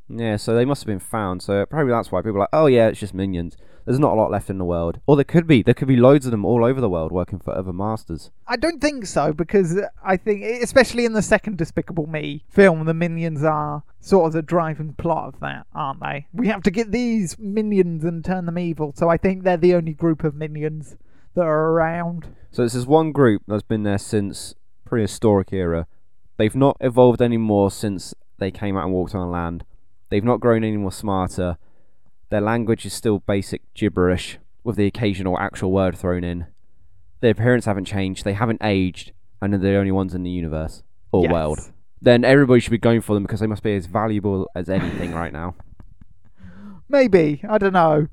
Yeah, 0.10 0.38
so 0.38 0.56
they 0.56 0.64
must 0.64 0.84
have 0.84 0.88
been 0.88 1.00
found. 1.00 1.42
So 1.42 1.66
probably 1.66 1.92
that's 1.92 2.12
why 2.12 2.22
people 2.22 2.38
are 2.38 2.40
like, 2.42 2.50
oh 2.54 2.68
yeah, 2.68 2.88
it's 2.88 3.00
just 3.00 3.14
minions. 3.14 3.58
There's 3.86 4.00
not 4.00 4.14
a 4.14 4.16
lot 4.16 4.32
left 4.32 4.50
in 4.50 4.58
the 4.58 4.66
world, 4.66 5.00
or 5.06 5.16
there 5.16 5.24
could 5.24 5.48
be. 5.48 5.64
There 5.64 5.74
could 5.74 5.88
be 5.88 5.96
loads 5.96 6.26
of 6.26 6.32
them 6.32 6.44
all 6.44 6.66
over 6.66 6.82
the 6.82 6.90
world 6.90 7.14
working 7.14 7.40
for 7.40 7.56
other 7.56 7.72
masters. 7.72 8.32
I 8.46 8.58
don't 8.58 8.82
think 8.82 9.06
so 9.06 9.32
because 9.32 9.80
I 10.04 10.18
think, 10.18 10.44
especially 10.44 11.06
in 11.06 11.14
the 11.14 11.22
second 11.22 11.58
Despicable 11.58 12.06
Me 12.06 12.44
film, 12.50 12.84
the 12.84 12.94
minions 12.94 13.46
are 13.46 13.84
sort 14.02 14.28
of 14.28 14.34
the 14.34 14.42
driving 14.42 14.94
plot 14.94 15.34
of 15.34 15.40
that, 15.40 15.68
aren't 15.74 16.02
they? 16.02 16.28
We 16.34 16.48
have 16.48 16.64
to 16.64 16.72
get 16.72 16.92
these 16.92 17.40
minions 17.40 18.04
and 18.04 18.26
turn 18.26 18.46
them 18.46 18.60
evil. 18.60 18.92
So 18.96 19.08
I 19.08 19.16
think 19.16 19.44
they're 19.44 19.56
the 19.56 19.76
only 19.76 19.94
group 19.94 20.26
of 20.26 20.36
minions 20.36 20.98
that 21.38 21.46
are 21.46 21.70
around. 21.72 22.28
So 22.52 22.64
this 22.64 22.74
is 22.76 22.86
one 22.88 23.12
group 23.12 23.44
that's 23.48 23.64
been 23.64 23.84
there 23.84 24.00
since 24.00 24.56
prehistoric 24.86 25.54
era. 25.54 25.86
They've 26.38 26.56
not 26.56 26.78
evolved 26.82 27.22
any 27.22 27.38
more 27.38 27.70
since 27.72 28.14
they 28.40 28.52
came 28.52 28.76
out 28.76 28.86
and 28.86 28.94
walked 28.94 29.14
on 29.16 29.32
land. 29.32 29.64
They've 30.10 30.24
not 30.24 30.40
grown 30.40 30.64
any 30.64 30.78
more 30.78 30.92
smarter. 30.92 31.58
Their 32.30 32.42
language 32.42 32.86
is 32.86 32.94
still 32.94 33.20
basic 33.20 33.62
gibberish 33.76 34.40
with 34.64 34.76
the 34.78 34.88
occasional 34.88 35.38
actual 35.40 35.72
word 35.72 35.96
thrown 35.98 36.24
in. 36.24 36.48
Their 37.22 37.32
appearance 37.32 37.66
haven't 37.66 37.86
changed. 37.86 38.24
They 38.26 38.34
haven't 38.34 38.62
aged, 38.64 39.12
and 39.42 39.54
they're 39.54 39.60
the 39.60 39.76
only 39.78 39.92
ones 39.92 40.14
in 40.16 40.24
the 40.24 40.30
universe 40.32 40.82
or 41.12 41.24
Yes. 41.24 41.32
world. 41.32 41.60
Then 42.02 42.24
everybody 42.26 42.60
should 42.62 42.72
be 42.72 42.78
going 42.80 43.02
for 43.02 43.14
them 43.14 43.24
because 43.24 43.40
they 43.42 43.48
must 43.48 43.64
be 43.64 43.76
as 43.76 43.86
valuable 43.86 44.50
as 44.56 44.70
anything 44.70 45.14
right 45.14 45.34
now. 45.34 45.56
Maybe 46.90 47.42
I 47.48 47.58
don't 47.58 47.74
know, 47.74 48.08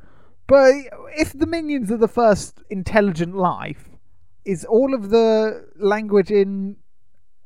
but 0.46 0.72
if 1.16 1.32
the 1.32 1.46
minions 1.46 1.90
are 1.90 1.96
the 1.96 2.08
first 2.08 2.62
intelligent 2.70 3.36
life, 3.36 3.88
is 4.44 4.64
all 4.64 4.94
of 4.94 5.10
the 5.10 5.66
language 5.76 6.30
in 6.30 6.76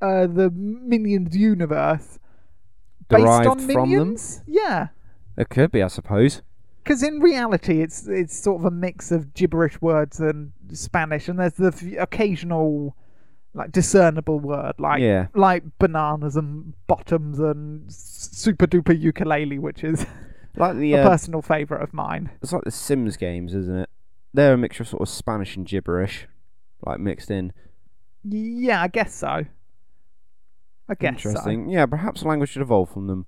uh, 0.00 0.26
the 0.26 0.50
minions 0.50 1.36
universe 1.36 2.18
based 3.08 3.22
Derived 3.24 3.46
on 3.46 3.58
from 3.58 3.66
them? 3.68 3.76
minions? 3.82 4.42
Yeah. 4.46 4.88
It 5.36 5.48
could 5.48 5.70
be, 5.70 5.82
I 5.82 5.88
suppose. 5.88 6.42
Because 6.82 7.02
in 7.02 7.20
reality, 7.20 7.82
it's 7.82 8.08
it's 8.08 8.36
sort 8.38 8.60
of 8.60 8.64
a 8.64 8.70
mix 8.70 9.12
of 9.12 9.34
gibberish 9.34 9.80
words 9.80 10.20
and 10.20 10.52
Spanish, 10.72 11.28
and 11.28 11.38
there's 11.38 11.52
the 11.54 11.68
f- 11.68 12.02
occasional 12.02 12.96
like 13.54 13.72
discernible 13.72 14.38
word 14.40 14.74
like 14.78 15.00
Yeah. 15.00 15.26
like 15.34 15.64
bananas 15.78 16.36
and 16.36 16.74
bottoms 16.86 17.38
and 17.38 17.92
super 17.92 18.66
duper 18.66 18.98
ukulele, 18.98 19.58
which 19.58 19.84
is 19.84 20.06
Like 20.58 20.76
the 20.76 20.94
a 20.94 21.02
uh, 21.04 21.08
personal 21.08 21.42
favourite 21.42 21.82
of 21.82 21.92
mine. 21.94 22.30
it's 22.42 22.52
like 22.52 22.64
the 22.64 22.70
Sims 22.70 23.16
games, 23.16 23.54
isn't 23.54 23.76
it? 23.76 23.88
They're 24.34 24.54
a 24.54 24.58
mixture 24.58 24.82
of 24.82 24.88
sort 24.88 25.02
of 25.02 25.08
Spanish 25.08 25.56
and 25.56 25.66
gibberish, 25.66 26.26
like 26.84 27.00
mixed 27.00 27.30
in. 27.30 27.52
Yeah, 28.24 28.82
I 28.82 28.88
guess 28.88 29.14
so. 29.14 29.44
I 30.88 30.94
guess 30.98 31.22
so. 31.22 31.28
Interesting. 31.30 31.68
Yeah, 31.70 31.86
perhaps 31.86 32.22
the 32.22 32.28
language 32.28 32.50
should 32.50 32.62
evolve 32.62 32.90
from 32.90 33.06
them. 33.06 33.26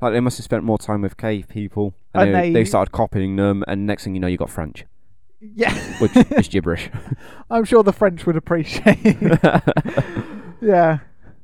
Like 0.00 0.12
they 0.12 0.20
must 0.20 0.38
have 0.38 0.44
spent 0.44 0.62
more 0.64 0.78
time 0.78 1.02
with 1.02 1.16
cave 1.16 1.48
people, 1.48 1.94
and, 2.14 2.28
And 2.30 2.34
they, 2.34 2.40
they- 2.48 2.52
they 2.60 2.64
started 2.64 2.92
copying 2.92 3.36
them, 3.36 3.64
and 3.66 3.86
next 3.86 4.04
thing 4.04 4.14
you 4.14 4.20
know, 4.20 4.26
you 4.28 4.36
got 4.36 4.48
French, 4.50 4.84
Yeah, 5.40 5.74
which 6.00 6.16
is 6.16 6.48
gibberish. 6.48 6.88
I'm 7.50 7.64
sure 7.64 7.82
the 7.82 7.92
French 7.92 8.24
would 8.24 8.36
appreciate. 8.36 9.16
yeah, 10.60 10.98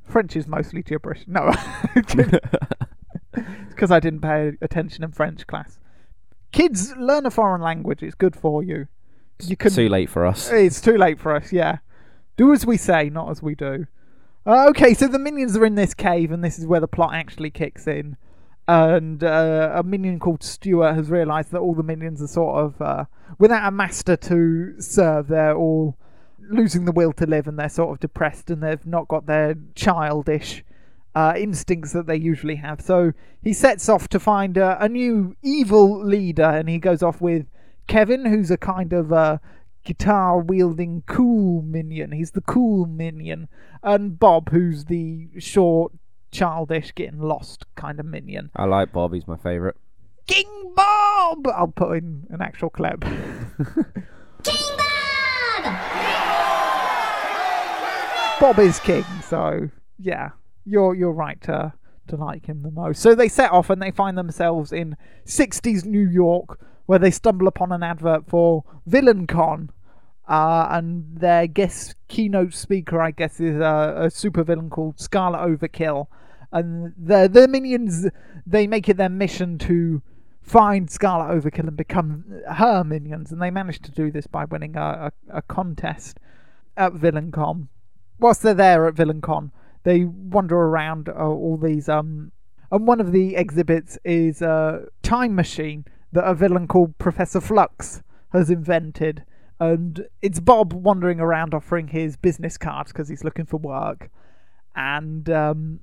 French 0.04 0.36
is 0.36 0.46
mostly 0.46 0.82
gibberish. 0.82 1.24
No, 1.26 1.50
because 3.68 3.90
I 3.90 4.00
didn't 4.00 4.20
pay 4.20 4.52
attention 4.60 5.04
in 5.04 5.12
French 5.12 5.46
class. 5.46 5.78
Kids 6.52 6.94
learn 6.96 7.26
a 7.26 7.30
foreign 7.30 7.60
language; 7.60 8.02
it's 8.02 8.14
good 8.14 8.36
for 8.36 8.62
you. 8.62 8.88
You 9.42 9.56
can. 9.56 9.72
Too 9.72 9.88
late 9.88 10.08
for 10.08 10.24
us. 10.24 10.50
It's 10.50 10.80
too 10.80 10.96
late 10.96 11.18
for 11.18 11.34
us. 11.34 11.52
Yeah, 11.52 11.78
do 12.36 12.52
as 12.52 12.64
we 12.64 12.76
say, 12.76 13.10
not 13.10 13.30
as 13.30 13.42
we 13.42 13.54
do. 13.54 13.86
Uh, 14.46 14.66
okay, 14.68 14.92
so 14.92 15.08
the 15.08 15.18
minions 15.18 15.56
are 15.56 15.64
in 15.64 15.74
this 15.74 15.94
cave, 15.94 16.30
and 16.30 16.44
this 16.44 16.58
is 16.58 16.66
where 16.66 16.80
the 16.80 16.88
plot 16.88 17.14
actually 17.14 17.50
kicks 17.50 17.86
in. 17.86 18.16
And 18.68 19.22
uh, 19.22 19.72
a 19.74 19.82
minion 19.82 20.18
called 20.18 20.42
Stuart 20.42 20.94
has 20.94 21.10
realised 21.10 21.50
that 21.52 21.60
all 21.60 21.74
the 21.74 21.82
minions 21.82 22.22
are 22.22 22.26
sort 22.26 22.56
of 22.56 22.80
uh, 22.80 23.04
without 23.38 23.66
a 23.66 23.70
master 23.70 24.16
to 24.16 24.80
serve. 24.80 25.28
They're 25.28 25.56
all 25.56 25.96
losing 26.50 26.84
the 26.84 26.92
will 26.92 27.12
to 27.14 27.26
live, 27.26 27.46
and 27.46 27.58
they're 27.58 27.68
sort 27.68 27.92
of 27.92 28.00
depressed, 28.00 28.50
and 28.50 28.62
they've 28.62 28.86
not 28.86 29.08
got 29.08 29.26
their 29.26 29.54
childish 29.74 30.62
uh, 31.14 31.34
instincts 31.36 31.92
that 31.92 32.06
they 32.06 32.16
usually 32.16 32.56
have. 32.56 32.80
So 32.80 33.12
he 33.42 33.52
sets 33.52 33.88
off 33.88 34.08
to 34.08 34.20
find 34.20 34.58
uh, 34.58 34.76
a 34.80 34.88
new 34.88 35.36
evil 35.42 36.04
leader, 36.04 36.42
and 36.42 36.68
he 36.68 36.78
goes 36.78 37.02
off 37.02 37.20
with 37.20 37.46
Kevin, 37.86 38.26
who's 38.26 38.50
a 38.50 38.56
kind 38.56 38.92
of 38.92 39.12
uh, 39.12 39.38
guitar 39.84 40.38
wielding 40.40 41.02
cool 41.06 41.62
minion. 41.62 42.12
He's 42.12 42.32
the 42.32 42.40
cool 42.40 42.86
minion. 42.86 43.48
And 43.82 44.18
Bob, 44.18 44.50
who's 44.50 44.86
the 44.86 45.28
short, 45.38 45.92
childish, 46.30 46.94
getting 46.94 47.20
lost 47.20 47.66
kind 47.76 48.00
of 48.00 48.06
minion. 48.06 48.50
I 48.56 48.64
like 48.64 48.92
Bob. 48.92 49.12
He's 49.12 49.28
my 49.28 49.36
favourite. 49.36 49.76
King 50.26 50.72
Bob! 50.74 51.46
I'll 51.48 51.68
put 51.68 51.98
in 51.98 52.26
an 52.30 52.40
actual 52.40 52.70
clip. 52.70 53.02
King 54.42 54.56
Bob. 54.76 54.84
Bob 58.40 58.58
is 58.58 58.80
king, 58.80 59.04
so 59.22 59.70
yeah, 59.98 60.30
you're 60.64 60.94
you're 60.94 61.12
right 61.12 61.40
to 61.42 61.72
to 62.08 62.16
like 62.16 62.46
him 62.46 62.62
the 62.62 62.70
most. 62.70 63.00
So 63.00 63.14
they 63.14 63.28
set 63.28 63.50
off 63.50 63.70
and 63.70 63.80
they 63.80 63.90
find 63.90 64.16
themselves 64.18 64.72
in 64.72 64.96
60s 65.26 65.84
New 65.84 66.06
York, 66.06 66.60
where 66.86 66.98
they 66.98 67.10
stumble 67.10 67.46
upon 67.46 67.72
an 67.72 67.82
advert 67.82 68.28
for 68.28 68.64
VillainCon, 68.88 69.70
uh, 70.28 70.68
and 70.70 71.18
their 71.18 71.46
guest 71.46 71.94
keynote 72.08 72.54
speaker, 72.54 73.00
I 73.00 73.10
guess, 73.10 73.40
is 73.40 73.56
a, 73.56 73.94
a 73.96 74.06
supervillain 74.08 74.70
called 74.70 75.00
Scarlet 75.00 75.38
Overkill, 75.38 76.06
and 76.52 76.94
the 76.98 77.28
the 77.28 77.48
minions 77.48 78.06
they 78.46 78.66
make 78.66 78.88
it 78.88 78.96
their 78.96 79.08
mission 79.08 79.58
to 79.58 80.02
find 80.42 80.90
Scarlet 80.90 81.34
Overkill 81.34 81.68
and 81.68 81.76
become 81.76 82.42
her 82.54 82.84
minions, 82.84 83.32
and 83.32 83.40
they 83.40 83.50
manage 83.50 83.80
to 83.80 83.90
do 83.90 84.10
this 84.10 84.26
by 84.26 84.44
winning 84.44 84.76
a, 84.76 85.10
a, 85.30 85.38
a 85.38 85.42
contest 85.42 86.20
at 86.76 86.92
VillainCon. 86.92 87.68
Whilst 88.18 88.42
they're 88.42 88.54
there 88.54 88.86
at 88.86 88.94
VillainCon, 88.94 89.50
they 89.84 90.04
wander 90.04 90.56
around 90.56 91.08
uh, 91.08 91.12
all 91.12 91.56
these 91.56 91.88
um, 91.88 92.32
and 92.70 92.86
one 92.86 93.00
of 93.00 93.12
the 93.12 93.36
exhibits 93.36 93.98
is 94.04 94.42
a 94.42 94.86
time 95.02 95.34
machine 95.34 95.84
that 96.12 96.24
a 96.24 96.34
villain 96.34 96.66
called 96.66 96.98
Professor 96.98 97.40
Flux 97.40 98.02
has 98.32 98.50
invented, 98.50 99.24
and 99.60 100.06
it's 100.22 100.40
Bob 100.40 100.72
wandering 100.72 101.20
around 101.20 101.54
offering 101.54 101.88
his 101.88 102.16
business 102.16 102.58
cards 102.58 102.92
because 102.92 103.08
he's 103.08 103.22
looking 103.22 103.46
for 103.46 103.58
work, 103.58 104.10
and 104.74 105.30
um, 105.30 105.80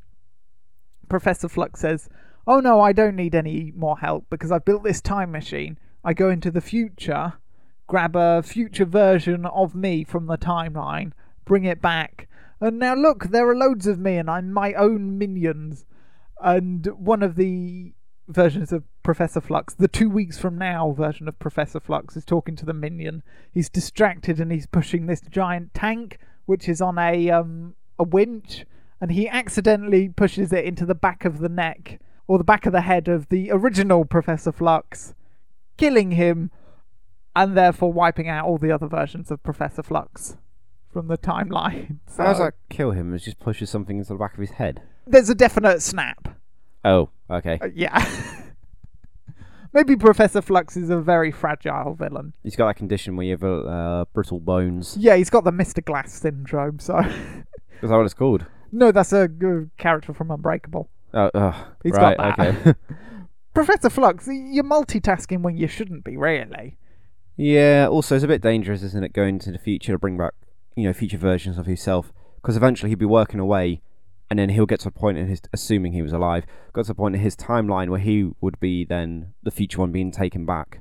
Professor 1.07 1.47
Flux 1.47 1.79
says, 1.79 2.09
Oh 2.47 2.59
no, 2.59 2.81
I 2.81 2.91
don't 2.93 3.15
need 3.15 3.35
any 3.35 3.71
more 3.75 3.99
help 3.99 4.25
because 4.29 4.51
I've 4.51 4.65
built 4.65 4.83
this 4.83 5.01
time 5.01 5.31
machine. 5.31 5.77
I 6.03 6.13
go 6.13 6.29
into 6.29 6.49
the 6.49 6.61
future, 6.61 7.33
grab 7.87 8.15
a 8.15 8.41
future 8.41 8.85
version 8.85 9.45
of 9.45 9.75
me 9.75 10.03
from 10.03 10.25
the 10.25 10.37
timeline, 10.37 11.11
bring 11.45 11.65
it 11.65 11.81
back, 11.81 12.27
and 12.61 12.77
now 12.77 12.93
look, 12.93 13.25
there 13.25 13.49
are 13.49 13.55
loads 13.55 13.87
of 13.87 13.99
me 13.99 14.17
and 14.17 14.29
I'm 14.29 14.53
my 14.53 14.73
own 14.73 15.17
minions. 15.17 15.85
And 16.39 16.85
one 16.85 17.23
of 17.23 17.35
the 17.35 17.93
versions 18.27 18.71
of 18.71 18.83
Professor 19.01 19.41
Flux, 19.41 19.73
the 19.73 19.87
two 19.87 20.09
weeks 20.09 20.37
from 20.37 20.59
now 20.59 20.91
version 20.91 21.27
of 21.27 21.39
Professor 21.39 21.79
Flux, 21.79 22.15
is 22.15 22.23
talking 22.23 22.55
to 22.57 22.65
the 22.65 22.73
minion. 22.73 23.23
He's 23.51 23.69
distracted 23.69 24.39
and 24.39 24.51
he's 24.51 24.67
pushing 24.67 25.07
this 25.07 25.21
giant 25.21 25.73
tank, 25.73 26.19
which 26.45 26.69
is 26.69 26.81
on 26.81 26.99
a 26.99 27.31
um 27.31 27.75
a 27.97 28.03
winch, 28.03 28.65
and 28.99 29.11
he 29.11 29.27
accidentally 29.27 30.09
pushes 30.09 30.53
it 30.53 30.65
into 30.65 30.85
the 30.85 30.95
back 30.95 31.25
of 31.25 31.39
the 31.39 31.49
neck 31.49 31.99
or 32.27 32.37
the 32.37 32.43
back 32.43 32.65
of 32.67 32.73
the 32.73 32.81
head 32.81 33.07
of 33.07 33.29
the 33.29 33.51
original 33.51 34.05
Professor 34.05 34.51
Flux, 34.51 35.15
killing 35.77 36.11
him, 36.11 36.51
and 37.35 37.57
therefore 37.57 37.91
wiping 37.91 38.29
out 38.29 38.45
all 38.45 38.59
the 38.59 38.71
other 38.71 38.87
versions 38.87 39.31
of 39.31 39.41
Professor 39.43 39.83
Flux 39.83 40.37
from 40.91 41.07
the 41.07 41.17
timeline. 41.17 41.97
So. 42.07 42.23
How 42.23 42.29
does 42.29 42.39
that 42.39 42.53
kill 42.69 42.91
him? 42.91 43.13
It 43.13 43.19
just 43.19 43.39
pushes 43.39 43.69
something 43.69 43.97
into 43.97 44.09
the 44.09 44.19
back 44.19 44.33
of 44.33 44.39
his 44.41 44.51
head. 44.51 44.81
There's 45.07 45.29
a 45.29 45.35
definite 45.35 45.81
snap. 45.81 46.37
Oh, 46.83 47.09
okay. 47.29 47.57
Uh, 47.61 47.69
yeah. 47.73 48.05
Maybe 49.73 49.95
Professor 49.95 50.41
Flux 50.41 50.75
is 50.75 50.89
a 50.89 50.97
very 50.99 51.31
fragile 51.31 51.93
villain. 51.95 52.33
He's 52.43 52.57
got 52.57 52.67
that 52.67 52.75
condition 52.75 53.15
where 53.15 53.25
you 53.25 53.31
have 53.31 53.43
uh, 53.43 54.05
brittle 54.13 54.41
bones. 54.41 54.97
Yeah, 54.99 55.15
he's 55.15 55.29
got 55.29 55.45
the 55.45 55.51
Mr. 55.51 55.83
Glass 55.83 56.11
syndrome, 56.13 56.79
so 56.79 56.97
Is 56.99 57.89
that 57.89 57.95
what 57.95 58.03
it's 58.03 58.13
called? 58.13 58.45
No, 58.73 58.91
that's 58.91 59.13
a 59.13 59.29
good 59.29 59.71
character 59.77 60.13
from 60.13 60.29
Unbreakable. 60.31 60.89
Oh, 61.13 61.71
He's 61.83 61.93
right, 61.93 62.17
got 62.17 62.37
that. 62.37 62.57
okay. 62.57 62.73
Professor 63.53 63.89
Flux, 63.89 64.27
you're 64.27 64.63
multitasking 64.65 65.41
when 65.41 65.55
you 65.55 65.67
shouldn't 65.67 66.03
be, 66.03 66.17
really. 66.17 66.77
yeah. 67.37 67.87
Also, 67.89 68.15
it's 68.15 68.23
a 68.25 68.27
bit 68.27 68.41
dangerous, 68.41 68.83
isn't 68.83 69.03
it, 69.03 69.13
going 69.13 69.39
to 69.39 69.51
the 69.51 69.57
future 69.57 69.93
to 69.93 69.97
bring 69.97 70.17
back, 70.17 70.33
you 70.75 70.83
know, 70.83 70.93
future 70.93 71.17
versions 71.17 71.57
of 71.57 71.65
himself? 71.65 72.11
Because 72.41 72.57
eventually 72.57 72.89
he'd 72.89 72.99
be 72.99 73.05
working 73.05 73.39
away, 73.39 73.81
and 74.29 74.39
then 74.39 74.49
he'll 74.49 74.65
get 74.65 74.79
to 74.81 74.87
a 74.87 74.91
point 74.91 75.17
in 75.17 75.27
his, 75.27 75.41
assuming 75.53 75.93
he 75.93 76.01
was 76.01 76.13
alive, 76.13 76.45
got 76.73 76.85
to 76.85 76.91
a 76.93 76.95
point 76.95 77.15
in 77.15 77.21
his 77.21 77.35
timeline 77.35 77.89
where 77.89 77.99
he 77.99 78.31
would 78.41 78.59
be 78.59 78.85
then 78.85 79.33
the 79.43 79.51
future 79.51 79.79
one 79.79 79.91
being 79.91 80.11
taken 80.11 80.45
back. 80.45 80.79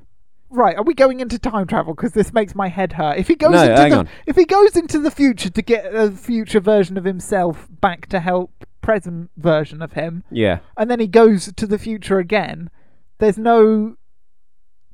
Right, 0.49 0.75
are 0.75 0.83
we 0.83 0.93
going 0.93 1.21
into 1.21 1.39
time 1.39 1.65
travel? 1.67 1.93
Because 1.93 2.11
this 2.11 2.33
makes 2.33 2.53
my 2.55 2.67
head 2.67 2.93
hurt. 2.93 3.17
If 3.17 3.29
he 3.29 3.35
goes 3.35 3.51
No, 3.51 3.63
into 3.63 3.89
the 3.89 3.97
on. 3.99 4.09
if 4.25 4.35
he 4.35 4.43
goes 4.45 4.75
into 4.75 4.99
the 4.99 5.11
future 5.11 5.49
to 5.49 5.61
get 5.61 5.93
a 5.95 6.11
future 6.11 6.59
version 6.59 6.97
of 6.97 7.05
himself 7.05 7.69
back 7.79 8.07
to 8.07 8.19
help 8.19 8.51
present 8.81 9.29
version 9.37 9.81
of 9.81 9.93
him, 9.93 10.23
Yeah. 10.29 10.59
and 10.75 10.89
then 10.91 10.99
he 10.99 11.07
goes 11.07 11.53
to 11.53 11.65
the 11.67 11.77
future 11.77 12.19
again, 12.19 12.69
there's 13.19 13.37
no 13.37 13.95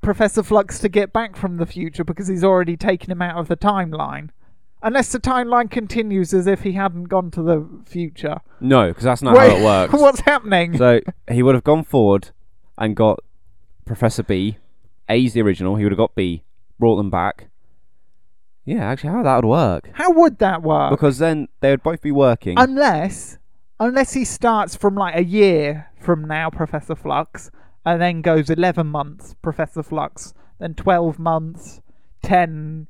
Professor 0.01 0.43
Flux 0.43 0.77
to 0.79 0.89
get 0.89 1.11
back 1.11 1.35
from 1.35 1.57
the 1.57 1.65
future 1.65 2.03
because 2.03 2.27
he's 2.27 2.43
already 2.43 2.77
taken 2.77 3.11
him 3.11 3.21
out 3.21 3.37
of 3.37 3.47
the 3.47 3.57
timeline. 3.57 4.29
Unless 4.87 5.11
the 5.11 5.19
timeline 5.19 5.69
continues 5.69 6.33
as 6.33 6.47
if 6.47 6.61
he 6.61 6.71
hadn't 6.71 7.09
gone 7.09 7.29
to 7.31 7.41
the 7.41 7.67
future. 7.85 8.37
No, 8.61 8.87
because 8.87 9.03
that's 9.03 9.21
not 9.21 9.35
Wait, 9.35 9.51
how 9.51 9.57
it 9.57 9.63
works. 9.63 9.93
What's 10.01 10.21
happening? 10.21 10.77
So 10.77 11.01
he 11.29 11.43
would 11.43 11.55
have 11.55 11.65
gone 11.65 11.83
forward 11.83 12.29
and 12.77 12.95
got 12.95 13.19
Professor 13.83 14.23
B. 14.23 14.59
A's 15.09 15.33
the 15.33 15.41
original. 15.41 15.75
He 15.75 15.83
would 15.83 15.91
have 15.91 15.97
got 15.97 16.15
B, 16.15 16.43
brought 16.79 16.95
them 16.95 17.09
back. 17.09 17.49
Yeah, 18.63 18.85
actually, 18.85 19.09
how 19.09 19.23
that 19.23 19.35
would 19.35 19.49
work? 19.49 19.89
How 19.91 20.09
would 20.11 20.37
that 20.39 20.63
work? 20.63 20.91
Because 20.91 21.17
then 21.17 21.49
they 21.59 21.71
would 21.71 21.83
both 21.83 22.01
be 22.01 22.13
working. 22.13 22.57
unless 22.57 23.39
unless 23.81 24.13
he 24.13 24.23
starts 24.23 24.77
from 24.77 24.95
like 24.95 25.17
a 25.17 25.23
year 25.23 25.91
from 25.99 26.25
now 26.25 26.49
professor 26.49 26.95
flux 26.95 27.51
and 27.85 28.01
then 28.01 28.21
goes 28.21 28.49
11 28.49 28.87
months 28.87 29.35
professor 29.41 29.83
flux 29.83 30.33
then 30.59 30.73
12 30.73 31.19
months 31.19 31.81
10 32.23 32.87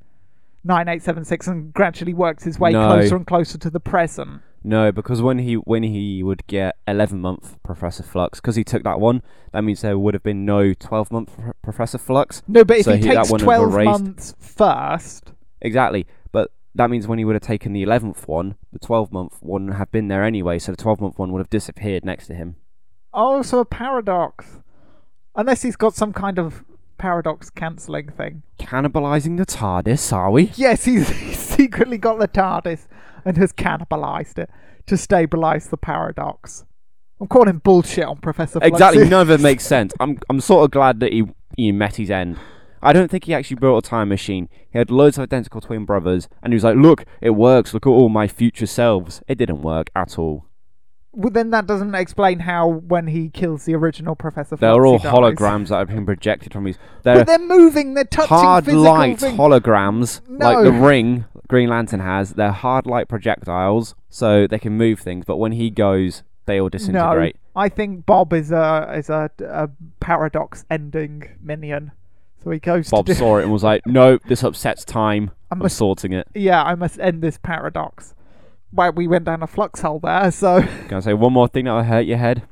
9 0.67 0.87
8 0.87 1.01
7 1.01 1.23
6 1.25 1.47
and 1.47 1.73
gradually 1.73 2.13
works 2.13 2.43
his 2.43 2.59
way 2.59 2.71
No. 2.73 2.87
closer 2.87 3.15
and 3.15 3.25
closer 3.25 3.57
to 3.57 3.69
the 3.69 3.79
present 3.79 4.41
no, 4.63 4.91
because 4.91 5.21
when 5.21 5.37
he 5.37 5.53
when 5.53 5.83
he 5.83 6.21
would 6.23 6.45
get 6.47 6.75
eleven 6.85 7.21
month 7.21 7.57
Professor 7.63 8.03
Flux, 8.03 8.41
because 8.41 8.57
he 8.57 8.65
took 8.65 8.83
that 8.83 8.99
one, 8.99 9.21
that 9.53 9.63
means 9.63 9.79
there 9.81 9.97
would 9.97 10.13
have 10.13 10.23
been 10.23 10.43
no 10.43 10.73
twelve 10.73 11.09
month 11.09 11.33
Pro- 11.37 11.53
Professor 11.63 11.97
Flux. 11.97 12.41
no 12.49 12.65
but 12.65 12.77
if 12.79 12.83
So 12.85 12.91
he, 12.93 12.97
he- 12.97 13.07
that 13.09 13.13
takes 13.15 13.31
one 13.31 13.39
would 13.39 13.45
12 13.45 13.73
erased. 13.73 13.85
months 14.03 14.35
first 14.39 15.31
Exactly, 15.61 16.05
but 16.33 16.51
that 16.75 16.89
means 16.89 17.07
when 17.07 17.17
he 17.17 17.23
would 17.23 17.35
have 17.35 17.43
taken 17.43 17.71
the 17.71 17.83
eleventh 17.83 18.27
one, 18.27 18.55
the 18.73 18.79
twelve 18.79 19.13
month 19.13 19.37
one 19.41 19.67
would 19.67 19.75
have 19.75 19.91
been 19.91 20.09
there 20.09 20.23
anyway. 20.23 20.59
So 20.59 20.73
the 20.73 20.77
twelve 20.77 20.99
month 20.99 21.17
one 21.17 21.31
would 21.31 21.39
have 21.39 21.49
disappeared 21.49 22.03
next 22.03 22.27
to 22.27 22.33
him. 22.33 22.57
oh 23.13 23.41
so 23.43 23.59
a 23.59 23.65
paradox 23.65 24.59
unless 25.35 25.61
he's 25.61 25.77
got 25.77 25.93
some 25.95 26.11
kind 26.11 26.37
of 26.39 26.65
paradox 26.97 27.49
cancelling 27.49 28.09
thing 28.09 28.43
Cannibalizing 28.59 29.37
the 29.37 29.45
TARDIS, 29.45 30.11
are 30.11 30.31
we? 30.31 30.51
Yes, 30.55 30.85
he's, 30.85 31.09
he's 31.19 31.39
secretly 31.39 31.97
got 31.97 32.19
the 32.19 32.27
TARDIS 32.27 32.87
and 33.23 33.37
has 33.37 33.53
cannibalized 33.53 34.37
it 34.39 34.49
to 34.87 34.97
stabilize 34.97 35.67
the 35.67 35.77
paradox. 35.77 36.65
I'm 37.19 37.27
calling 37.27 37.57
bullshit 37.59 38.05
on 38.05 38.17
Professor. 38.17 38.59
Exactly, 38.61 39.07
none 39.09 39.21
of 39.21 39.29
it 39.29 39.41
makes 39.41 39.65
sense. 39.65 39.93
I'm 39.99 40.19
I'm 40.29 40.39
sort 40.39 40.65
of 40.65 40.71
glad 40.71 40.99
that 40.99 41.11
he 41.11 41.25
he 41.55 41.71
met 41.71 41.95
his 41.95 42.11
end. 42.11 42.37
I 42.81 42.93
don't 42.93 43.09
think 43.09 43.23
he 43.23 43.33
actually 43.33 43.55
built 43.55 43.85
a 43.85 43.89
time 43.89 44.09
machine. 44.09 44.49
He 44.69 44.77
had 44.77 44.91
loads 44.91 45.17
of 45.17 45.23
identical 45.23 45.61
twin 45.61 45.83
brothers, 45.85 46.29
and 46.43 46.53
he 46.53 46.55
was 46.55 46.63
like, 46.63 46.75
"Look, 46.75 47.05
it 47.21 47.31
works. 47.31 47.73
Look 47.73 47.87
at 47.87 47.89
all 47.89 48.09
my 48.09 48.27
future 48.27 48.67
selves." 48.67 49.21
It 49.27 49.39
didn't 49.39 49.63
work 49.63 49.89
at 49.95 50.19
all. 50.19 50.45
Well, 51.17 51.31
then 51.31 51.49
that 51.49 51.65
doesn't 51.65 51.95
explain 51.95 52.41
how 52.41 52.67
when 52.67 53.07
he 53.07 53.29
kills 53.29 53.65
the 53.65 53.73
original 53.73 54.15
Professor 54.15 54.55
They're 54.55 54.85
all 54.85 54.99
dies. 54.99 55.11
holograms 55.11 55.69
that 55.69 55.79
have 55.79 55.87
been 55.87 56.05
projected 56.05 56.53
from 56.53 56.67
his. 56.67 56.77
They're 57.01 57.15
But 57.15 57.27
they're 57.27 57.39
moving. 57.39 57.95
They're 57.95 58.03
touching 58.03 58.37
hard 58.37 58.65
physical 58.65 58.83
light 58.83 59.19
things. 59.19 59.35
holograms, 59.39 60.21
like 60.27 60.63
the 60.63 60.71
ring 60.71 61.25
Green 61.47 61.69
Lantern 61.69 62.01
has. 62.01 62.35
They're 62.35 62.51
hard 62.51 62.85
light 62.85 63.07
projectiles, 63.07 63.95
so 64.11 64.45
they 64.45 64.59
can 64.59 64.73
move 64.73 64.99
things. 64.99 65.25
But 65.25 65.37
when 65.37 65.53
he 65.53 65.71
goes, 65.71 66.21
they 66.45 66.61
all 66.61 66.69
disintegrate. 66.69 67.35
no. 67.35 67.61
I 67.61 67.69
think 67.69 68.05
Bob 68.05 68.31
is 68.31 68.51
a 68.51 68.93
is 68.95 69.09
a, 69.09 69.31
a 69.43 69.69
paradox 69.99 70.65
ending 70.69 71.23
minion. 71.41 71.93
So 72.43 72.51
he 72.51 72.59
goes 72.59 72.91
Bob 72.91 73.09
saw 73.09 73.39
it 73.39 73.43
and 73.43 73.51
was 73.51 73.63
like, 73.63 73.81
"Nope, 73.87 74.21
this 74.27 74.43
upsets 74.43 74.85
time. 74.85 75.31
I 75.49 75.55
I'm 75.55 75.67
sorting 75.69 76.13
it." 76.13 76.27
Yeah, 76.35 76.61
I 76.63 76.75
must 76.75 76.99
end 76.99 77.23
this 77.23 77.39
paradox. 77.39 78.13
Well, 78.71 78.91
we 78.91 79.07
went 79.07 79.25
down 79.25 79.41
a 79.43 79.47
flux 79.47 79.81
hole 79.81 79.99
there, 79.99 80.29
so 80.43 80.61
Can 80.61 80.97
I 80.97 80.99
say 80.99 81.13
one 81.13 81.33
more 81.33 81.47
thing 81.47 81.65
that'll 81.65 81.83
hurt 81.83 82.05
your 82.05 82.17
head? 82.17 82.43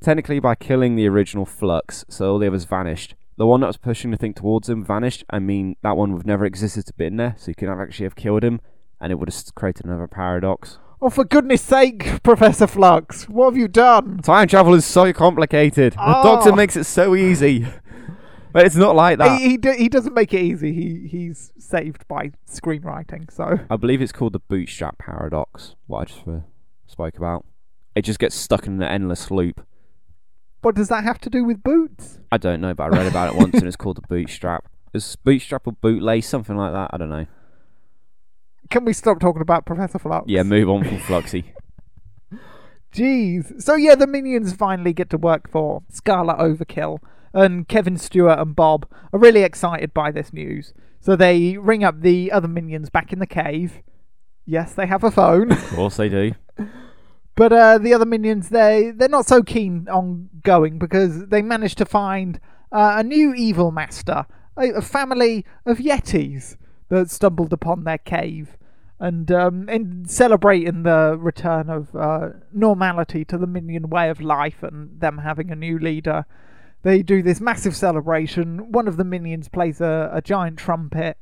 Technically, 0.00 0.38
by 0.40 0.54
killing 0.54 0.94
the 0.94 1.08
original 1.08 1.46
Flux, 1.46 2.04
so 2.08 2.32
all 2.32 2.38
the 2.38 2.46
others 2.46 2.64
vanished. 2.64 3.14
The 3.38 3.46
one 3.46 3.60
that 3.60 3.66
was 3.66 3.76
pushing 3.76 4.10
the 4.10 4.16
thing 4.16 4.34
towards 4.34 4.68
him 4.68 4.84
vanished. 4.84 5.24
I 5.30 5.38
mean, 5.38 5.76
that 5.82 5.96
one 5.96 6.12
would 6.12 6.18
have 6.20 6.26
never 6.26 6.44
existed 6.44 6.86
to 6.86 6.92
be 6.94 7.06
in 7.06 7.16
there, 7.16 7.34
so 7.38 7.48
you 7.50 7.54
could 7.54 7.68
have 7.68 7.80
actually 7.80 8.04
have 8.04 8.14
killed 8.14 8.44
him, 8.44 8.60
and 9.00 9.10
it 9.10 9.16
would 9.16 9.28
have 9.32 9.54
created 9.54 9.84
another 9.86 10.06
paradox. 10.06 10.78
Oh, 11.00 11.10
for 11.10 11.24
goodness 11.24 11.60
sake, 11.62 12.20
Professor 12.22 12.66
Flux, 12.66 13.28
what 13.28 13.46
have 13.46 13.56
you 13.56 13.68
done? 13.68 14.18
Time 14.18 14.48
travel 14.48 14.74
is 14.74 14.86
so 14.86 15.12
complicated. 15.12 15.94
The 15.94 15.98
Oh. 16.20 16.22
Doctor 16.22 16.54
makes 16.54 16.76
it 16.76 16.84
so 16.84 17.14
easy, 17.14 17.66
but 18.56 18.64
it's 18.64 18.74
not 18.74 18.96
like 18.96 19.18
that. 19.18 19.38
He, 19.38 19.50
he, 19.50 19.56
do, 19.58 19.72
he 19.72 19.90
doesn't 19.90 20.14
make 20.14 20.32
it 20.32 20.40
easy. 20.40 20.72
He 20.72 21.06
He's 21.06 21.52
saved 21.58 22.08
by 22.08 22.30
screenwriting, 22.50 23.30
so. 23.30 23.58
I 23.68 23.76
believe 23.76 24.00
it's 24.00 24.12
called 24.12 24.32
the 24.32 24.38
bootstrap 24.38 24.96
paradox. 24.96 25.74
What 25.86 25.98
I 25.98 26.04
just 26.06 26.26
uh, 26.26 26.40
spoke 26.86 27.18
about. 27.18 27.44
It 27.94 28.06
just 28.06 28.18
gets 28.18 28.34
stuck 28.34 28.66
in 28.66 28.80
an 28.80 28.82
endless 28.82 29.30
loop. 29.30 29.60
What 30.62 30.74
does 30.74 30.88
that 30.88 31.04
have 31.04 31.18
to 31.20 31.28
do 31.28 31.44
with 31.44 31.62
boots? 31.62 32.18
I 32.32 32.38
don't 32.38 32.62
know, 32.62 32.72
but 32.72 32.84
I 32.84 32.96
read 32.96 33.06
about 33.06 33.34
it 33.34 33.38
once, 33.38 33.52
and 33.56 33.64
it's 33.66 33.76
called 33.76 33.98
the 33.98 34.06
bootstrap. 34.08 34.64
It's 34.94 35.16
bootstrap 35.16 35.66
or 35.66 35.74
bootlace, 35.74 36.24
something 36.24 36.56
like 36.56 36.72
that. 36.72 36.88
I 36.94 36.96
don't 36.96 37.10
know. 37.10 37.26
Can 38.70 38.86
we 38.86 38.94
stop 38.94 39.20
talking 39.20 39.42
about 39.42 39.66
Professor 39.66 39.98
Flux? 39.98 40.24
Yeah, 40.28 40.44
move 40.44 40.70
on 40.70 40.82
from 40.82 40.96
Fluxy. 40.96 41.44
Jeez. 42.94 43.60
So, 43.60 43.74
yeah, 43.74 43.96
the 43.96 44.06
minions 44.06 44.54
finally 44.54 44.94
get 44.94 45.10
to 45.10 45.18
work 45.18 45.50
for 45.50 45.82
Scarlet 45.90 46.38
Overkill. 46.38 47.00
And 47.36 47.68
Kevin 47.68 47.98
Stuart 47.98 48.38
and 48.38 48.56
Bob 48.56 48.88
are 49.12 49.18
really 49.18 49.42
excited 49.42 49.92
by 49.92 50.10
this 50.10 50.32
news. 50.32 50.72
So 51.00 51.16
they 51.16 51.58
ring 51.58 51.84
up 51.84 52.00
the 52.00 52.32
other 52.32 52.48
minions 52.48 52.88
back 52.88 53.12
in 53.12 53.18
the 53.18 53.26
cave. 53.26 53.82
Yes, 54.46 54.72
they 54.72 54.86
have 54.86 55.04
a 55.04 55.10
phone. 55.10 55.52
Of 55.52 55.68
course 55.68 55.98
they 55.98 56.08
do. 56.08 56.32
But 57.36 57.52
uh, 57.52 57.76
the 57.76 57.92
other 57.92 58.06
minions, 58.06 58.48
they 58.48 58.92
they're 58.96 59.10
not 59.10 59.26
so 59.26 59.42
keen 59.42 59.88
on 59.90 60.30
going 60.42 60.78
because 60.78 61.26
they 61.26 61.42
managed 61.42 61.76
to 61.76 61.84
find 61.84 62.40
uh, 62.72 62.94
a 62.96 63.02
new 63.02 63.34
evil 63.34 63.70
master, 63.70 64.24
a, 64.56 64.70
a 64.70 64.80
family 64.80 65.44
of 65.66 65.76
yetis 65.76 66.56
that 66.88 67.10
stumbled 67.10 67.52
upon 67.52 67.84
their 67.84 67.98
cave, 67.98 68.56
and 68.98 69.30
um, 69.30 69.68
in 69.68 70.08
celebrating 70.08 70.84
the 70.84 71.18
return 71.20 71.68
of 71.68 71.94
uh, 71.94 72.30
normality 72.54 73.22
to 73.26 73.36
the 73.36 73.46
minion 73.46 73.90
way 73.90 74.08
of 74.08 74.22
life 74.22 74.62
and 74.62 74.98
them 74.98 75.18
having 75.18 75.50
a 75.50 75.56
new 75.56 75.78
leader, 75.78 76.24
they 76.86 77.02
do 77.02 77.20
this 77.20 77.40
massive 77.40 77.74
celebration. 77.74 78.70
One 78.70 78.86
of 78.86 78.96
the 78.96 79.02
minions 79.02 79.48
plays 79.48 79.80
a, 79.80 80.08
a 80.12 80.22
giant 80.22 80.56
trumpet, 80.56 81.18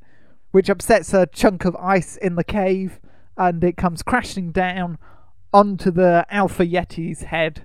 which 0.50 0.68
upsets 0.68 1.14
a 1.14 1.26
chunk 1.26 1.64
of 1.64 1.74
ice 1.76 2.18
in 2.18 2.34
the 2.34 2.44
cave, 2.44 3.00
and 3.38 3.64
it 3.64 3.78
comes 3.78 4.02
crashing 4.02 4.52
down 4.52 4.98
onto 5.54 5.90
the 5.90 6.26
Alpha 6.28 6.66
Yeti's 6.66 7.22
head, 7.22 7.64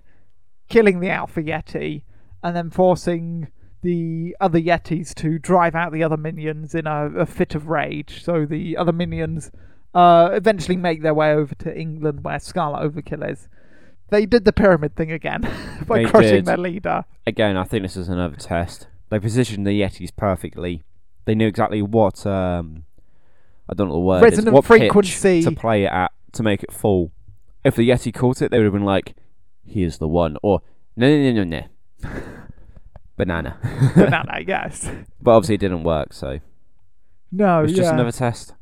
killing 0.70 1.02
the 1.02 1.10
Alpha 1.10 1.44
Yeti, 1.44 2.04
and 2.42 2.56
then 2.56 2.70
forcing 2.70 3.50
the 3.82 4.34
other 4.40 4.62
Yetis 4.62 5.14
to 5.16 5.38
drive 5.38 5.76
out 5.76 5.92
the 5.92 6.04
other 6.04 6.16
minions 6.16 6.74
in 6.74 6.88
a, 6.88 7.08
a 7.18 7.26
fit 7.26 7.54
of 7.54 7.68
rage. 7.68 8.24
So 8.24 8.46
the 8.46 8.78
other 8.78 8.94
minions 8.94 9.52
uh, 9.94 10.30
eventually 10.32 10.78
make 10.78 11.02
their 11.02 11.14
way 11.14 11.34
over 11.34 11.54
to 11.56 11.78
England, 11.78 12.24
where 12.24 12.40
Scarlet 12.40 12.90
Overkill 12.90 13.30
is. 13.30 13.50
They 14.12 14.26
did 14.26 14.46
the 14.46 14.54
pyramid 14.54 14.96
thing 14.96 15.12
again 15.12 15.42
by 15.88 16.00
They 16.04 16.06
crushing 16.10 16.30
did. 16.32 16.46
their 16.46 16.58
leader. 16.58 17.06
Again, 17.28 17.58
I 17.58 17.64
think 17.64 17.84
this 17.84 17.96
is 17.98 18.10
another 18.10 18.36
test. 18.36 18.88
They 19.10 19.20
positioned 19.20 19.66
the 19.66 19.72
Yetis 19.82 20.16
perfectly. 20.16 20.84
They 21.26 21.36
knew 21.36 21.48
exactly 21.48 21.82
what 21.82 22.26
um, 22.26 22.86
I 23.70 23.74
don't 23.74 23.88
know 23.90 23.94
the 23.96 24.00
word. 24.00 24.18
is, 24.18 24.24
Resonant 24.24 24.54
what 24.54 24.66
pitch 24.66 24.80
frequency. 24.82 25.44
to 25.44 25.52
play 25.52 25.84
it 25.84 25.92
at 25.92 26.12
to 26.34 26.44
make 26.44 26.64
it 26.64 26.72
full. 26.72 27.12
If 27.64 27.76
the 27.76 27.88
Yeti 27.90 28.14
caught 28.14 28.42
it, 28.42 28.52
they 28.52 28.58
would 28.58 28.64
have 28.66 28.74
been 28.74 28.86
like, 28.86 29.16
"Here's 29.66 29.98
the 29.98 30.08
one," 30.08 30.38
or 30.42 30.62
"No, 30.96 31.08
no, 31.10 31.32
no, 31.32 31.44
no, 31.44 31.62
no." 32.04 32.10
Banana. 33.18 33.58
Banana, 33.96 34.40
yes. 34.48 34.90
but 35.22 35.32
obviously, 35.32 35.56
it 35.56 35.60
didn't 35.62 35.84
work. 35.84 36.14
So 36.14 36.40
No, 37.32 37.64
it's 37.64 37.74
yeah. 37.74 37.78
just 37.80 37.94
another 37.94 38.12
test. 38.14 38.54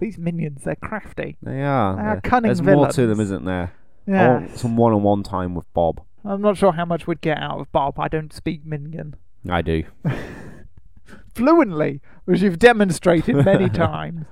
These 0.00 0.18
minions, 0.18 0.62
they're 0.64 0.74
crafty. 0.76 1.36
They 1.42 1.62
are. 1.62 1.94
They 1.96 2.02
are 2.02 2.12
There- 2.14 2.20
cunning 2.22 2.48
There's 2.48 2.62
more 2.62 2.88
to 2.88 3.00
them, 3.02 3.10
villains. 3.18 3.20
isn't 3.30 3.44
there? 3.44 3.72
I 4.06 4.10
Yeah. 4.10 4.32
want 4.38 4.56
some 4.58 4.76
one-on-one 4.76 5.22
time 5.22 5.54
with 5.54 5.72
Bob. 5.74 6.00
I'm 6.24 6.40
not 6.42 6.56
sure 6.56 6.72
how 6.72 6.84
much 6.84 7.06
we'd 7.06 7.20
get 7.20 7.38
out 7.38 7.60
of 7.60 7.70
Bob. 7.72 7.98
I 7.98 8.08
don't 8.08 8.32
speak 8.32 8.64
minion. 8.64 9.16
I 9.48 9.62
do. 9.62 9.84
fluently, 11.34 12.00
which 12.24 12.40
you've 12.42 12.58
demonstrated 12.58 13.36
many 13.44 13.68
times. 13.86 14.26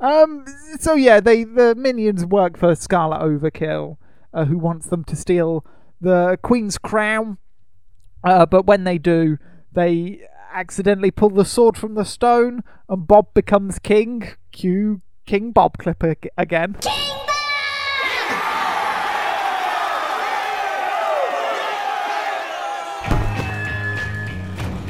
Um. 0.00 0.44
So 0.78 0.94
yeah, 0.94 1.20
they 1.20 1.44
the 1.44 1.74
minions 1.74 2.24
work 2.24 2.56
for 2.56 2.74
Scarlet 2.76 3.18
Overkill, 3.20 3.96
uh, 4.32 4.44
who 4.44 4.56
wants 4.58 4.86
them 4.86 5.02
to 5.04 5.16
steal 5.16 5.64
the 6.00 6.38
Queen's 6.42 6.78
crown. 6.78 7.38
Uh, 8.22 8.46
but 8.46 8.66
when 8.66 8.84
they 8.84 8.98
do, 8.98 9.38
they 9.72 10.20
accidentally 10.52 11.10
pull 11.10 11.30
the 11.30 11.44
sword 11.44 11.76
from 11.76 11.94
the 11.94 12.04
stone, 12.04 12.62
and 12.88 13.06
Bob 13.08 13.34
becomes 13.34 13.78
king. 13.78 14.34
Cue 14.52 15.02
King 15.26 15.50
Bob 15.52 15.76
Clipper 15.78 16.10
ag- 16.10 16.30
again. 16.38 16.76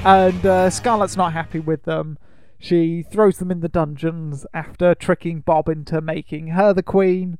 And 0.08 0.46
uh, 0.46 0.70
Scarlet's 0.70 1.18
not 1.18 1.34
happy 1.34 1.60
with 1.60 1.82
them. 1.82 2.16
She 2.58 3.02
throws 3.02 3.36
them 3.36 3.50
in 3.50 3.60
the 3.60 3.68
dungeons 3.68 4.46
after 4.54 4.94
tricking 4.94 5.40
Bob 5.40 5.68
into 5.68 6.00
making 6.00 6.48
her 6.48 6.72
the 6.72 6.82
queen. 6.82 7.36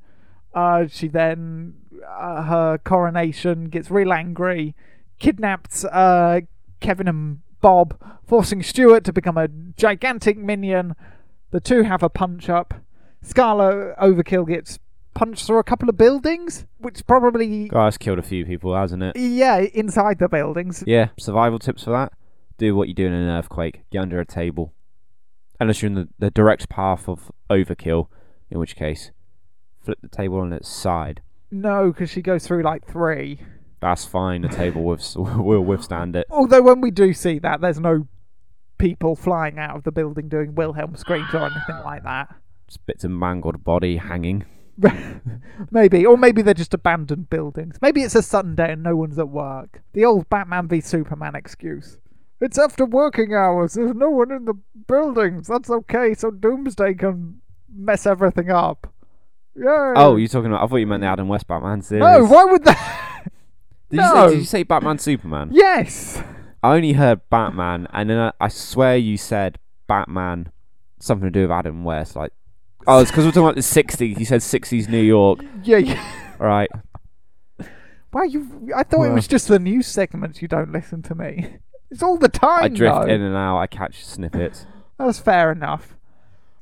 Uh, 0.54 0.86
she 0.86 1.08
then, 1.08 1.74
uh, 2.06 2.42
her 2.42 2.76
coronation, 2.76 3.70
gets 3.70 3.90
real 3.90 4.12
angry, 4.12 4.74
kidnaps 5.18 5.86
uh, 5.86 6.40
Kevin 6.80 7.08
and 7.08 7.38
Bob, 7.62 7.98
forcing 8.26 8.62
Stuart 8.62 9.02
to 9.04 9.14
become 9.14 9.38
a 9.38 9.48
gigantic 9.48 10.36
minion. 10.36 10.94
The 11.52 11.60
two 11.60 11.84
have 11.84 12.02
a 12.02 12.10
punch 12.10 12.50
up. 12.50 12.74
Scarlet 13.22 13.96
Overkill 13.96 14.46
gets 14.46 14.78
punched 15.14 15.46
through 15.46 15.58
a 15.58 15.64
couple 15.64 15.88
of 15.88 15.96
buildings, 15.96 16.66
which 16.76 17.06
probably, 17.06 17.68
Guys 17.68 17.96
killed 17.96 18.18
a 18.18 18.22
few 18.22 18.44
people, 18.44 18.76
hasn't 18.76 19.02
it? 19.02 19.16
yeah, 19.16 19.56
inside 19.58 20.18
the 20.18 20.28
buildings. 20.28 20.84
Yeah. 20.86 21.08
Survival 21.18 21.58
tips 21.58 21.84
for 21.84 21.90
that: 21.90 22.12
do 22.58 22.76
what 22.76 22.88
you 22.88 22.94
do 22.94 23.06
in 23.06 23.12
an 23.12 23.28
earthquake. 23.28 23.82
Get 23.90 24.02
under 24.02 24.20
a 24.20 24.26
table, 24.26 24.74
unless 25.58 25.80
you're 25.80 25.88
in 25.88 25.94
the, 25.94 26.08
the 26.18 26.30
direct 26.30 26.68
path 26.68 27.08
of 27.08 27.32
overkill, 27.48 28.08
in 28.50 28.58
which 28.58 28.76
case, 28.76 29.10
flip 29.80 29.98
the 30.02 30.08
table 30.08 30.40
on 30.40 30.52
its 30.52 30.68
side. 30.68 31.22
No, 31.50 31.92
because 31.92 32.10
she 32.10 32.20
goes 32.20 32.46
through 32.46 32.62
like 32.62 32.86
three. 32.86 33.40
That's 33.80 34.04
fine. 34.04 34.42
The 34.42 34.48
table 34.48 34.82
with, 34.82 35.12
will 35.16 35.64
withstand 35.64 36.16
it. 36.16 36.26
Although 36.30 36.62
when 36.62 36.80
we 36.80 36.90
do 36.90 37.14
see 37.14 37.38
that, 37.38 37.60
there's 37.60 37.80
no 37.80 38.06
people 38.76 39.16
flying 39.16 39.58
out 39.58 39.76
of 39.76 39.84
the 39.84 39.92
building 39.92 40.28
doing 40.28 40.54
Wilhelm 40.54 40.96
screams 40.96 41.32
or 41.32 41.38
anything 41.38 41.84
like 41.84 42.04
that. 42.04 42.34
Just 42.66 42.84
bits 42.86 43.04
of 43.04 43.10
mangled 43.10 43.64
body 43.64 43.96
hanging. 43.96 44.44
maybe, 45.70 46.06
or 46.06 46.16
maybe 46.16 46.42
they're 46.42 46.54
just 46.54 46.74
abandoned 46.74 47.30
buildings. 47.30 47.78
Maybe 47.82 48.02
it's 48.02 48.14
a 48.14 48.22
Sunday 48.22 48.72
and 48.72 48.82
no 48.82 48.94
one's 48.94 49.18
at 49.18 49.28
work. 49.28 49.82
The 49.92 50.04
old 50.04 50.28
Batman 50.28 50.68
v 50.68 50.80
Superman 50.80 51.34
excuse. 51.34 51.98
It's 52.40 52.58
after 52.58 52.84
working 52.84 53.34
hours. 53.34 53.74
There's 53.74 53.94
no 53.94 54.10
one 54.10 54.30
in 54.30 54.44
the 54.44 54.54
buildings. 54.86 55.48
That's 55.48 55.70
okay. 55.70 56.14
So 56.14 56.30
Doomsday 56.30 56.94
can 56.94 57.40
mess 57.74 58.06
everything 58.06 58.50
up. 58.50 58.92
Yeah. 59.56 59.94
Oh, 59.96 60.16
you're 60.16 60.28
talking 60.28 60.52
about? 60.52 60.62
I 60.62 60.66
thought 60.68 60.76
you 60.76 60.86
meant 60.86 61.00
the 61.00 61.08
Adam 61.08 61.26
West 61.28 61.48
Batman 61.48 61.82
series. 61.82 62.02
no! 62.02 62.24
Why 62.26 62.44
would 62.44 62.64
that? 62.64 63.24
Did, 63.90 63.96
you 63.96 64.02
no. 64.02 64.12
say, 64.14 64.30
did 64.30 64.38
you 64.40 64.44
say 64.44 64.62
Batman 64.64 64.98
Superman? 64.98 65.48
yes. 65.52 66.22
I 66.62 66.74
only 66.76 66.92
heard 66.92 67.20
Batman, 67.30 67.86
and 67.92 68.10
then 68.10 68.18
I, 68.18 68.32
I 68.40 68.48
swear 68.48 68.96
you 68.96 69.16
said 69.16 69.58
Batman, 69.86 70.50
something 71.00 71.26
to 71.26 71.30
do 71.30 71.42
with 71.42 71.50
Adam 71.52 71.84
West. 71.84 72.14
Like, 72.14 72.32
oh, 72.86 73.00
it's 73.00 73.10
because 73.10 73.24
we're 73.24 73.30
talking 73.30 73.44
about 73.44 73.54
the 73.54 73.60
'60s. 73.62 74.18
You 74.18 74.24
said 74.26 74.40
'60s 74.42 74.88
New 74.88 75.00
York, 75.02 75.40
Yeah. 75.62 75.78
yeah. 75.78 76.04
right? 76.38 76.68
Wow, 78.12 78.22
you. 78.22 78.70
I 78.76 78.82
thought 78.84 79.04
it 79.04 79.12
was 79.12 79.26
just 79.28 79.48
the 79.48 79.58
news 79.58 79.86
segments. 79.86 80.40
You 80.42 80.48
don't 80.48 80.72
listen 80.72 81.02
to 81.02 81.14
me. 81.14 81.56
It's 81.90 82.02
all 82.02 82.18
the 82.18 82.28
time. 82.28 82.64
I 82.64 82.68
drift 82.68 82.94
though. 82.94 83.06
in 83.06 83.22
and 83.22 83.36
out. 83.36 83.58
I 83.58 83.66
catch 83.66 84.04
snippets. 84.04 84.66
That's 84.98 85.18
fair 85.18 85.52
enough. 85.52 85.96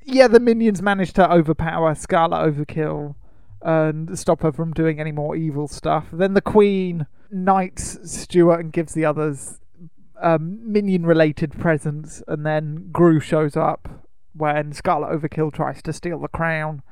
Yeah, 0.04 0.28
the 0.28 0.40
minions 0.40 0.80
manage 0.82 1.12
to 1.14 1.30
overpower 1.30 1.94
Scarlet 1.94 2.36
Overkill 2.36 3.16
and 3.62 4.16
stop 4.16 4.42
her 4.42 4.52
from 4.52 4.72
doing 4.72 5.00
any 5.00 5.10
more 5.10 5.34
evil 5.34 5.66
stuff. 5.66 6.06
Then 6.12 6.34
the 6.34 6.40
Queen 6.40 7.06
knights 7.30 7.98
Stuart 8.08 8.60
and 8.60 8.72
gives 8.72 8.94
the 8.94 9.04
others 9.04 9.58
um, 10.22 10.60
minion-related 10.72 11.58
presents, 11.58 12.22
and 12.28 12.46
then 12.46 12.88
Gru 12.92 13.18
shows 13.20 13.56
up 13.56 14.06
when 14.32 14.72
Scarlet 14.72 15.08
Overkill 15.08 15.52
tries 15.52 15.82
to 15.82 15.92
steal 15.92 16.20
the 16.20 16.28
crown, 16.28 16.82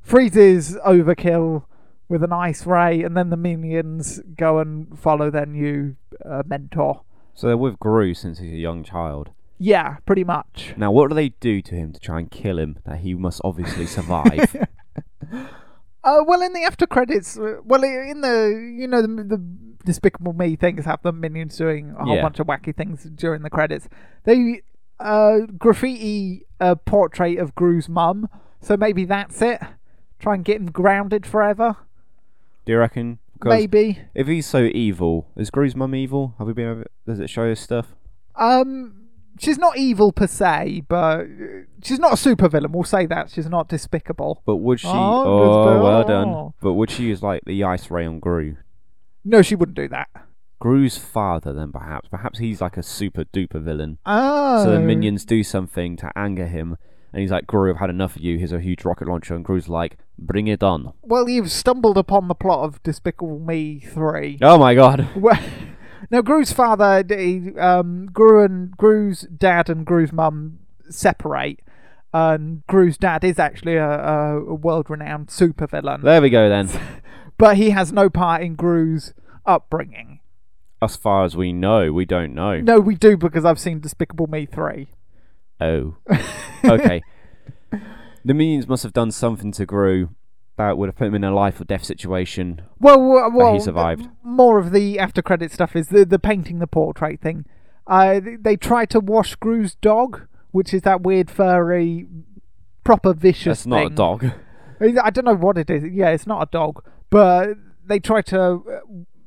freezes 0.00 0.76
Overkill 0.86 1.64
with 2.08 2.22
an 2.22 2.32
ice 2.32 2.66
ray, 2.66 3.02
and 3.02 3.16
then 3.16 3.30
the 3.30 3.36
minions 3.36 4.20
go 4.36 4.58
and 4.58 4.98
follow 4.98 5.30
their 5.30 5.46
new 5.46 5.96
uh, 6.24 6.42
mentor. 6.46 7.02
So 7.34 7.46
they're 7.48 7.56
with 7.56 7.78
Gru 7.80 8.14
since 8.14 8.38
he's 8.38 8.52
a 8.52 8.56
young 8.56 8.84
child. 8.84 9.30
Yeah, 9.58 9.96
pretty 10.06 10.24
much. 10.24 10.74
Now, 10.76 10.90
what 10.92 11.08
do 11.08 11.14
they 11.14 11.30
do 11.30 11.62
to 11.62 11.74
him 11.74 11.92
to 11.92 12.00
try 12.00 12.18
and 12.20 12.30
kill 12.30 12.58
him? 12.58 12.78
That 12.86 12.98
he 12.98 13.14
must 13.14 13.40
obviously 13.44 13.86
survive. 13.86 14.56
Uh, 16.06 16.22
well, 16.26 16.42
in 16.42 16.52
the 16.52 16.62
after 16.64 16.86
credits, 16.86 17.38
uh, 17.38 17.56
well, 17.64 17.82
in 17.82 18.20
the 18.20 18.74
you 18.78 18.86
know 18.86 19.00
the, 19.00 19.08
the 19.08 19.42
Despicable 19.86 20.34
Me 20.34 20.54
things 20.54 20.84
have 20.84 21.00
the 21.02 21.12
minions 21.12 21.56
doing 21.56 21.94
a 21.98 22.04
whole 22.04 22.16
Yeah. 22.16 22.20
bunch 22.22 22.38
of 22.40 22.46
wacky 22.46 22.76
things 22.76 23.04
during 23.04 23.40
the 23.40 23.48
credits. 23.48 23.88
They 24.24 24.60
uh, 25.00 25.46
graffiti 25.56 26.44
a 26.60 26.76
portrait 26.76 27.38
of 27.38 27.54
Gru's 27.54 27.88
mum, 27.88 28.28
so 28.60 28.76
maybe 28.76 29.06
that's 29.06 29.40
it. 29.40 29.62
Try 30.18 30.34
and 30.34 30.44
get 30.44 30.58
him 30.58 30.70
grounded 30.70 31.24
forever. 31.24 31.76
do 32.66 32.72
you 32.72 32.78
reckon? 32.78 33.18
Maybe. 33.50 33.98
If 34.14 34.26
he's 34.26 34.46
so 34.46 34.64
evil, 34.64 35.28
is 35.36 35.50
Gru's 35.50 35.74
mum 35.76 35.94
evil? 35.94 36.34
Have 36.38 36.46
we 36.46 36.52
been 36.52 36.68
over? 36.68 36.86
Does 37.06 37.20
it 37.20 37.30
show 37.30 37.50
us 37.50 37.60
stuff? 37.60 37.94
Um, 38.36 39.06
she's 39.38 39.58
not 39.58 39.76
evil 39.76 40.12
per 40.12 40.26
se, 40.26 40.82
but 40.88 41.24
she's 41.82 41.98
not 41.98 42.12
a 42.12 42.16
supervillain. 42.16 42.70
We'll 42.70 42.84
say 42.84 43.06
that 43.06 43.30
she's 43.30 43.48
not 43.48 43.68
despicable. 43.68 44.42
But 44.46 44.56
would 44.56 44.80
she? 44.80 44.88
Oh, 44.88 45.24
Oh, 45.72 45.82
well 45.82 46.00
oh. 46.04 46.08
done. 46.08 46.52
But 46.60 46.74
would 46.74 46.90
she 46.90 47.04
use 47.04 47.22
like 47.22 47.42
the 47.46 47.62
ice 47.64 47.90
ray 47.90 48.06
on 48.06 48.20
Gru? 48.20 48.56
No, 49.24 49.42
she 49.42 49.54
wouldn't 49.54 49.76
do 49.76 49.88
that. 49.88 50.08
Gru's 50.60 50.96
father, 50.96 51.52
then 51.52 51.72
perhaps. 51.72 52.08
Perhaps 52.08 52.38
he's 52.38 52.60
like 52.60 52.76
a 52.76 52.82
super 52.82 53.24
duper 53.24 53.62
villain. 53.62 53.98
Oh, 54.06 54.64
So 54.64 54.70
the 54.72 54.80
minions 54.80 55.24
do 55.24 55.42
something 55.42 55.96
to 55.98 56.10
anger 56.16 56.46
him, 56.46 56.76
and 57.14 57.20
he's 57.20 57.30
like, 57.30 57.46
"Gru, 57.46 57.70
I've 57.70 57.78
had 57.78 57.90
enough 57.90 58.16
of 58.16 58.22
you. 58.22 58.38
Here's 58.38 58.52
a 58.52 58.60
huge 58.60 58.84
rocket 58.84 59.06
launcher." 59.06 59.36
And 59.36 59.44
Gru's 59.44 59.68
like, 59.68 59.98
"Bring 60.18 60.48
it 60.48 60.64
on!" 60.64 60.92
Well, 61.02 61.28
you've 61.28 61.52
stumbled 61.52 61.96
upon 61.96 62.26
the 62.26 62.34
plot 62.34 62.64
of 62.64 62.82
Despicable 62.82 63.38
Me 63.38 63.78
3. 63.78 64.38
Oh 64.42 64.58
my 64.58 64.74
god! 64.74 65.08
Well, 65.16 65.38
now, 66.10 66.20
Gru's 66.20 66.52
father, 66.52 67.04
he, 67.08 67.56
um, 67.58 68.06
Gru 68.06 68.44
and 68.44 68.76
Gru's 68.76 69.22
dad 69.22 69.70
and 69.70 69.86
Gru's 69.86 70.12
mum 70.12 70.58
separate, 70.90 71.60
and 72.12 72.66
Gru's 72.66 72.98
dad 72.98 73.24
is 73.24 73.38
actually 73.38 73.76
a, 73.76 73.88
a 73.88 74.54
world-renowned 74.54 75.28
supervillain, 75.28 76.02
There 76.02 76.20
we 76.20 76.30
go 76.30 76.48
then. 76.48 76.68
but 77.38 77.56
he 77.56 77.70
has 77.70 77.92
no 77.92 78.10
part 78.10 78.42
in 78.42 78.54
Gru's 78.54 79.14
upbringing. 79.46 80.20
As 80.82 80.96
far 80.96 81.24
as 81.24 81.36
we 81.36 81.52
know, 81.52 81.92
we 81.92 82.04
don't 82.04 82.34
know. 82.34 82.60
No, 82.60 82.80
we 82.80 82.96
do 82.96 83.16
because 83.16 83.44
I've 83.44 83.58
seen 83.58 83.80
Despicable 83.80 84.26
Me 84.26 84.44
3. 84.44 84.88
Oh, 85.60 85.96
okay. 86.64 87.02
the 88.24 88.34
minions 88.34 88.66
must 88.68 88.82
have 88.82 88.92
done 88.92 89.10
something 89.10 89.52
to 89.52 89.66
Gru 89.66 90.10
that 90.56 90.78
would 90.78 90.88
have 90.88 90.96
put 90.96 91.08
him 91.08 91.14
in 91.14 91.24
a 91.24 91.34
life 91.34 91.60
or 91.60 91.64
death 91.64 91.84
situation. 91.84 92.62
Well, 92.78 93.00
well, 93.00 93.30
well 93.32 93.60
survived. 93.60 94.08
more 94.22 94.58
of 94.58 94.70
the 94.72 94.98
after-credit 94.98 95.50
stuff 95.52 95.74
is 95.74 95.88
the 95.88 96.04
the 96.04 96.18
painting 96.18 96.58
the 96.58 96.66
portrait 96.66 97.20
thing. 97.20 97.44
Uh, 97.86 98.20
they- 98.40 98.56
try 98.56 98.86
to 98.86 99.00
wash 99.00 99.34
Gru's 99.36 99.74
dog, 99.74 100.26
which 100.52 100.72
is 100.72 100.82
that 100.82 101.02
weird 101.02 101.30
furry, 101.30 102.06
proper 102.82 103.12
vicious 103.12 103.64
That's 103.64 103.66
not 103.66 103.86
a 103.86 103.94
dog. 103.94 104.30
I 104.80 105.10
don't 105.10 105.24
know 105.24 105.34
what 105.34 105.58
it 105.58 105.70
is. 105.70 105.84
Yeah, 105.92 106.10
it's 106.10 106.26
not 106.26 106.42
a 106.42 106.50
dog, 106.50 106.84
but 107.10 107.54
they 107.84 107.98
try 107.98 108.22
to 108.22 108.40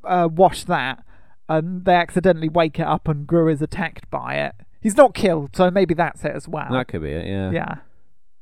uh, 0.03 0.07
uh, 0.07 0.27
wash 0.27 0.63
that, 0.65 1.03
and 1.49 1.85
they 1.85 1.93
accidentally 1.95 2.49
wake 2.49 2.79
it 2.79 2.87
up, 2.87 3.07
and 3.07 3.27
Gru 3.27 3.47
is 3.49 3.61
attacked 3.61 4.09
by 4.09 4.35
it. 4.35 4.55
He's 4.87 4.95
not 4.95 5.13
killed, 5.13 5.53
so 5.53 5.69
maybe 5.69 5.93
that's 5.93 6.23
it 6.23 6.31
as 6.33 6.47
well. 6.47 6.71
That 6.71 6.87
could 6.87 7.01
be 7.01 7.09
it. 7.11 7.27
Yeah. 7.27 7.51
Yeah, 7.51 7.75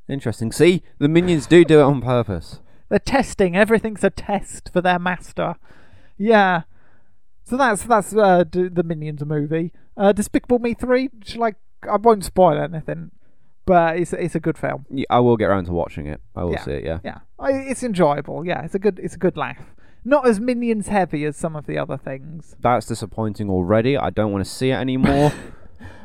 Interesting. 0.08 0.52
See, 0.52 0.84
the 1.00 1.08
minions 1.10 1.48
do 1.48 1.66
do 1.66 1.80
it 1.80 1.84
on 1.84 2.02
purpose. 2.02 2.60
they're 2.90 3.00
testing. 3.00 3.56
Everything's 3.58 4.04
a 4.04 4.12
test 4.12 4.70
for 4.72 4.80
their 4.82 5.00
master. 5.00 5.56
Yeah. 6.20 6.62
So 7.44 7.58
that's 7.58 7.82
that's 7.84 8.16
uh, 8.16 8.44
d- 8.44 8.68
the 8.68 8.84
Minions 8.84 9.26
movie. 9.26 9.72
Uh, 9.98 10.12
Despicable 10.12 10.60
Me 10.60 10.76
three. 10.76 11.10
Shall 11.24 11.46
I? 11.46 11.54
I 11.90 11.98
won't 11.98 12.24
spoil 12.26 12.58
anything, 12.62 13.10
but 13.66 13.98
it's 13.98 14.14
it's 14.14 14.36
a 14.36 14.40
good 14.40 14.58
film. 14.58 14.86
Yeah, 14.92 15.06
I 15.10 15.20
will 15.22 15.38
get 15.38 15.46
around 15.46 15.66
to 15.66 15.72
watching 15.74 16.06
it. 16.08 16.22
I 16.36 16.44
will 16.44 16.54
Yeah. 16.54 16.64
see 16.64 16.72
it. 16.72 16.84
Yeah. 16.84 17.00
Yeah, 17.04 17.20
I, 17.40 17.52
it's 17.54 17.82
enjoyable. 17.84 18.46
Yeah, 18.46 18.64
it's 18.64 18.76
a 18.76 18.80
good 18.80 19.00
it's 19.02 19.16
a 19.16 19.20
good 19.20 19.36
laugh. 19.38 19.64
Not 20.04 20.28
as 20.28 20.40
Minions 20.40 20.88
heavy 20.90 21.26
as 21.26 21.36
some 21.36 21.56
of 21.56 21.66
the 21.66 21.80
other 21.80 21.98
things. 21.98 22.56
That's 22.60 22.86
disappointing 22.86 23.50
already. 23.50 23.98
I 23.98 24.12
don't 24.12 24.32
want 24.32 24.46
to 24.46 24.50
see 24.50 24.70
it 24.70 24.76
anymore. 24.76 25.32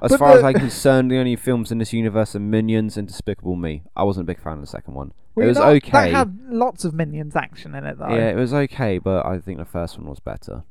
As 0.02 0.10
But 0.10 0.18
far 0.18 0.32
as 0.32 0.42
I'm 0.42 0.54
concerned, 0.54 1.10
the 1.10 1.18
only 1.18 1.36
films 1.36 1.70
in 1.70 1.78
this 1.78 1.92
universe 1.92 2.34
are 2.34 2.40
Minions 2.40 2.96
and 2.96 3.06
Despicable 3.06 3.56
Me. 3.56 3.82
I 3.94 4.02
wasn't 4.04 4.24
a 4.24 4.26
big 4.26 4.40
fan 4.40 4.54
of 4.54 4.60
the 4.60 4.66
second 4.66 4.94
one. 4.94 5.12
Well, 5.34 5.44
it 5.44 5.48
was 5.48 5.58
know, 5.58 5.68
okay. 5.68 5.90
That 5.90 6.10
had 6.10 6.38
lots 6.48 6.84
of 6.84 6.94
Minions 6.94 7.36
action 7.36 7.74
in 7.74 7.84
it 7.84 7.98
though. 7.98 8.08
Yeah, 8.08 8.30
it 8.30 8.36
was 8.36 8.52
okay, 8.52 8.98
but 8.98 9.26
I 9.26 9.38
think 9.38 9.58
the 9.58 9.64
first 9.64 9.98
one 9.98 10.08
was 10.08 10.20
better. 10.20 10.64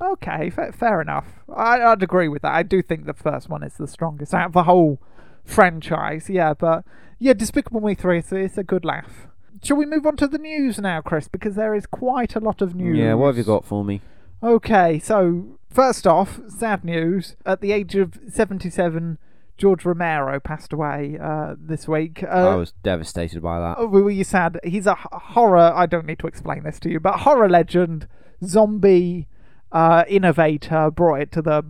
Okay, 0.00 0.50
fa- 0.50 0.72
fair 0.72 1.00
enough. 1.00 1.26
I, 1.54 1.80
I'd 1.82 2.02
agree 2.02 2.28
with 2.28 2.42
that. 2.42 2.52
I 2.52 2.62
do 2.62 2.82
think 2.82 3.06
the 3.06 3.14
first 3.14 3.48
one 3.48 3.62
is 3.62 3.74
the 3.74 3.88
strongest 3.88 4.34
out 4.34 4.46
of 4.46 4.52
the 4.52 4.64
whole 4.64 5.00
franchise. 5.44 6.28
Yeah, 6.28 6.54
but 6.54 6.84
yeah, 7.18 7.32
Despicable 7.32 7.80
Me 7.80 7.94
three. 7.94 8.18
It's, 8.18 8.32
it's 8.32 8.58
a 8.58 8.64
good 8.64 8.84
laugh. 8.84 9.28
Shall 9.62 9.76
we 9.78 9.86
move 9.86 10.04
on 10.04 10.16
to 10.16 10.26
the 10.26 10.38
news 10.38 10.78
now, 10.78 11.00
Chris? 11.00 11.28
Because 11.28 11.54
there 11.54 11.74
is 11.74 11.86
quite 11.86 12.36
a 12.36 12.40
lot 12.40 12.60
of 12.60 12.74
news. 12.74 12.98
Yeah, 12.98 13.14
what 13.14 13.28
have 13.28 13.38
you 13.38 13.44
got 13.44 13.64
for 13.64 13.82
me? 13.84 14.02
Okay, 14.42 14.98
so 14.98 15.58
first 15.74 16.06
off, 16.06 16.40
sad 16.48 16.84
news. 16.84 17.36
At 17.44 17.60
the 17.60 17.72
age 17.72 17.96
of 17.96 18.18
77, 18.28 19.18
George 19.58 19.84
Romero 19.84 20.40
passed 20.40 20.72
away 20.72 21.18
uh, 21.20 21.56
this 21.58 21.86
week. 21.88 22.22
Uh, 22.22 22.50
I 22.50 22.54
was 22.54 22.72
devastated 22.82 23.42
by 23.42 23.60
that. 23.60 23.76
Oh, 23.78 23.86
were 23.86 24.10
you 24.10 24.24
sad? 24.24 24.58
He's 24.64 24.86
a 24.86 24.94
horror. 24.94 25.72
I 25.74 25.86
don't 25.86 26.06
need 26.06 26.20
to 26.20 26.26
explain 26.26 26.62
this 26.62 26.78
to 26.80 26.90
you, 26.90 27.00
but 27.00 27.20
horror 27.20 27.48
legend, 27.48 28.08
zombie 28.44 29.26
uh, 29.72 30.04
innovator, 30.08 30.90
brought 30.90 31.20
it 31.20 31.32
to 31.32 31.42
the 31.42 31.64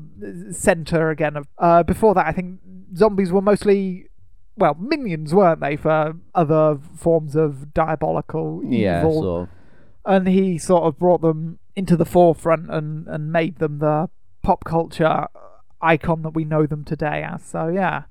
center 0.53 1.11
again. 1.11 1.37
Of 1.37 1.47
uh, 1.59 1.83
before 1.83 2.15
that, 2.15 2.27
I 2.27 2.33
think 2.33 2.61
zombies 2.95 3.33
were 3.33 3.43
mostly. 3.43 4.09
Well, 4.57 4.77
minions 4.79 5.35
weren't 5.35 5.61
they 5.61 5.75
for 5.75 6.15
other 6.33 6.79
forms 6.97 7.35
of 7.35 7.75
diabolical 7.75 8.63
yeah, 8.65 9.01
evil? 9.01 9.23
sort 9.23 9.43
of. 9.43 9.49
and 10.07 10.29
he 10.29 10.59
sort 10.59 10.85
of 10.85 10.97
brought 10.97 11.23
them 11.23 11.59
into 11.77 11.97
the 11.97 12.05
forefront 12.05 12.71
and, 12.71 13.07
and 13.09 13.33
made 13.33 13.59
them 13.59 13.79
the 13.79 14.09
pop 14.43 14.65
culture 14.65 15.27
icon 15.81 16.23
that 16.23 16.31
we 16.31 16.45
know 16.45 16.67
them 16.67 16.85
today 16.85 17.23
as. 17.23 17.45
So 17.45 17.69
yeah, 17.69 18.05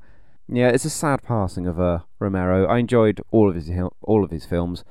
Yeah, 0.48 0.70
it's 0.70 0.86
a 0.86 0.90
sad 0.90 1.24
passing 1.24 1.68
of 1.68 1.80
uh, 1.80 2.00
Romero. 2.20 2.66
I 2.68 2.78
enjoyed 2.80 3.22
all 3.32 3.50
of 3.50 3.56
his 3.56 3.70
all 4.02 4.24
of 4.24 4.32
his 4.32 4.46
films, 4.46 4.84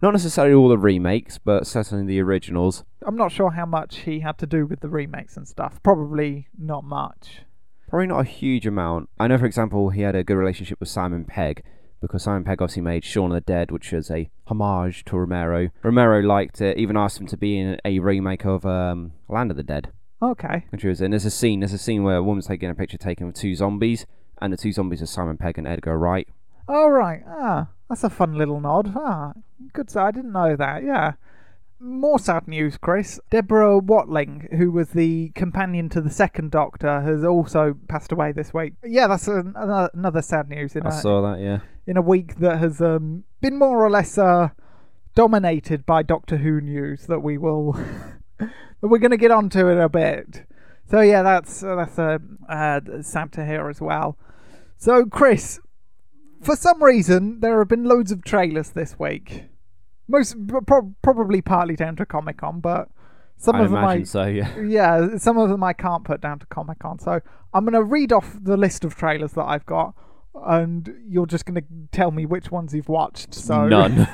not 0.00 0.12
necessarily 0.12 0.54
all 0.54 0.68
the 0.68 0.78
remakes, 0.78 1.38
but 1.38 1.66
certainly 1.66 2.06
the 2.06 2.20
originals. 2.20 2.84
I'm 3.04 3.16
not 3.16 3.32
sure 3.32 3.50
how 3.50 3.66
much 3.66 3.98
he 3.98 4.20
had 4.20 4.38
to 4.38 4.46
do 4.46 4.66
with 4.66 4.80
the 4.80 4.88
remakes 4.88 5.36
and 5.36 5.46
stuff. 5.46 5.82
Probably 5.82 6.48
not 6.58 6.84
much. 6.84 7.42
Probably 7.88 8.06
not 8.06 8.20
a 8.20 8.24
huge 8.24 8.66
amount. 8.66 9.10
I 9.20 9.28
know, 9.28 9.36
for 9.36 9.44
example, 9.44 9.90
he 9.90 10.00
had 10.00 10.16
a 10.16 10.24
good 10.24 10.36
relationship 10.36 10.80
with 10.80 10.88
Simon 10.88 11.24
Pegg 11.26 11.62
because 12.02 12.24
Simon 12.24 12.44
Pegg 12.44 12.60
obviously 12.60 12.82
made 12.82 13.04
Shaun 13.04 13.30
of 13.30 13.36
the 13.36 13.40
Dead, 13.40 13.70
which 13.70 13.92
was 13.92 14.10
a 14.10 14.28
homage 14.48 15.04
to 15.06 15.16
Romero. 15.16 15.70
Romero 15.82 16.20
liked 16.20 16.60
it, 16.60 16.76
even 16.76 16.96
asked 16.96 17.18
him 17.20 17.26
to 17.28 17.36
be 17.38 17.58
in 17.58 17.78
a 17.84 17.98
remake 18.00 18.44
of 18.44 18.66
um, 18.66 19.12
Land 19.28 19.50
of 19.50 19.56
the 19.56 19.62
Dead, 19.62 19.90
Okay. 20.20 20.66
which 20.70 20.84
was 20.84 21.00
in. 21.00 21.12
There's 21.12 21.24
a 21.24 21.30
scene. 21.30 21.60
There's 21.60 21.72
a 21.72 21.78
scene 21.78 22.02
where 22.02 22.16
a 22.16 22.22
woman's 22.22 22.46
taking 22.48 22.68
a 22.68 22.74
picture 22.74 22.98
taken 22.98 23.28
of 23.28 23.34
two 23.34 23.54
zombies, 23.54 24.04
and 24.40 24.52
the 24.52 24.56
two 24.58 24.72
zombies 24.72 25.00
are 25.00 25.06
Simon 25.06 25.36
Pegg 25.38 25.56
and 25.56 25.66
Edgar 25.66 25.98
Wright. 25.98 26.28
All 26.68 26.90
right. 26.90 27.22
Ah, 27.26 27.68
that's 27.88 28.04
a 28.04 28.10
fun 28.10 28.34
little 28.36 28.60
nod. 28.60 28.92
Ah, 28.96 29.32
good. 29.72 29.96
I 29.96 30.10
didn't 30.10 30.32
know 30.32 30.56
that. 30.56 30.82
Yeah. 30.84 31.12
More 31.84 32.20
sad 32.20 32.46
news, 32.46 32.78
Chris. 32.78 33.18
Deborah 33.30 33.78
Watling, 33.78 34.46
who 34.56 34.70
was 34.70 34.90
the 34.90 35.30
companion 35.30 35.88
to 35.88 36.00
the 36.00 36.10
second 36.10 36.52
Doctor, 36.52 37.00
has 37.00 37.24
also 37.24 37.74
passed 37.88 38.12
away 38.12 38.30
this 38.30 38.54
week. 38.54 38.74
Yeah, 38.84 39.08
that's 39.08 39.26
an, 39.26 39.52
another, 39.56 39.90
another 39.92 40.22
sad 40.22 40.48
news 40.48 40.76
in 40.76 40.86
I 40.86 40.90
a, 40.90 40.92
saw 40.92 41.20
that. 41.22 41.40
Yeah. 41.40 41.58
in 41.84 41.96
a 41.96 42.00
week 42.02 42.36
that 42.36 42.58
has 42.60 42.80
um, 42.80 43.24
been 43.40 43.58
more 43.58 43.84
or 43.84 43.90
less 43.90 44.16
uh, 44.16 44.50
dominated 45.16 45.84
by 45.84 46.04
Doctor 46.04 46.36
Who 46.36 46.60
news 46.60 47.06
that 47.06 47.18
we 47.18 47.36
will 47.36 47.72
that 48.38 48.50
we're 48.80 48.98
going 48.98 49.10
to 49.10 49.16
get 49.16 49.32
onto 49.32 49.66
in 49.66 49.78
a 49.78 49.88
bit. 49.88 50.46
So 50.88 51.00
yeah, 51.00 51.22
that's 51.22 51.64
uh, 51.64 51.74
that's 51.74 51.98
uh, 51.98 52.18
uh, 52.48 52.80
sad 53.02 53.32
to 53.32 53.44
hear 53.44 53.68
as 53.68 53.80
well. 53.80 54.16
So 54.76 55.04
Chris, 55.04 55.58
for 56.40 56.54
some 56.54 56.80
reason 56.80 57.40
there 57.40 57.58
have 57.58 57.68
been 57.68 57.84
loads 57.84 58.12
of 58.12 58.22
trailers 58.22 58.70
this 58.70 59.00
week. 59.00 59.46
Most 60.12 60.36
pro- 60.66 60.94
probably 61.02 61.40
partly 61.40 61.74
down 61.74 61.96
to 61.96 62.06
Comic 62.06 62.36
Con, 62.36 62.60
but 62.60 62.88
some 63.38 63.56
I 63.56 63.64
of 63.64 63.70
them 63.70 63.84
I 63.84 64.02
so. 64.04 64.24
Yeah. 64.26 64.60
yeah, 64.60 65.16
some 65.16 65.38
of 65.38 65.48
them 65.48 65.64
I 65.64 65.72
can't 65.72 66.04
put 66.04 66.20
down 66.20 66.38
to 66.40 66.46
Comic 66.46 66.78
Con. 66.80 66.98
So 66.98 67.20
I'm 67.54 67.64
going 67.64 67.72
to 67.72 67.82
read 67.82 68.12
off 68.12 68.36
the 68.40 68.56
list 68.56 68.84
of 68.84 68.94
trailers 68.94 69.32
that 69.32 69.44
I've 69.44 69.64
got, 69.66 69.94
and 70.34 70.94
you're 71.08 71.26
just 71.26 71.46
going 71.46 71.56
to 71.60 71.66
tell 71.90 72.10
me 72.10 72.26
which 72.26 72.50
ones 72.52 72.74
you've 72.74 72.88
watched. 72.90 73.34
So 73.34 73.66
None. 73.68 74.06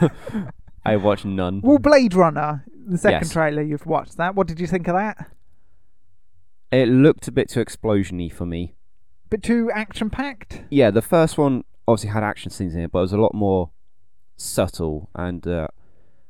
I 0.87 0.97
watched 0.97 1.27
none. 1.27 1.61
Well, 1.63 1.79
Blade 1.79 2.15
Runner, 2.15 2.65
the 2.87 2.97
second 2.97 3.23
Yes. 3.25 3.33
trailer 3.33 3.61
you've 3.61 3.85
watched 3.85 4.17
that. 4.17 4.35
What 4.35 4.47
did 4.47 4.59
you 4.61 4.67
think 4.67 4.89
of 4.89 4.95
that? 4.95 5.31
It 6.71 6.89
looked 6.89 7.29
a 7.29 7.33
bit 7.33 7.51
too 7.51 7.61
explosiony 7.63 8.33
for 8.33 8.47
me. 8.47 8.75
Bit 9.29 9.43
too 9.43 9.71
action 9.75 10.09
packed. 10.09 10.63
Yeah, 10.71 10.91
the 10.91 11.03
first 11.03 11.37
one 11.37 11.65
obviously 11.87 12.11
had 12.11 12.23
action 12.23 12.51
scenes 12.51 12.75
in 12.75 12.81
it, 12.83 12.93
but 12.93 13.01
it 13.01 13.03
was 13.03 13.13
a 13.13 13.19
lot 13.19 13.35
more 13.35 13.71
subtle, 14.37 15.11
and 15.15 15.47
uh, 15.47 15.69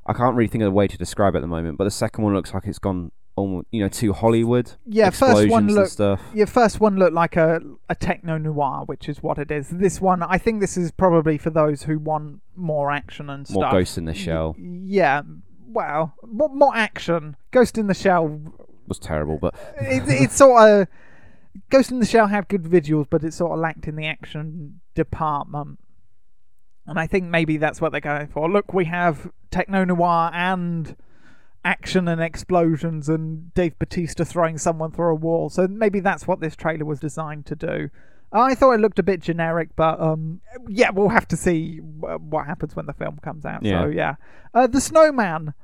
I 0.09 0.15
can't 0.15 0.35
really 0.35 0.49
think 0.49 0.63
of 0.63 0.69
a 0.69 0.73
way 0.73 0.89
to 0.89 0.97
describe 0.97 1.35
it 1.35 1.39
at 1.39 1.41
the 1.43 1.47
moment. 1.47 1.79
But 1.79 1.85
the 1.85 1.91
second 1.91 2.25
one 2.25 2.35
looks 2.35 2.55
like 2.55 2.65
it's 2.67 2.79
gone 2.79 3.13
almost, 3.37 3.67
you 3.71 3.83
know, 3.83 3.89
to 3.89 4.13
Hollywood. 4.15 4.73
Yeah, 4.87 5.11
first 5.11 5.49
one 5.49 5.69
looked. 5.69 5.93
stuff. 5.93 6.21
Your 6.35 6.47
first 6.47 6.81
one 6.81 6.97
looked 6.97 7.15
like 7.15 7.37
a, 7.37 7.61
a 7.89 7.95
techno 7.95 8.39
noir, 8.39 8.85
which 8.87 9.09
is 9.09 9.23
what 9.23 9.39
it 9.39 9.51
is. 9.51 9.69
This 9.69 10.01
one, 10.01 10.23
I 10.23 10.39
think 10.39 10.61
this 10.61 10.77
is 10.77 10.91
probably 10.91 11.39
for 11.39 11.51
those 11.51 11.83
who 11.83 11.99
want 11.99 12.41
more 12.57 12.91
action 12.91 13.31
and 13.31 13.47
stuff. 13.47 13.61
More. 13.61 13.71
Ghost 13.71 13.99
in 13.99 14.07
the 14.07 14.15
Shell 14.15 14.57
Yeah, 14.59 15.23
well, 15.69 16.15
more, 16.27 16.49
more 16.49 16.75
action. 16.75 17.37
Ghost 17.51 17.79
in 17.79 17.87
the 17.87 17.95
Shell 17.95 18.41
was 18.87 18.99
terrible, 18.99 19.39
but 19.39 19.55
it, 19.81 20.03
it's 20.07 20.37
sort 20.37 20.69
of 20.69 20.89
Ghost 21.71 21.91
in 21.91 22.01
the 22.01 22.07
Shell 22.07 22.29
had 22.29 22.49
good 22.49 22.65
visuals, 22.65 23.07
but 23.09 23.23
it 23.25 23.35
sort 23.35 23.53
of 23.53 23.59
lacked 23.59 23.87
in 23.87 23.97
the 23.97 24.07
action 24.07 24.81
department. 24.95 25.79
And 26.89 26.99
I 26.99 27.07
think 27.07 27.27
maybe 27.27 27.59
that's 27.59 27.81
what 27.81 27.93
they're 27.93 28.01
going 28.01 28.29
for. 28.29 28.51
Look, 28.51 28.73
we 28.73 28.87
have 28.87 29.31
techno 29.51 29.85
noir 29.85 30.31
and 30.33 30.97
action 31.65 32.09
and 32.09 32.21
explosions, 32.21 33.09
and 33.09 33.53
Dave 33.53 33.79
Bautista 33.79 34.25
throwing 34.25 34.57
someone 34.57 34.91
through 34.91 35.11
a 35.11 35.15
wall. 35.15 35.51
So 35.51 35.69
maybe 35.69 36.01
that's 36.01 36.27
what 36.27 36.41
this 36.41 36.57
trailer 36.57 36.87
was 36.87 36.99
designed 36.99 37.45
to 37.47 37.55
do. 37.55 37.91
I 38.33 38.55
thought 38.55 38.73
it 38.73 38.81
looked 38.81 38.99
a 38.99 39.03
bit 39.03 39.21
generic, 39.21 39.71
but 39.77 40.01
um, 40.01 40.41
yeah, 40.67 40.91
we'll 40.91 41.09
have 41.09 41.29
to 41.29 41.37
see 41.37 41.79
what 41.79 42.47
happens 42.47 42.75
when 42.75 42.87
the 42.87 42.93
film 42.93 43.19
comes 43.23 43.45
out. 43.45 43.63
Yeah. 43.63 43.83
So 43.83 43.89
yeah, 43.89 44.15
uh, 44.55 44.67
the 44.67 44.81
Snowman. 44.81 45.55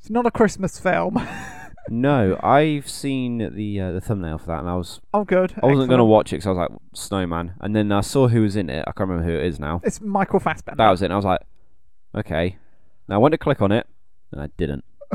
It's 0.00 0.10
not 0.10 0.26
a 0.26 0.30
Christmas 0.30 0.78
film. 0.78 1.16
no, 1.90 2.38
I've 2.42 2.88
seen 2.88 3.38
the 3.54 3.80
uh, 3.80 3.92
the 3.92 4.00
thumbnail 4.00 4.38
for 4.38 4.46
that, 4.46 4.60
and 4.60 4.68
I 4.68 4.76
was 4.76 5.00
oh, 5.14 5.24
good. 5.24 5.54
I 5.62 5.66
wasn't 5.66 5.88
going 5.88 5.98
to 5.98 6.04
watch 6.04 6.32
it 6.32 6.36
because 6.36 6.46
I 6.46 6.50
was 6.50 6.58
like 6.58 6.70
Snowman, 6.94 7.54
and 7.60 7.74
then 7.74 7.92
I 7.92 8.00
saw 8.00 8.28
who 8.28 8.42
was 8.42 8.56
in 8.56 8.70
it. 8.70 8.80
I 8.80 8.92
can't 8.92 9.08
remember 9.08 9.24
who 9.30 9.38
it 9.38 9.46
is 9.46 9.58
now. 9.60 9.80
It's 9.84 10.00
Michael 10.00 10.40
Fassbender. 10.40 10.76
That 10.76 10.90
was 10.90 11.02
it. 11.02 11.06
And 11.06 11.14
I 11.14 11.16
was 11.16 11.24
like, 11.24 11.40
okay. 12.16 12.56
Now 13.08 13.16
I 13.16 13.18
went 13.18 13.32
to 13.32 13.38
click 13.38 13.62
on 13.62 13.72
it, 13.72 13.86
and 14.32 14.40
I 14.40 14.48
didn't. 14.56 14.84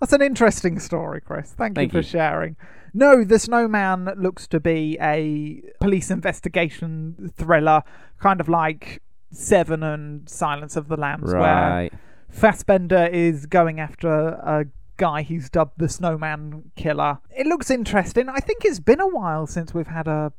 That's 0.00 0.12
an 0.12 0.22
interesting 0.22 0.78
story, 0.78 1.20
Chris. 1.20 1.52
Thank, 1.52 1.76
Thank 1.76 1.92
you 1.92 1.98
you. 1.98 2.02
for 2.02 2.08
sharing. 2.08 2.56
No, 2.92 3.24
The 3.24 3.38
Snowman 3.38 4.10
looks 4.16 4.46
to 4.48 4.60
be 4.60 4.96
a 5.00 5.62
police 5.80 6.10
investigation 6.10 7.32
thriller, 7.36 7.82
kind 8.20 8.40
of 8.40 8.48
like 8.48 9.02
Seven 9.32 9.82
and 9.82 10.28
Silence 10.28 10.76
of 10.76 10.88
the 10.88 10.96
Lambs, 10.96 11.32
where 11.32 11.42
Right. 11.42 11.92
Fassbender 12.30 13.06
is 13.06 13.46
going 13.46 13.80
after 13.80 14.10
a 14.10 14.66
guy 14.96 15.22
he's 15.22 15.50
dubbed 15.50 15.78
the 15.78 15.88
Snowman 15.88 16.70
Killer. 16.76 17.18
It 17.36 17.46
looks 17.46 17.70
interesting. 17.70 18.28
I 18.28 18.38
think 18.38 18.64
it's 18.64 18.80
been 18.80 19.00
a 19.00 19.08
while 19.08 19.46
since 19.46 19.74
we've 19.74 19.86
had 19.86 20.08
a 20.08 20.32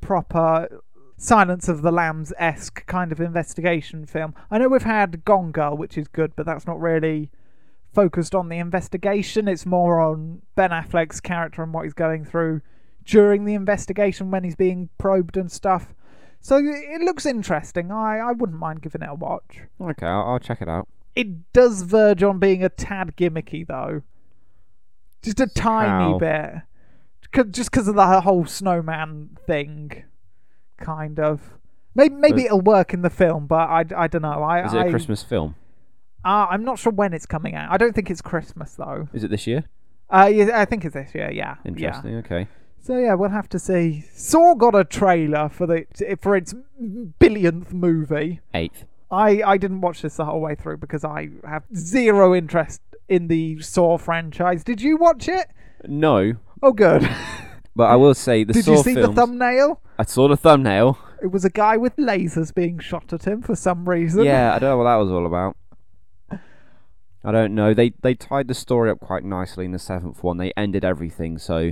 proper 0.00 0.82
Silence 1.16 1.68
of 1.68 1.82
the 1.82 1.92
Lambs 1.92 2.32
esque 2.36 2.84
kind 2.86 3.12
of 3.12 3.20
investigation 3.20 4.06
film. 4.06 4.34
I 4.50 4.58
know 4.58 4.68
we've 4.68 4.82
had 4.82 5.24
Gone 5.24 5.52
Girl, 5.52 5.76
which 5.76 5.96
is 5.96 6.08
good, 6.08 6.34
but 6.34 6.46
that's 6.46 6.66
not 6.66 6.80
really 6.80 7.30
focused 7.92 8.34
on 8.34 8.48
the 8.48 8.58
investigation. 8.58 9.46
It's 9.46 9.66
more 9.66 10.00
on 10.00 10.42
Ben 10.56 10.70
Affleck's 10.70 11.20
character 11.20 11.62
and 11.62 11.72
what 11.72 11.84
he's 11.84 11.94
going 11.94 12.24
through 12.24 12.62
during 13.04 13.44
the 13.44 13.54
investigation 13.54 14.30
when 14.30 14.44
he's 14.44 14.56
being 14.56 14.88
probed 14.98 15.36
and 15.36 15.50
stuff. 15.50 15.94
So 16.40 16.56
it 16.56 17.00
looks 17.02 17.24
interesting. 17.24 17.92
I, 17.92 18.18
I 18.18 18.32
wouldn't 18.32 18.58
mind 18.58 18.82
giving 18.82 19.02
it 19.02 19.08
a 19.08 19.14
watch. 19.14 19.60
Okay, 19.80 20.06
I'll, 20.06 20.22
I'll 20.22 20.38
check 20.40 20.60
it 20.60 20.68
out. 20.68 20.88
It 21.14 21.52
does 21.52 21.82
verge 21.82 22.22
on 22.22 22.38
being 22.38 22.64
a 22.64 22.68
tad 22.68 23.16
gimmicky, 23.16 23.66
though. 23.66 24.02
Just 25.22 25.40
a 25.40 25.46
tiny 25.46 25.88
How? 25.88 26.18
bit. 26.18 26.54
Just 27.50 27.70
because 27.70 27.88
of 27.88 27.94
the 27.94 28.20
whole 28.22 28.44
snowman 28.46 29.36
thing, 29.46 30.04
kind 30.78 31.18
of. 31.20 31.40
Maybe 31.94 32.14
maybe 32.14 32.42
But- 32.42 32.46
it'll 32.46 32.60
work 32.60 32.94
in 32.94 33.02
the 33.02 33.10
film, 33.10 33.46
but 33.46 33.68
I, 33.68 33.84
I 33.96 34.06
don't 34.08 34.22
know. 34.22 34.42
I, 34.42 34.64
Is 34.64 34.72
it 34.74 34.78
I, 34.78 34.86
a 34.86 34.90
Christmas 34.90 35.22
film? 35.22 35.54
Uh, 36.24 36.46
I'm 36.50 36.64
not 36.64 36.78
sure 36.78 36.92
when 36.92 37.12
it's 37.12 37.26
coming 37.26 37.54
out. 37.54 37.72
I 37.72 37.76
don't 37.76 37.94
think 37.94 38.10
it's 38.10 38.22
Christmas 38.22 38.74
though. 38.74 39.08
Is 39.12 39.24
it 39.24 39.30
this 39.30 39.46
year? 39.46 39.64
Uh, 40.08 40.30
yeah, 40.32 40.60
I 40.60 40.64
think 40.64 40.84
it's 40.84 40.94
this 40.94 41.14
year. 41.14 41.30
Yeah, 41.30 41.56
yeah. 41.64 41.68
Interesting. 41.68 42.16
Okay. 42.18 42.48
So 42.80 42.96
yeah, 42.98 43.14
we'll 43.14 43.30
have 43.30 43.48
to 43.50 43.58
see. 43.58 44.04
Saw 44.14 44.54
got 44.54 44.74
a 44.74 44.84
trailer 44.84 45.48
for 45.48 45.66
the 45.66 45.86
for 46.20 46.36
its 46.36 46.54
billionth 47.20 47.72
movie. 47.72 48.40
Eighth. 48.54 48.84
I, 49.12 49.42
I 49.46 49.56
didn't 49.58 49.82
watch 49.82 50.02
this 50.02 50.16
the 50.16 50.24
whole 50.24 50.40
way 50.40 50.54
through 50.54 50.78
because 50.78 51.04
I 51.04 51.28
have 51.46 51.64
zero 51.74 52.34
interest 52.34 52.80
in 53.08 53.28
the 53.28 53.60
Saw 53.60 53.98
franchise. 53.98 54.64
Did 54.64 54.80
you 54.80 54.96
watch 54.96 55.28
it? 55.28 55.46
No, 55.86 56.34
Oh, 56.62 56.72
good. 56.72 57.02
but 57.76 57.84
I 57.84 57.96
will 57.96 58.14
say 58.14 58.42
the 58.44 58.52
Did 58.54 58.64
Saw 58.64 58.72
you 58.72 58.82
see 58.82 58.94
films. 58.94 59.14
the 59.14 59.20
thumbnail? 59.20 59.80
I 59.98 60.04
saw 60.04 60.28
the 60.28 60.36
thumbnail. 60.36 60.98
It 61.22 61.26
was 61.30 61.44
a 61.44 61.50
guy 61.50 61.76
with 61.76 61.94
lasers 61.96 62.52
being 62.54 62.78
shot 62.78 63.12
at 63.12 63.24
him 63.26 63.42
for 63.42 63.54
some 63.54 63.88
reason. 63.88 64.24
yeah, 64.24 64.54
I 64.54 64.58
don't 64.58 64.70
know 64.70 64.78
what 64.78 64.84
that 64.84 64.96
was 64.96 65.10
all 65.10 65.26
about. 65.26 65.56
I 67.24 67.30
don't 67.30 67.54
know. 67.54 67.72
They 67.74 67.90
they 68.02 68.14
tied 68.14 68.48
the 68.48 68.54
story 68.54 68.90
up 68.90 68.98
quite 68.98 69.22
nicely 69.24 69.64
in 69.64 69.70
the 69.72 69.78
seventh 69.78 70.24
one. 70.24 70.38
They 70.38 70.52
ended 70.56 70.84
everything, 70.84 71.38
so 71.38 71.70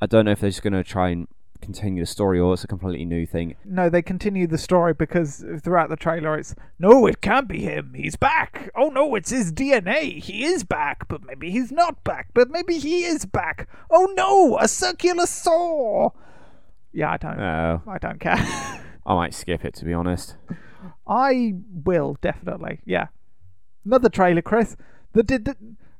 I 0.00 0.06
don't 0.06 0.24
know 0.24 0.30
if 0.30 0.40
they're 0.40 0.48
just 0.50 0.62
going 0.62 0.72
to 0.72 0.82
try 0.84 1.10
and 1.10 1.28
continue 1.60 2.02
the 2.02 2.06
story, 2.06 2.40
or 2.40 2.54
it's 2.54 2.64
a 2.64 2.66
completely 2.66 3.04
new 3.04 3.26
thing. 3.26 3.56
No, 3.64 3.88
they 3.88 4.02
continue 4.02 4.46
the 4.46 4.58
story 4.58 4.94
because 4.94 5.44
throughout 5.62 5.88
the 5.88 5.96
trailer 5.96 6.36
it's 6.36 6.54
no, 6.78 7.06
it 7.06 7.20
can't 7.20 7.48
be 7.48 7.60
him. 7.60 7.92
He's 7.94 8.16
back. 8.16 8.70
Oh 8.74 8.88
no, 8.88 9.14
it's 9.14 9.30
his 9.30 9.52
DNA. 9.52 10.18
He 10.18 10.44
is 10.44 10.64
back, 10.64 11.08
but 11.08 11.24
maybe 11.24 11.50
he's 11.50 11.70
not 11.70 12.02
back. 12.04 12.28
But 12.34 12.50
maybe 12.50 12.78
he 12.78 13.04
is 13.04 13.24
back. 13.26 13.68
Oh 13.90 14.12
no, 14.16 14.58
a 14.58 14.68
circular 14.68 15.26
saw. 15.26 16.10
Yeah, 16.92 17.12
I 17.12 17.16
don't. 17.16 17.38
Oh, 17.38 17.82
I 17.86 17.98
don't 17.98 18.20
care. 18.20 18.36
I 19.06 19.14
might 19.14 19.34
skip 19.34 19.64
it 19.64 19.74
to 19.74 19.84
be 19.84 19.92
honest. 19.92 20.36
I 21.06 21.54
will 21.84 22.16
definitely. 22.20 22.80
Yeah. 22.84 23.08
Another 23.84 24.08
trailer, 24.08 24.42
Chris. 24.42 24.76
The 25.12 25.22
di- 25.22 25.38
di- 25.38 25.52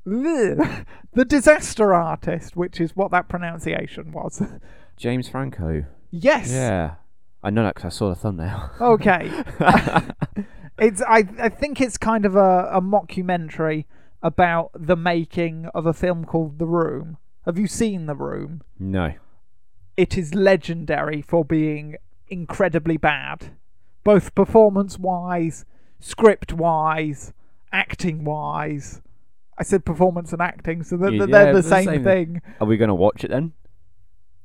bleh. 0.07 0.85
the 1.15 1.25
disaster 1.25 1.95
artist, 1.95 2.57
which 2.57 2.81
is 2.81 2.95
what 2.95 3.11
that 3.11 3.29
pronunciation 3.29 4.13
was. 4.13 4.43
James 5.01 5.29
Franco. 5.29 5.85
yes. 6.11 6.51
Yeah, 6.53 6.97
I 7.43 7.49
know 7.51 7.63
that 7.65 7.75
because 7.75 7.95
I 7.95 7.97
saw 7.97 8.09
the 8.11 8.15
thumbnail. 8.15 8.71
Okay. 8.81 9.31
it's 10.79 11.03
I 11.03 11.25
I 11.39 11.49
think 11.49 11.81
it's 11.81 11.97
kind 11.97 12.27
of 12.27 12.37
a, 12.37 12.69
a 12.71 12.81
mockumentary 12.83 13.87
about 14.23 14.71
the 14.75 14.97
making 14.97 15.67
of 15.75 15.87
a 15.87 15.95
film 15.95 16.27
called 16.27 16.59
The 16.59 16.67
Room. 16.67 17.17
Have 17.47 17.59
you 17.59 17.67
seen 17.67 18.05
The 18.07 18.15
Room? 18.15 18.63
no. 18.79 19.15
It 19.97 20.17
is 20.17 20.35
legendary 20.35 21.21
for 21.21 21.45
being 21.45 21.97
incredibly 22.29 22.97
bad, 22.97 23.51
both 24.05 24.35
performance 24.35 24.99
wise, 24.99 25.67
script 25.99 26.53
wise, 26.55 27.35
acting 27.73 28.25
wise. 28.25 29.03
I 29.59 29.63
said 29.63 29.85
performance 29.85 30.33
and 30.33 30.41
acting, 30.41 30.83
so 30.85 30.97
they're, 30.97 31.13
Yeah, 31.13 31.27
they're 31.27 31.53
the 31.53 31.61
the 31.61 31.69
same, 31.69 31.85
same. 31.87 32.05
thing. 32.05 32.43
Are 32.61 32.67
we 32.67 32.79
going 32.79 32.89
to 32.89 32.95
watch 32.95 33.25
it 33.25 33.29
then? 33.31 33.53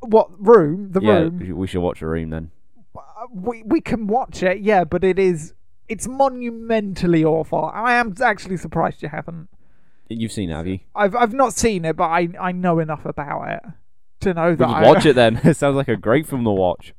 What 0.06 0.30
room? 0.45 0.91
The 0.91 1.01
yeah, 1.01 1.20
room. 1.20 1.58
we 1.58 1.68
should 1.68 1.82
watch 1.82 1.99
the 1.99 2.08
room 2.08 2.30
then. 2.30 2.51
Uh, 2.95 3.01
we 3.34 3.64
we 3.64 3.82
can 3.82 4.08
watch 4.08 4.43
it, 4.43 4.60
yeah, 4.62 4.84
but 4.84 5.03
it 5.03 5.20
is 5.20 5.53
it's 5.88 6.08
monumentally 6.08 7.24
awful. 7.24 7.70
I 7.74 7.93
am 7.93 8.16
actually 8.24 8.58
surprised 8.58 9.01
you 9.01 9.10
haven't. 9.10 9.49
You've 10.10 10.32
seen 10.32 10.49
it, 10.49 10.56
have 10.56 10.68
you? 10.68 10.80
I've 10.95 11.16
I've 11.16 11.34
not 11.34 11.53
seen 11.53 11.86
it, 11.86 11.95
but 11.95 12.06
I 12.06 12.30
I 12.39 12.51
know 12.51 12.80
enough 12.80 13.06
about 13.06 13.49
it 13.49 13.64
to 14.22 14.34
know 14.34 14.56
that 14.56 14.68
I, 14.68 14.84
watch 14.84 15.06
it 15.12 15.16
then. 15.16 15.38
it 15.43 15.56
sounds 15.58 15.76
like 15.76 15.88
a 15.88 15.95
great 15.97 16.28
film 16.28 16.43
to 16.43 16.51
watch. 16.51 16.93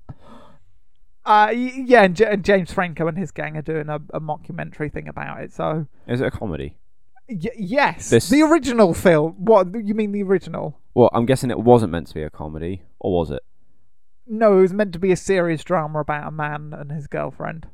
Uh, 1.24 1.52
yeah, 1.52 2.04
and, 2.04 2.14
J- 2.14 2.26
and 2.30 2.44
James 2.44 2.72
Franco 2.72 3.08
and 3.08 3.18
his 3.18 3.32
gang 3.32 3.56
are 3.56 3.62
doing 3.62 3.88
a, 3.88 3.96
a 4.14 4.20
mockumentary 4.20 4.92
thing 4.92 5.08
about 5.08 5.40
it. 5.40 5.52
So 5.52 5.88
Is 6.06 6.20
it 6.20 6.26
a 6.26 6.30
comedy? 6.30 6.76
Y- 7.28 7.50
yes, 7.56 8.10
This- 8.10 8.28
the 8.28 8.42
original 8.42 8.94
film. 8.94 9.32
What 9.44 9.68
you 9.84 9.94
mean 9.94 10.12
the 10.12 10.22
original? 10.22 10.78
Well, 10.94 11.10
I'm 11.12 11.26
guessing 11.26 11.50
it 11.50 11.60
wasn't 11.60 11.92
meant 11.92 12.06
to 12.08 12.14
be 12.14 12.22
a 12.22 12.30
comedy, 12.30 12.82
or 13.00 13.12
was 13.18 13.30
it? 13.30 13.42
No, 14.26 14.58
it 14.58 14.62
was 14.62 14.72
meant 14.72 14.92
to 14.94 14.98
be 14.98 15.12
a 15.12 15.16
serious 15.16 15.62
drama 15.62 16.00
about 16.00 16.26
a 16.26 16.30
man 16.30 16.74
and 16.76 16.90
his 16.90 17.06
girlfriend. 17.06 17.68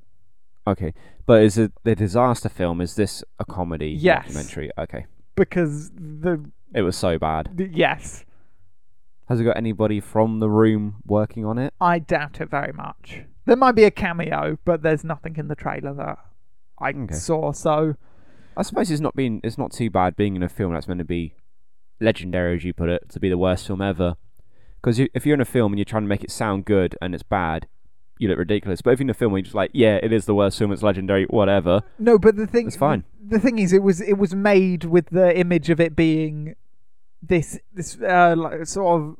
Okay, 0.66 0.92
but 1.26 1.42
is 1.42 1.56
it 1.58 1.72
the 1.82 1.94
disaster 1.94 2.48
film? 2.48 2.80
Is 2.80 2.94
this 2.94 3.24
a 3.38 3.44
comedy 3.44 3.88
Yes. 3.90 4.26
documentary? 4.26 4.70
Okay, 4.78 5.06
Because 5.34 5.90
the, 5.92 6.50
it 6.74 6.82
was 6.82 6.96
so 6.96 7.18
bad. 7.18 7.50
the 7.54 7.68
yes, 7.68 8.24
Has 9.28 9.40
it 9.40 9.44
got 9.44 9.56
anybody 9.56 9.98
from 10.00 10.40
the 10.40 10.50
room 10.50 10.96
working 11.06 11.44
on 11.46 11.56
it? 11.58 11.72
I 11.80 12.00
doubt 12.00 12.40
it 12.40 12.50
very 12.50 12.72
much. 12.72 13.22
There 13.46 13.56
might 13.56 13.72
be 13.74 13.84
a 13.84 13.90
cameo, 13.90 14.58
but 14.64 14.82
there's 14.82 15.04
nothing 15.04 15.36
in 15.36 15.48
the 15.48 15.54
trailer 15.54 15.94
that 15.94 16.18
I 16.78 16.90
Okay. 16.90 17.14
saw. 17.14 17.52
So 17.52 17.94
I 18.56 18.62
suppose 18.62 18.90
it's 18.90 19.00
not 19.00 19.14
been 19.14 19.40
it's 19.42 19.58
not 19.58 19.72
too 19.72 19.90
bad 19.90 20.16
being 20.16 20.36
in 20.36 20.42
a 20.42 20.48
film 20.48 20.72
that's 20.74 20.88
meant 20.88 20.98
to 20.98 21.04
be 21.04 21.34
legendary, 22.00 22.56
as 22.56 22.64
you 22.64 22.72
put 22.72 22.88
it, 22.88 23.08
to 23.10 23.20
be 23.20 23.28
the 23.28 23.38
worst 23.38 23.66
film 23.66 23.80
ever. 23.80 24.16
Because 24.80 24.98
you, 24.98 25.08
if 25.14 25.24
you're 25.24 25.34
in 25.34 25.40
a 25.40 25.46
film 25.46 25.72
and 25.72 25.78
you're 25.78 25.84
trying 25.84 26.02
to 26.02 26.08
make 26.08 26.24
it 26.24 26.30
sound 26.30 26.64
good 26.64 26.96
and 27.00 27.14
it's 27.14 27.22
bad, 27.22 27.68
you 28.18 28.28
look 28.28 28.38
ridiculous. 28.38 28.82
But 28.82 28.92
if 28.92 28.98
you're 28.98 29.06
in 29.06 29.10
a 29.10 29.14
film 29.14 29.32
where 29.32 29.38
you're 29.38 29.44
just 29.44 29.54
like, 29.54 29.70
yeah, 29.72 29.98
it 30.02 30.12
is 30.12 30.26
the 30.26 30.34
worst 30.34 30.58
film, 30.58 30.72
it's 30.72 30.82
legendary, 30.82 31.24
whatever. 31.26 31.82
no, 31.98 32.18
but 32.18 32.36
the 32.36 32.46
thing 32.46 32.66
It's 32.66 32.76
fine. 32.76 33.04
The 33.24 33.38
thing 33.38 33.58
is, 33.58 33.72
it 33.72 33.82
was 33.82 34.00
it 34.00 34.18
was 34.18 34.34
made 34.34 34.84
with 34.84 35.06
the 35.10 35.36
image 35.38 35.70
of 35.70 35.80
it 35.80 35.94
being 35.96 36.56
this 37.22 37.58
this 37.72 37.96
uh, 38.00 38.34
like, 38.36 38.66
sort 38.66 39.00
of 39.00 39.16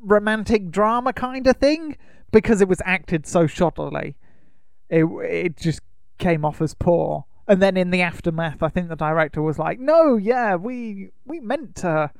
romantic 0.00 0.70
drama 0.70 1.12
kind 1.12 1.46
of 1.46 1.56
thing 1.56 1.96
because 2.32 2.60
it 2.60 2.68
was 2.68 2.82
acted 2.84 3.26
so 3.26 3.44
shoddily. 3.44 4.14
It 4.90 5.04
it 5.04 5.56
just 5.56 5.80
came 6.18 6.44
off 6.44 6.60
as 6.60 6.74
poor. 6.74 7.24
And 7.48 7.62
then 7.62 7.76
in 7.76 7.90
the 7.90 8.02
aftermath, 8.02 8.62
I 8.62 8.68
think 8.68 8.88
the 8.88 8.96
director 8.96 9.40
was 9.42 9.58
like, 9.58 9.80
"No, 9.80 10.16
yeah, 10.16 10.54
we 10.56 11.10
we 11.24 11.40
meant 11.40 11.74
to 11.76 12.10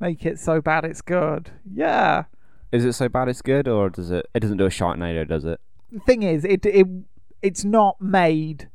make 0.00 0.26
it 0.26 0.38
so 0.38 0.60
bad 0.60 0.84
it's 0.84 1.00
good. 1.02 1.50
Yeah." 1.72 2.24
Is 2.72 2.84
it 2.84 2.94
so 2.94 3.08
bad 3.08 3.28
it's 3.28 3.42
good, 3.42 3.68
or 3.68 3.88
does 3.88 4.10
it? 4.10 4.26
It 4.34 4.40
doesn't 4.40 4.56
do 4.58 4.66
a 4.66 4.70
Sharknado, 4.70 5.26
does 5.26 5.44
it? 5.44 5.60
the 5.92 6.00
thing 6.00 6.24
is, 6.24 6.44
it 6.44 6.66
it 6.66 6.86
it's 7.42 7.64
not 7.64 8.00
made 8.00 8.68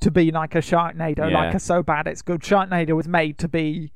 to 0.00 0.10
be 0.10 0.30
like 0.30 0.54
a 0.54 0.58
Sharknado, 0.58 1.30
Yeah. 1.30 1.38
like 1.38 1.54
a 1.54 1.58
so 1.58 1.82
bad 1.82 2.06
it's 2.06 2.20
good. 2.22 2.42
Sharknado 2.42 2.94
was 2.94 3.08
made 3.08 3.38
to 3.38 3.48
be 3.48 3.90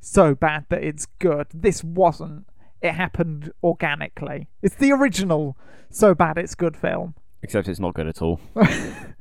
so 0.00 0.34
bad 0.34 0.64
that 0.70 0.82
it's 0.82 1.04
good. 1.18 1.48
This 1.52 1.84
wasn't. 1.84 2.46
It 2.80 2.92
happened 2.92 3.52
organically. 3.62 4.48
It's 4.62 4.76
the 4.76 4.92
original 4.92 5.58
so 5.90 6.14
bad 6.14 6.38
it's 6.38 6.54
good 6.54 6.74
film. 6.76 7.14
Except 7.42 7.68
it's 7.68 7.80
not 7.80 7.92
good 7.94 8.06
at 8.06 8.22
all. 8.22 8.40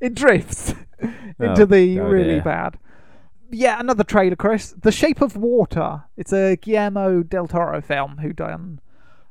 It 0.00 0.14
drifts 0.14 0.74
into 1.38 1.62
Oh, 1.62 1.64
the 1.66 2.00
oh 2.00 2.08
really 2.08 2.34
dear. 2.34 2.42
bad. 2.42 2.78
Yeah, 3.50 3.78
another 3.78 4.02
trailer, 4.04 4.36
Chris. 4.36 4.74
The 4.80 4.90
Shape 4.92 5.20
of 5.20 5.36
Water. 5.36 6.04
It's 6.16 6.32
a 6.32 6.56
Guillermo 6.56 7.22
del 7.22 7.46
Toro 7.46 7.80
film 7.80 8.18
who 8.18 8.32
done 8.32 8.80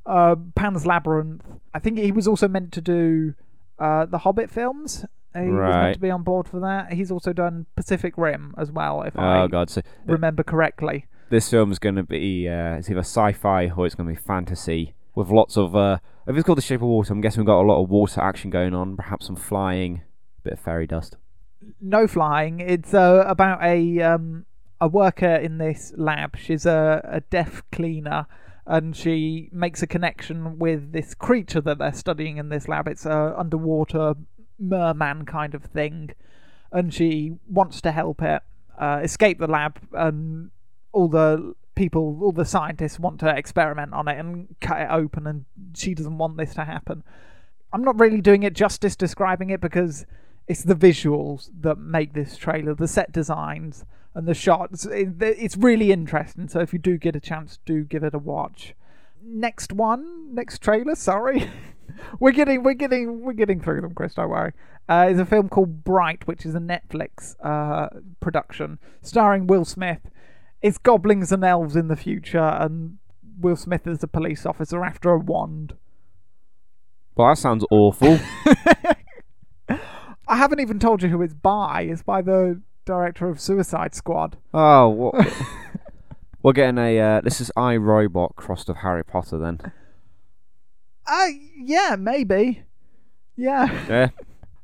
uh, 0.06 0.36
Pan's 0.56 0.86
Labyrinth. 0.86 1.44
I 1.74 1.80
think 1.80 1.98
he 1.98 2.12
was 2.12 2.28
also 2.28 2.48
meant 2.48 2.72
to 2.74 2.82
do 2.82 3.34
uh, 3.78 4.06
the 4.06 4.20
Hobbit 4.20 4.50
films. 4.50 5.06
He 5.34 5.50
was 5.50 5.76
meant 5.76 5.96
to 5.96 6.00
be 6.00 6.10
on 6.12 6.24
board 6.24 6.48
for 6.48 6.62
that. 6.62 6.94
He's 6.94 7.12
also 7.12 7.34
done 7.34 7.66
Pacific 7.76 8.14
Rim 8.18 8.56
as 8.58 8.72
well, 8.72 9.02
if 9.02 9.18
Oh 9.18 9.22
I 9.22 9.48
god! 9.48 9.70
So 9.70 9.82
remember 10.06 10.44
correctly. 10.44 11.08
this 11.30 11.50
film's 11.50 11.78
going 11.78 11.96
to 11.96 12.04
be 12.04 12.48
uh, 12.48 12.76
it's 12.76 12.90
either 12.90 13.02
sci-fi 13.02 13.70
or 13.76 13.86
it's 13.86 13.96
going 13.96 14.08
to 14.08 14.16
be 14.16 14.26
fantasy 14.26 14.96
with 15.14 15.28
lots 15.30 15.58
of. 15.58 15.76
Uh, 15.76 15.98
if 16.26 16.38
it's 16.38 16.46
called 16.46 16.58
The 16.60 16.62
Shape 16.62 16.82
of 16.82 16.88
Water, 16.88 17.12
I'm 17.12 17.20
guessing 17.20 17.42
we've 17.42 17.48
got 17.48 17.60
a 17.62 17.68
lot 17.68 17.84
of 17.84 17.90
water 17.90 18.22
action 18.22 18.50
going 18.50 18.74
on, 18.74 18.96
perhaps 18.96 19.26
some 19.26 19.36
flying, 19.36 20.04
bit 20.46 20.54
of 20.54 20.60
fairy 20.60 20.88
dust. 20.88 21.18
no 21.82 22.08
flying. 22.08 22.60
It's 22.60 22.94
uh, 22.94 23.24
about 23.28 23.64
a 23.64 24.02
um, 24.02 24.46
a 24.80 24.88
worker 24.88 25.36
in 25.36 25.58
this 25.58 25.94
lab. 25.98 26.38
She's 26.38 26.66
a, 26.66 27.02
a 27.04 27.22
deaf 27.22 27.64
cleaner, 27.72 28.28
and 28.66 28.96
she 28.96 29.50
makes 29.52 29.82
a 29.82 29.88
connection 29.88 30.60
with 30.60 30.92
this 30.92 31.14
creature 31.16 31.62
that 31.62 31.78
they're 31.78 31.94
studying 31.94 32.38
in 32.38 32.50
this 32.50 32.68
lab. 32.68 32.88
It's 32.88 33.06
a 33.06 33.34
underwater 33.38 34.14
merman 34.60 35.26
kind 35.26 35.56
of 35.56 35.64
thing, 35.64 36.12
and 36.72 36.94
she 36.94 37.34
wants 37.50 37.82
to 37.82 37.92
help 37.92 38.22
it 38.22 38.42
uh, 38.80 39.02
escape 39.04 39.40
the 39.40 39.48
lab. 39.48 39.80
And 39.92 40.52
all 40.92 41.08
the 41.08 41.56
people, 41.76 42.20
all 42.22 42.32
the 42.32 42.46
scientists, 42.46 43.00
want 43.00 43.20
to 43.22 43.36
experiment 43.36 43.94
on 43.94 44.08
it 44.08 44.20
and 44.20 44.56
cut 44.62 44.82
it 44.82 44.88
open, 44.92 45.26
and 45.28 45.46
she 45.76 45.94
doesn't 45.94 46.18
want 46.18 46.38
this 46.38 46.54
to 46.56 46.66
happen. 46.66 47.04
I'm 47.74 47.84
not 47.84 48.00
really 48.00 48.22
doing 48.22 48.44
it 48.44 48.54
justice 48.54 48.96
describing 48.96 49.50
it 49.50 49.60
because 49.60 50.06
it's 50.48 50.64
the 50.64 50.76
visuals 50.76 51.50
that 51.62 51.78
make 51.78 52.14
this 52.14 52.38
trailer, 52.38 52.74
the 52.76 52.88
set 52.88 53.12
designs 53.12 53.86
and 54.14 54.28
the 54.28 54.34
shots. 54.34 54.86
It- 54.86 55.22
It's 55.22 55.58
really 55.58 55.92
interesting. 55.92 56.48
So 56.48 56.60
if 56.60 56.72
you 56.74 56.80
do 56.80 56.98
get 56.98 57.16
a 57.16 57.20
chance, 57.20 57.60
do 57.66 57.84
give 57.84 58.04
it 58.04 58.14
a 58.14 58.20
watch. 58.20 58.76
Next 59.24 59.74
one, 59.74 60.34
next 60.36 60.62
trailer. 60.62 60.94
Sorry, 60.96 61.50
we're 62.20 62.32
getting 62.32 62.62
we're 62.64 62.76
getting 62.76 63.22
we're 63.22 63.34
getting 63.34 63.60
through 63.60 63.82
them, 63.82 63.94
Chris. 63.96 64.14
Don't 64.14 64.30
worry. 64.30 64.54
Uh, 64.88 65.08
is 65.10 65.18
a 65.18 65.26
film 65.26 65.50
called 65.50 65.84
Bright, 65.84 66.28
which 66.28 66.46
is 66.46 66.54
a 66.54 66.60
Netflix 66.60 67.36
uh, 67.44 67.90
production 68.20 68.78
starring 69.02 69.48
Will 69.48 69.66
Smith. 69.66 70.12
It's 70.62 70.78
goblins 70.78 71.32
and 71.32 71.44
elves 71.44 71.76
in 71.76 71.88
the 71.88 71.96
future, 71.96 72.38
and 72.38 72.98
Will 73.40 73.56
Smith 73.56 73.88
is 73.88 74.04
a 74.04 74.08
police 74.08 74.46
officer 74.46 74.86
after 74.86 75.10
a 75.10 75.18
wand. 75.18 75.74
Well, 77.16 77.30
that 77.30 77.38
sounds 77.40 77.66
awful. 77.72 78.20
I 80.36 80.38
haven't 80.38 80.60
even 80.60 80.80
told 80.80 81.02
you 81.02 81.08
who 81.08 81.22
it's 81.22 81.34
by. 81.34 81.84
It's 81.84 82.04
by 82.04 82.22
the 82.22 82.62
director 82.84 83.30
of 83.30 83.40
Suicide 83.40 83.96
Squad. 83.96 84.36
oh, 84.54 84.90
what? 85.14 85.34
We're 86.44 86.52
getting 86.52 86.78
a. 86.78 87.00
Uh, 87.00 87.22
this 87.22 87.40
is 87.40 87.54
I 87.56 87.78
Robot 87.78 88.36
crossed 88.36 88.68
with 88.68 88.76
Harry 88.80 89.06
Potter 89.06 89.38
then. 89.38 89.62
Uh, 91.08 91.28
yeah, 91.58 91.96
maybe. 91.98 92.64
Yeah, 93.38 93.68
Yeah, 93.88 94.10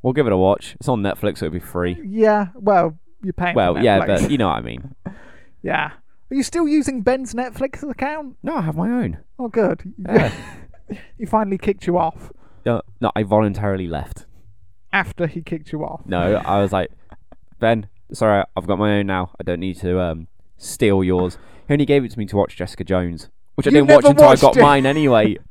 we'll 0.01 0.11
give 0.11 0.27
it 0.27 0.33
a 0.33 0.37
watch. 0.37 0.75
It's 0.77 0.89
on 0.89 1.01
Netflix. 1.01 1.37
so 1.37 1.45
It'll 1.45 1.53
be 1.53 1.59
free. 1.59 1.97
yeah. 2.05 2.47
Well, 2.53 2.99
you're 3.23 3.31
paying. 3.31 3.55
Well, 3.55 3.81
yeah, 3.81 4.05
but 4.05 4.29
you 4.29 4.37
know 4.37 4.49
what 4.49 4.57
I 4.57 4.61
mean. 4.61 4.93
yeah. 5.63 5.91
Are 6.31 6.35
you 6.35 6.43
still 6.43 6.67
using 6.67 7.01
Ben's 7.01 7.33
Netflix 7.33 7.89
account? 7.89 8.35
No, 8.43 8.57
I 8.57 8.61
have 8.61 8.75
my 8.75 8.89
own. 8.89 9.19
Oh, 9.39 9.47
good. 9.47 9.93
Yeah. 10.05 10.33
he 11.17 11.25
finally 11.25 11.57
kicked 11.57 11.87
you 11.87 11.97
off 11.97 12.29
No, 12.65 12.81
no, 12.99 13.09
I 13.15 13.23
voluntarily 13.23 13.87
left. 13.87 14.25
After 14.93 15.27
he 15.27 15.41
kicked 15.41 15.71
you 15.71 15.83
off. 15.83 16.01
No, 16.05 16.35
I 16.45 16.61
was 16.61 16.71
like, 16.71 16.91
Ben, 17.59 17.87
sorry, 18.13 18.43
I've 18.55 18.67
got 18.67 18.79
my 18.79 18.99
own 18.99 19.07
now. 19.07 19.31
I 19.39 19.43
don't 19.43 19.59
need 19.59 19.77
to 19.77 19.99
um, 19.99 20.27
steal 20.57 21.03
yours. 21.03 21.37
He 21.67 21.73
only 21.73 21.85
gave 21.85 22.03
it 22.03 22.11
to 22.11 22.19
me 22.19 22.25
to 22.27 22.35
watch 22.37 22.55
Jessica 22.55 22.83
Jones, 22.83 23.29
which 23.55 23.67
I 23.67 23.69
You 23.69 23.75
didn't 23.85 23.89
watch 23.91 24.03
never 24.03 24.11
until 24.11 24.25
I 24.25 24.27
watched 24.29 24.41
got 24.41 24.57
it. 24.57 24.61
mine 24.61 24.85
anyway. 24.85 25.37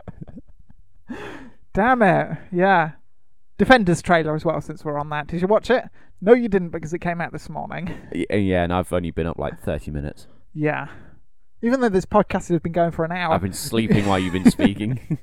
Damn 1.72 2.02
it. 2.02 2.38
Yeah. 2.52 2.92
Defenders 3.58 4.02
trailer 4.02 4.34
as 4.34 4.44
well, 4.44 4.60
since 4.60 4.84
we're 4.84 4.98
on 4.98 5.10
that. 5.10 5.26
Did 5.28 5.40
you 5.40 5.46
watch 5.46 5.70
it? 5.70 5.84
No, 6.20 6.34
you 6.34 6.48
didn't 6.48 6.70
because 6.70 6.92
it 6.92 6.98
came 6.98 7.20
out 7.20 7.32
this 7.32 7.48
morning. 7.48 7.94
Y- 8.12 8.26
Yeah, 8.30 8.64
and 8.64 8.72
I've 8.72 8.92
only 8.92 9.10
been 9.10 9.26
up 9.26 9.38
like 9.38 9.60
30 9.60 9.90
minutes. 9.90 10.26
Yeah. 10.52 10.88
Even 11.62 11.80
though 11.80 11.88
this 11.88 12.06
podcast 12.06 12.48
has 12.48 12.60
been 12.60 12.72
going 12.72 12.90
for 12.90 13.04
an 13.04 13.12
hour, 13.12 13.34
I've 13.34 13.42
been 13.42 13.52
sleeping 13.52 14.06
while 14.06 14.18
you've 14.18 14.32
been 14.32 14.50
speaking. 14.50 15.18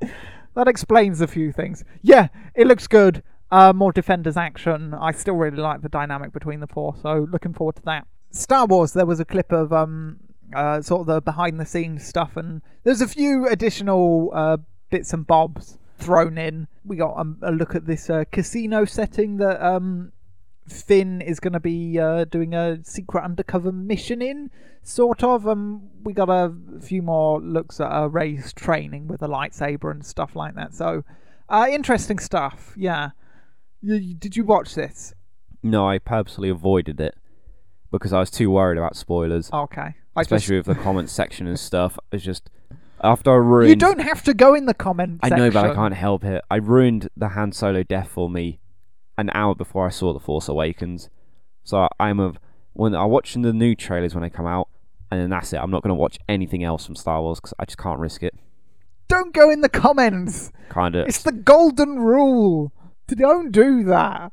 that 0.54 0.68
explains 0.68 1.20
a 1.20 1.26
few 1.26 1.52
things. 1.52 1.84
Yeah, 2.02 2.28
it 2.54 2.66
looks 2.66 2.86
good. 2.86 3.22
Uh, 3.50 3.72
more 3.72 3.92
Defenders 3.92 4.36
action. 4.36 4.92
I 4.94 5.12
still 5.12 5.34
really 5.34 5.58
like 5.58 5.82
the 5.82 5.88
dynamic 5.88 6.32
between 6.32 6.60
the 6.60 6.66
four, 6.66 6.96
so 7.00 7.28
looking 7.30 7.52
forward 7.54 7.76
to 7.76 7.82
that. 7.82 8.06
Star 8.30 8.66
Wars, 8.66 8.92
there 8.92 9.06
was 9.06 9.20
a 9.20 9.24
clip 9.24 9.52
of 9.52 9.72
um, 9.72 10.18
uh, 10.54 10.80
sort 10.82 11.02
of 11.02 11.06
the 11.06 11.20
behind 11.20 11.60
the 11.60 11.66
scenes 11.66 12.04
stuff, 12.04 12.36
and 12.36 12.60
there's 12.84 13.00
a 13.00 13.08
few 13.08 13.46
additional 13.48 14.30
uh, 14.34 14.56
bits 14.90 15.12
and 15.12 15.26
bobs 15.26 15.78
thrown 15.98 16.38
in. 16.38 16.68
We 16.84 16.96
got 16.96 17.16
um, 17.16 17.38
a 17.42 17.52
look 17.52 17.74
at 17.74 17.86
this 17.86 18.10
uh, 18.10 18.24
casino 18.30 18.84
setting 18.84 19.36
that 19.38 19.64
um, 19.64 20.12
Finn 20.68 21.20
is 21.20 21.40
going 21.40 21.52
to 21.52 21.60
be 21.60 21.98
uh, 21.98 22.24
doing 22.24 22.54
a 22.54 22.82
secret 22.84 23.24
undercover 23.24 23.72
mission 23.72 24.20
in, 24.20 24.50
sort 24.82 25.22
of. 25.22 25.46
Um, 25.46 25.88
we 26.02 26.12
got 26.12 26.28
a 26.28 26.52
few 26.80 27.02
more 27.02 27.40
looks 27.40 27.80
at 27.80 27.90
uh, 27.90 28.08
Rey's 28.08 28.52
training 28.52 29.08
with 29.08 29.22
a 29.22 29.28
lightsaber 29.28 29.90
and 29.90 30.04
stuff 30.04 30.34
like 30.34 30.54
that. 30.56 30.74
So, 30.74 31.04
uh, 31.48 31.68
interesting 31.70 32.18
stuff. 32.18 32.74
Yeah. 32.76 33.10
You, 33.80 33.94
you- 33.94 34.14
did 34.14 34.36
you 34.36 34.44
watch 34.44 34.74
this? 34.74 35.14
no, 35.62 35.88
I 35.88 35.98
purposely 35.98 36.48
avoided 36.48 37.00
it 37.00 37.14
because 37.90 38.12
I 38.12 38.20
was 38.20 38.30
too 38.30 38.50
worried 38.50 38.78
about 38.78 38.94
spoilers, 38.96 39.50
Okay. 39.52 39.94
I 40.14 40.20
especially 40.20 40.56
just, 40.58 40.68
with 40.68 40.76
the 40.76 40.82
comments 40.82 41.12
section 41.12 41.46
and 41.46 41.58
stuff. 41.58 41.98
It's 42.12 42.24
just 42.24 42.50
after 43.02 43.30
I 43.32 43.34
ruined. 43.36 43.68
you 43.70 43.76
don't 43.76 44.00
have 44.00 44.22
to 44.24 44.34
go 44.34 44.54
in 44.54 44.66
the 44.66 44.74
comment 44.74 45.20
I 45.22 45.28
section. 45.28 45.44
know, 45.44 45.50
but 45.50 45.70
I 45.70 45.74
can't 45.74 45.94
help 45.94 46.24
it. 46.24 46.42
I 46.50 46.56
ruined 46.56 47.08
the 47.16 47.28
Han 47.30 47.52
Solo 47.52 47.82
death 47.82 48.08
for 48.08 48.30
me 48.30 48.60
an 49.18 49.30
hour 49.34 49.54
before 49.54 49.86
I 49.86 49.90
saw 49.90 50.12
The 50.12 50.20
Force 50.20 50.48
Awakens. 50.48 51.10
So 51.64 51.88
I'm 51.98 52.20
of 52.20 52.38
when 52.74 52.94
I'm 52.94 53.10
watching 53.10 53.42
the 53.42 53.52
new 53.52 53.74
trailers 53.74 54.14
when 54.14 54.22
they 54.22 54.30
come 54.30 54.46
out, 54.46 54.68
and 55.10 55.20
then 55.20 55.30
that's 55.30 55.52
it. 55.52 55.56
I'm 55.58 55.70
not 55.70 55.82
going 55.82 55.90
to 55.90 56.00
watch 56.00 56.18
anything 56.28 56.62
else 56.64 56.86
from 56.86 56.94
Star 56.96 57.20
Wars 57.22 57.38
because 57.40 57.54
I 57.58 57.64
just 57.64 57.78
can't 57.78 57.98
risk 57.98 58.22
it. 58.22 58.34
Don't 59.08 59.32
go 59.34 59.50
in 59.50 59.60
the 59.62 59.68
comments. 59.68 60.52
Kind 60.68 60.94
of. 60.96 61.06
It's 61.08 61.22
the 61.22 61.32
golden 61.32 61.98
rule. 61.98 62.72
Don't 63.08 63.52
do 63.52 63.84
that. 63.84 64.32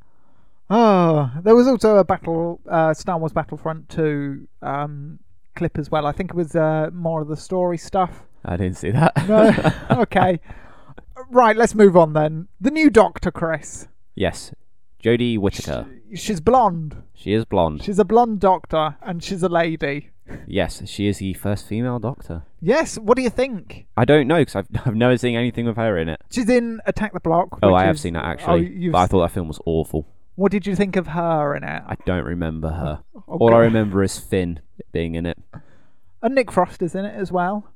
Oh, 0.70 1.32
there 1.44 1.56
was 1.56 1.68
also 1.68 1.98
a 1.98 2.04
battle, 2.04 2.60
uh, 2.68 2.94
Star 2.94 3.18
Wars 3.20 3.32
Battlefront 3.34 3.90
2 3.90 4.48
um, 4.62 5.20
clip 5.56 5.78
as 5.78 5.92
well. 5.92 6.08
I 6.08 6.12
think 6.12 6.32
it 6.32 6.36
was 6.36 6.56
uh, 6.56 6.90
more 6.94 7.22
of 7.22 7.28
the 7.28 7.38
story 7.38 7.78
stuff. 7.78 8.24
I 8.46 8.58
didn't 8.58 8.78
see 8.78 8.92
that. 8.92 9.28
No, 9.28 9.54
okay. 10.02 10.40
Right, 11.30 11.56
let's 11.56 11.76
move 11.76 11.96
on 11.96 12.14
then. 12.14 12.48
The 12.60 12.72
new 12.72 12.90
Doctor, 12.90 13.30
Chris. 13.32 13.88
yes, 14.16 14.54
Jodie 15.04 15.38
Whittaker. 15.38 15.86
She's 16.16 16.40
blonde. 16.42 17.04
She 17.14 17.34
is 17.34 17.46
blonde. 17.46 17.84
She's 17.84 18.00
a 18.00 18.06
blonde 18.06 18.40
doctor, 18.40 18.96
and 19.02 19.24
she's 19.24 19.44
a 19.44 19.50
lady. 19.50 20.10
Yes, 20.48 20.82
she 20.90 21.08
is 21.08 21.18
the 21.20 21.34
first 21.34 21.68
female 21.68 22.00
Doctor. 22.00 22.44
Yes, 22.62 22.98
what 22.98 23.18
do 23.18 23.24
you 23.24 23.30
think? 23.30 23.86
I 23.98 24.06
don't 24.06 24.28
know 24.28 24.38
because 24.40 24.56
I've, 24.56 24.68
I've 24.88 24.96
never 24.96 25.18
seen 25.18 25.36
anything 25.36 25.66
with 25.66 25.76
her 25.78 25.98
in 25.98 26.10
it. 26.10 26.22
She's 26.32 26.50
in 26.50 26.80
Attack 26.86 27.14
the 27.14 27.20
Block. 27.20 27.60
Oh, 27.62 27.74
which 27.74 27.82
I 27.82 27.86
have 27.86 27.96
is- 27.96 28.02
seen 28.02 28.14
that 28.14 28.24
Oh, 28.26 28.30
actually, 28.30 28.70
you've 28.74 28.92
but 28.94 29.00
I 29.00 29.08
thought 29.08 29.22
that 29.22 29.32
film 29.34 29.48
was 29.48 29.60
awful. 29.66 30.08
What 30.36 30.52
did 30.52 30.66
you 30.66 30.76
think 30.76 30.96
of 30.96 31.08
her 31.08 31.54
in 31.56 31.64
it? 31.64 31.84
I 31.86 31.96
don't 32.06 32.26
remember 32.26 32.70
her. 32.72 33.04
Oh, 33.16 33.38
All 33.38 33.54
I 33.54 33.60
remember 33.60 34.02
is 34.02 34.18
Finn 34.18 34.62
being 34.92 35.14
in 35.16 35.26
it. 35.28 35.38
And 36.24 36.34
Nick 36.34 36.52
Frost 36.52 36.82
is 36.82 36.96
in 36.96 37.06
it 37.06 37.14
as 37.16 37.32
well. 37.32 37.70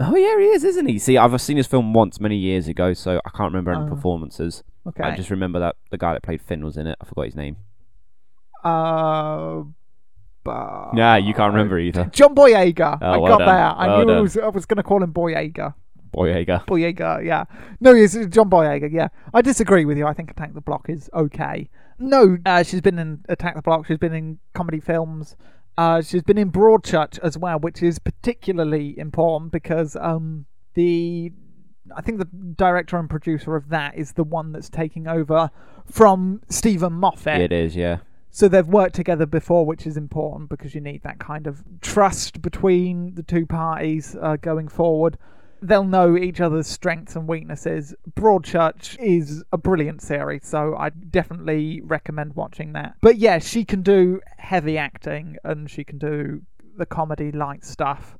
Oh 0.00 0.16
yeah, 0.16 0.36
he 0.38 0.46
is, 0.46 0.64
isn't 0.64 0.86
he? 0.86 0.98
See, 0.98 1.16
I've 1.16 1.40
seen 1.40 1.56
his 1.56 1.66
film 1.68 1.94
once 1.94 2.18
many 2.20 2.36
years 2.36 2.66
ago, 2.68 2.92
so 2.92 3.20
I 3.24 3.30
can't 3.30 3.52
remember 3.52 3.72
any 3.72 3.84
Oh. 3.86 3.94
performances. 3.94 4.62
Okay. 4.86 5.04
I 5.04 5.14
just 5.16 5.30
remember 5.30 5.60
that 5.60 5.76
the 5.90 5.96
guy 5.98 6.12
that 6.12 6.22
played 6.22 6.42
Finn 6.42 6.64
was 6.64 6.76
in 6.76 6.86
it. 6.88 6.98
I 7.00 7.04
forgot 7.04 7.26
his 7.26 7.36
name. 7.36 7.56
Uh, 8.64 9.62
but... 10.44 10.90
Yeah, 10.94 11.16
you 11.16 11.34
can't 11.34 11.52
remember 11.52 11.78
either. 11.78 12.10
John 12.12 12.34
Boyega. 12.34 12.98
Oh, 13.00 13.06
I 13.06 13.16
well 13.18 13.38
got 13.38 13.44
done. 13.44 13.48
that. 13.48 13.76
I 13.76 13.86
Well 13.86 14.04
knew 14.06 14.12
I 14.12 14.20
was, 14.20 14.36
I 14.36 14.48
was 14.48 14.66
going 14.66 14.76
to 14.76 14.82
call 14.82 15.02
him 15.02 15.12
Boyega. 15.12 15.74
Boyega. 16.14 16.64
Boyega, 16.66 17.24
yeah. 17.24 17.44
No, 17.80 17.94
it's 17.94 18.14
John 18.26 18.50
Boyega, 18.50 18.92
yeah. 18.92 19.08
I 19.32 19.42
disagree 19.42 19.84
with 19.84 19.96
you. 19.96 20.06
I 20.06 20.12
think 20.12 20.30
Attack 20.30 20.54
the 20.54 20.60
Block 20.60 20.88
is 20.88 21.08
okay. 21.14 21.70
No, 21.98 22.36
uh, 22.44 22.62
she's 22.62 22.80
been 22.80 22.98
in 22.98 23.24
Attack 23.28 23.54
the 23.54 23.62
Block. 23.62 23.86
She's 23.86 23.98
been 23.98 24.12
in 24.12 24.38
comedy 24.52 24.80
films. 24.80 25.36
Uh, 25.78 26.02
she's 26.02 26.22
been 26.22 26.36
in 26.36 26.52
Broadchurch 26.52 27.18
as 27.20 27.38
well, 27.38 27.58
which 27.58 27.82
is 27.82 27.98
particularly 27.98 28.98
important 28.98 29.52
because 29.52 29.96
um, 29.96 30.44
the 30.74 31.32
I 31.96 32.02
think 32.02 32.18
the 32.18 32.26
director 32.56 32.98
and 32.98 33.08
producer 33.08 33.56
of 33.56 33.68
that 33.70 33.96
is 33.96 34.12
the 34.12 34.24
one 34.24 34.52
that's 34.52 34.68
taking 34.68 35.06
over 35.06 35.50
from 35.90 36.42
Steven 36.48 36.92
Moffat. 36.92 37.40
It 37.40 37.52
is, 37.52 37.74
yeah. 37.74 37.98
So 38.34 38.48
they've 38.48 38.66
worked 38.66 38.94
together 38.94 39.26
before, 39.26 39.66
which 39.66 39.86
is 39.86 39.98
important 39.98 40.48
because 40.48 40.74
you 40.74 40.80
need 40.80 41.02
that 41.02 41.18
kind 41.18 41.46
of 41.46 41.62
trust 41.82 42.40
between 42.40 43.14
the 43.14 43.22
two 43.22 43.44
parties 43.44 44.16
uh, 44.20 44.36
going 44.36 44.68
forward. 44.68 45.18
They'll 45.60 45.84
know 45.84 46.16
each 46.16 46.40
other's 46.40 46.66
strengths 46.66 47.14
and 47.14 47.28
weaknesses. 47.28 47.94
Broadchurch 48.14 48.96
is 48.98 49.44
a 49.52 49.58
brilliant 49.58 50.00
series, 50.00 50.46
so 50.46 50.74
I 50.74 50.88
definitely 50.88 51.82
recommend 51.82 52.34
watching 52.34 52.72
that. 52.72 52.94
But 53.02 53.18
yeah, 53.18 53.38
she 53.38 53.66
can 53.66 53.82
do 53.82 54.22
heavy 54.38 54.78
acting 54.78 55.36
and 55.44 55.70
she 55.70 55.84
can 55.84 55.98
do 55.98 56.40
the 56.78 56.86
comedy 56.86 57.32
light 57.32 57.64
stuff, 57.64 58.16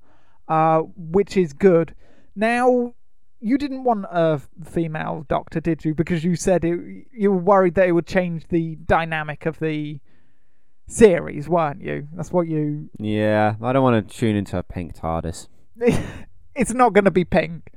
uh, 0.46 0.80
which 0.94 1.38
is 1.38 1.54
good. 1.54 1.94
Now, 2.36 2.94
you 3.42 3.58
didn't 3.58 3.84
want 3.84 4.06
a 4.10 4.40
female 4.64 5.26
doctor, 5.28 5.60
did 5.60 5.84
you? 5.84 5.94
Because 5.94 6.22
you 6.24 6.36
said 6.36 6.64
it, 6.64 7.06
you 7.12 7.32
were 7.32 7.38
worried 7.38 7.74
that 7.74 7.88
it 7.88 7.92
would 7.92 8.06
change 8.06 8.46
the 8.48 8.76
dynamic 8.86 9.46
of 9.46 9.58
the 9.58 10.00
series, 10.86 11.48
weren't 11.48 11.82
you? 11.82 12.08
That's 12.14 12.32
what 12.32 12.46
you. 12.46 12.88
Yeah, 12.98 13.56
I 13.60 13.72
don't 13.72 13.82
want 13.82 14.08
to 14.08 14.16
tune 14.16 14.36
into 14.36 14.56
a 14.58 14.62
pink 14.62 14.94
TARDIS. 14.94 15.48
it's 16.54 16.72
not 16.72 16.92
going 16.92 17.04
to 17.04 17.10
be 17.10 17.24
pink. 17.24 17.72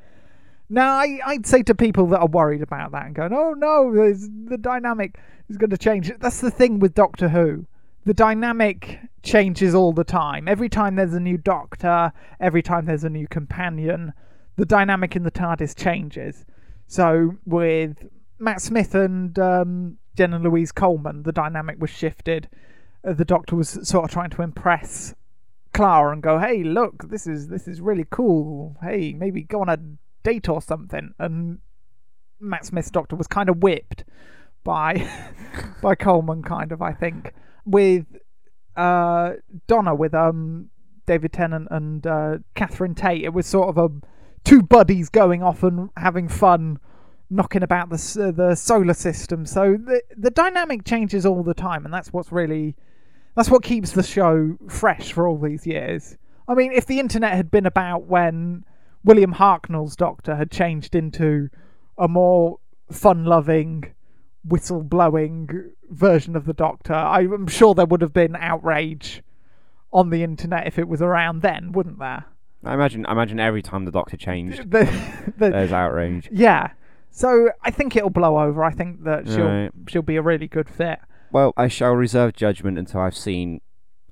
Now, 0.70 0.93
I, 0.93 1.20
I'd 1.26 1.45
say 1.45 1.63
to 1.63 1.76
people 1.76 2.07
that 2.07 2.20
are 2.20 2.28
worried 2.28 2.61
about 2.61 2.91
that 2.91 3.05
and 3.05 3.16
going, 3.16 3.34
oh 3.34 3.53
no, 3.53 3.91
the 3.91 4.57
dynamic 4.57 5.20
is 5.49 5.57
going 5.57 5.70
to 5.70 5.78
change. 5.78 6.11
That's 6.20 6.41
the 6.41 6.51
thing 6.51 6.80
with 6.80 6.93
Doctor 6.93 7.30
Who. 7.30 7.66
The 8.05 8.13
dynamic 8.13 8.99
changes 9.24 9.74
all 9.74 9.93
the 9.93 10.03
time. 10.03 10.47
Every 10.47 10.70
time 10.70 10.95
there's 10.95 11.13
a 11.13 11.20
new 11.20 11.38
Doctor, 11.38 12.13
every 12.39 12.61
time 12.61 12.86
there's 12.86 13.03
a 13.03 13.09
new 13.09 13.28
companion, 13.28 14.13
the 14.56 14.66
dynamic 14.66 15.16
in 15.16 15.24
the 15.24 15.32
TARDIS 15.32 15.76
changes. 15.76 16.45
So 16.88 17.38
with 17.45 17.97
Matt 18.39 18.62
Smith 18.62 18.95
and 18.95 19.38
um, 19.39 19.97
Jenna 20.16 20.39
Louise 20.39 20.72
Coleman, 20.72 21.24
the 21.24 21.32
dynamic 21.32 21.80
was 21.80 21.89
shifted. 21.89 22.49
Uh, 23.06 23.14
the 23.14 23.26
Doctor 23.26 23.56
was 23.56 23.70
sort 23.88 24.06
of 24.06 24.12
trying 24.12 24.30
to 24.32 24.41
impress 24.41 25.14
Clara 25.74 26.14
and 26.14 26.24
go, 26.24 26.39
"Hey, 26.39 26.64
look, 26.64 27.10
this 27.10 27.28
is 27.28 27.47
this 27.47 27.68
is 27.68 27.82
really 27.82 28.06
cool. 28.10 28.78
Hey, 28.82 29.14
maybe 29.14 29.43
go 29.43 29.62
on 29.62 29.70
a 29.70 29.78
date 30.24 30.47
or 30.47 30.62
something." 30.62 31.14
And 31.20 31.60
Matt 32.39 32.66
Smith's 32.66 32.91
Doctor 32.91 33.16
was 33.16 33.28
kind 33.28 33.49
of 33.49 33.62
whipped 33.62 34.06
by 34.64 35.08
by 35.82 35.95
Coleman, 35.95 36.43
kind 36.43 36.72
of. 36.72 36.82
I 36.82 36.93
think 36.93 37.34
with 37.66 38.06
uh, 38.76 39.34
Donna, 39.68 39.95
with 39.95 40.14
um 40.14 40.70
David 41.06 41.34
Tennant 41.34 41.68
and 41.72 42.06
uh, 42.08 42.38
Catherine 42.56 42.95
Tate, 42.95 43.24
it 43.24 43.34
was 43.34 43.45
sort 43.45 43.70
of 43.70 43.78
a 43.78 43.89
two 44.46 44.62
buddies 44.62 45.10
going 45.10 45.43
off 45.43 45.62
and 45.64 45.89
having 45.98 46.30
fun. 46.30 46.80
Knocking 47.28 47.64
about 47.64 47.89
the 47.89 48.28
uh, 48.28 48.30
the 48.30 48.54
solar 48.54 48.93
system, 48.93 49.48
so 49.48 49.78
the 49.84 50.00
the 50.16 50.30
dynamic 50.30 50.86
changes 50.86 51.26
all 51.26 51.41
the 51.41 51.56
time, 51.56 51.84
and 51.84 51.91
that's 51.91 52.14
what's 52.14 52.32
really 52.32 52.76
that's 53.34 53.50
what 53.50 53.64
keeps 53.64 53.93
the 53.93 54.04
show 54.04 54.56
fresh 54.70 55.12
for 55.12 55.28
all 55.28 55.39
these 55.39 55.66
years. 55.66 56.18
I 56.48 56.54
mean, 56.54 56.72
if 56.72 56.86
the 56.86 57.00
internet 57.00 57.34
had 57.34 57.50
been 57.50 57.66
about 57.66 58.04
when 58.04 58.64
William 59.04 59.34
Hartnell's 59.34 59.96
Doctor 59.96 60.36
had 60.36 60.52
changed 60.52 60.93
into 60.93 61.50
a 61.98 62.08
more 62.08 62.60
fun-loving, 62.91 63.91
whistle-blowing 64.43 65.72
version 65.89 66.36
of 66.36 66.46
the 66.46 66.54
Doctor, 66.54 66.93
I'm 66.93 67.48
sure 67.48 67.74
there 67.74 67.88
would 67.88 68.02
have 68.02 68.14
been 68.14 68.36
outrage 68.36 69.24
on 69.91 70.12
the 70.12 70.22
internet 70.22 70.68
if 70.68 70.78
it 70.78 70.88
was 70.88 71.02
around 71.02 71.41
then, 71.41 71.72
wouldn't 71.72 71.98
there? 71.98 72.26
I 72.66 72.74
imagine. 72.74 73.05
I 73.05 73.11
imagine 73.11 73.39
every 73.39 73.61
time 73.61 73.86
the 73.86 73.91
Doctor 73.91 74.18
changed, 74.18 74.57
The- 74.72 74.86
the- 75.38 75.49
there's 75.51 75.72
outrage. 75.72 76.30
yeah. 76.32 76.72
So 77.11 77.49
I 77.63 77.72
think 77.72 77.95
it'll 77.95 78.09
blow 78.09 78.38
over. 78.39 78.63
I 78.63 78.72
think 78.72 79.03
that 79.05 79.28
she'll 79.28 79.45
Right. 79.45 79.72
she'll 79.88 80.01
be 80.01 80.18
a 80.18 80.22
really 80.22 80.47
good 80.47 80.68
fit. 80.70 80.99
Well, 81.32 81.53
I 81.55 81.68
shall 81.70 81.93
reserve 81.93 82.34
judgment 82.34 82.78
until 82.78 82.99
I've 83.01 83.16
seen 83.16 83.61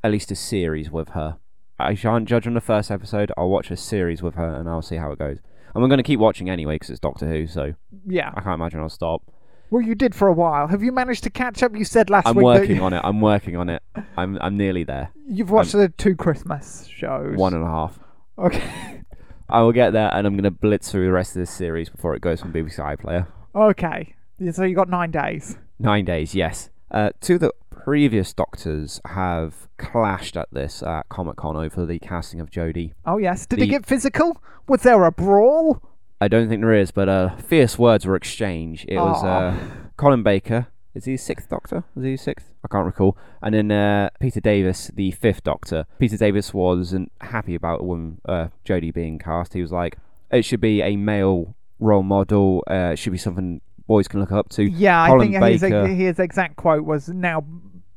at 0.04 0.12
least 0.12 0.32
a 0.32 0.36
series 0.36 0.89
with 0.89 1.10
her. 1.10 1.38
I 1.80 1.95
shan't 1.95 2.28
judge 2.30 2.47
on 2.47 2.54
the 2.54 2.62
first 2.62 2.89
episode. 2.91 3.32
I'll 3.38 3.49
watch 3.49 3.72
a 3.72 3.76
series 3.78 4.22
with 4.24 4.36
her 4.36 4.54
and 4.56 4.70
I'll 4.70 4.82
see 4.82 4.95
how 4.97 5.12
it 5.12 5.20
goes. 5.20 5.39
And 5.76 5.84
I'm 5.84 5.89
going 5.89 5.97
to 5.97 6.04
keep 6.04 6.20
watching 6.20 6.49
anyway 6.49 6.76
because 6.76 6.91
it's 6.91 6.99
Doctor 6.99 7.28
Who, 7.28 7.47
so 7.47 7.74
Yeah. 8.06 8.32
I 8.36 8.41
can't 8.41 8.60
imagine 8.60 8.80
I'll 8.80 8.89
stop. 8.89 9.22
Well, 9.70 9.82
you 9.82 9.95
did 9.95 10.14
for 10.14 10.28
a 10.28 10.34
while. 10.34 10.68
Have 10.68 10.84
you 10.84 10.91
managed 10.91 11.24
to 11.24 11.30
catch 11.30 11.64
up? 11.64 11.76
You 11.76 11.84
said 11.84 12.10
last 12.10 12.26
week. 12.28 12.30
I'm 12.30 12.36
week 12.38 12.45
that 12.54 12.60
working 12.62 12.82
on 12.82 12.93
it. 12.93 13.01
I'm 13.04 13.20
working 13.22 13.56
on 13.58 13.70
it. 13.70 13.82
I'm 14.16 14.38
I'm 14.39 14.56
nearly 14.56 14.84
there. 14.84 15.10
You've 15.28 15.49
watched 15.49 15.72
the 15.74 15.89
two 15.89 16.16
Christmas 16.16 16.86
shows. 16.88 17.36
One 17.38 17.54
and 17.56 17.64
a 17.64 17.68
half. 17.68 17.99
Okay. 18.38 19.02
I 19.50 19.62
will 19.62 19.72
get 19.72 19.92
there, 19.92 20.10
and 20.14 20.26
I'm 20.26 20.34
going 20.34 20.44
to 20.46 20.52
blitz 20.52 20.92
through 20.92 21.06
the 21.06 21.12
rest 21.12 21.36
of 21.36 21.42
this 21.42 21.52
series 21.52 21.90
before 21.90 22.16
it 22.16 22.22
goes 22.22 22.42
from 22.42 22.52
BBC 22.54 22.80
iPlayer. 22.80 23.28
Okay. 23.56 24.16
So 24.52 24.64
you 24.64 24.76
got 24.76 24.90
nine 24.90 25.12
days. 25.12 25.58
Nine 25.80 26.06
days, 26.06 26.34
yes. 26.34 26.70
Uh, 26.90 27.12
two 27.22 27.36
of 27.36 27.40
the 27.42 27.52
previous 27.70 28.34
Doctors 28.34 29.00
have 29.06 29.68
clashed 29.78 30.36
at 30.38 30.48
this 30.52 30.82
at 30.82 31.08
Comic 31.10 31.36
Con 31.38 31.56
over 31.56 31.86
the 31.86 32.00
casting 32.00 32.40
of 32.40 32.50
Jodie. 32.50 32.94
Oh 33.06 33.18
yes. 33.18 33.46
Did 33.46 33.60
The- 33.60 33.64
it 33.66 33.68
get 33.68 33.86
physical? 33.86 34.42
Was 34.68 34.82
there 34.84 35.04
a 35.04 35.12
brawl? 35.12 35.82
I 36.22 36.28
don't 36.30 36.48
think 36.48 36.62
there 36.62 36.74
is, 36.74 36.92
but 36.92 37.10
uh, 37.10 37.36
fierce 37.36 37.78
words 37.78 38.06
were 38.06 38.16
exchanged. 38.16 38.86
It 38.88 38.96
was 38.98 39.24
uh, 39.24 39.58
Colin 39.98 40.24
Baker. 40.24 40.68
Is 40.96 41.06
he 41.06 41.18
sixth 41.18 41.50
Doctor? 41.50 41.84
Is 41.98 42.04
he 42.04 42.18
sixth? 42.18 42.52
I 42.64 42.68
can't 42.68 42.86
recall. 42.86 43.18
And 43.41 43.56
then 43.56 43.72
uh, 43.72 44.10
Peter 44.20 44.39
Davis, 44.39 44.91
the 44.94 45.12
fifth 45.12 45.44
Doctor. 45.44 45.86
Peter 46.00 46.18
Davis 46.18 46.54
wasn't 46.54 47.12
happy 47.22 47.56
about 47.56 47.84
when 47.84 48.20
uh, 48.28 48.50
Jodie 48.66 48.94
being 48.94 49.18
cast. 49.18 49.54
He 49.54 49.62
was 49.62 49.72
like, 49.72 49.98
it 50.32 50.46
should 50.46 50.62
be 50.62 50.82
a 50.82 50.96
male 50.96 51.56
role 51.80 52.04
model. 52.04 52.64
Uh, 52.70 52.91
it 52.94 52.98
should 53.00 53.12
be 53.12 53.18
something 53.18 53.62
boys 53.88 54.08
can 54.08 54.20
look 54.20 54.32
up 54.32 54.50
to. 54.50 54.64
Yeah, 54.64 55.02
I 55.02 55.18
think 55.20 55.36
his, 55.36 55.62
his 55.62 56.20
exact 56.20 56.56
quote 56.58 56.86
was, 56.86 57.10
"Now 57.10 57.44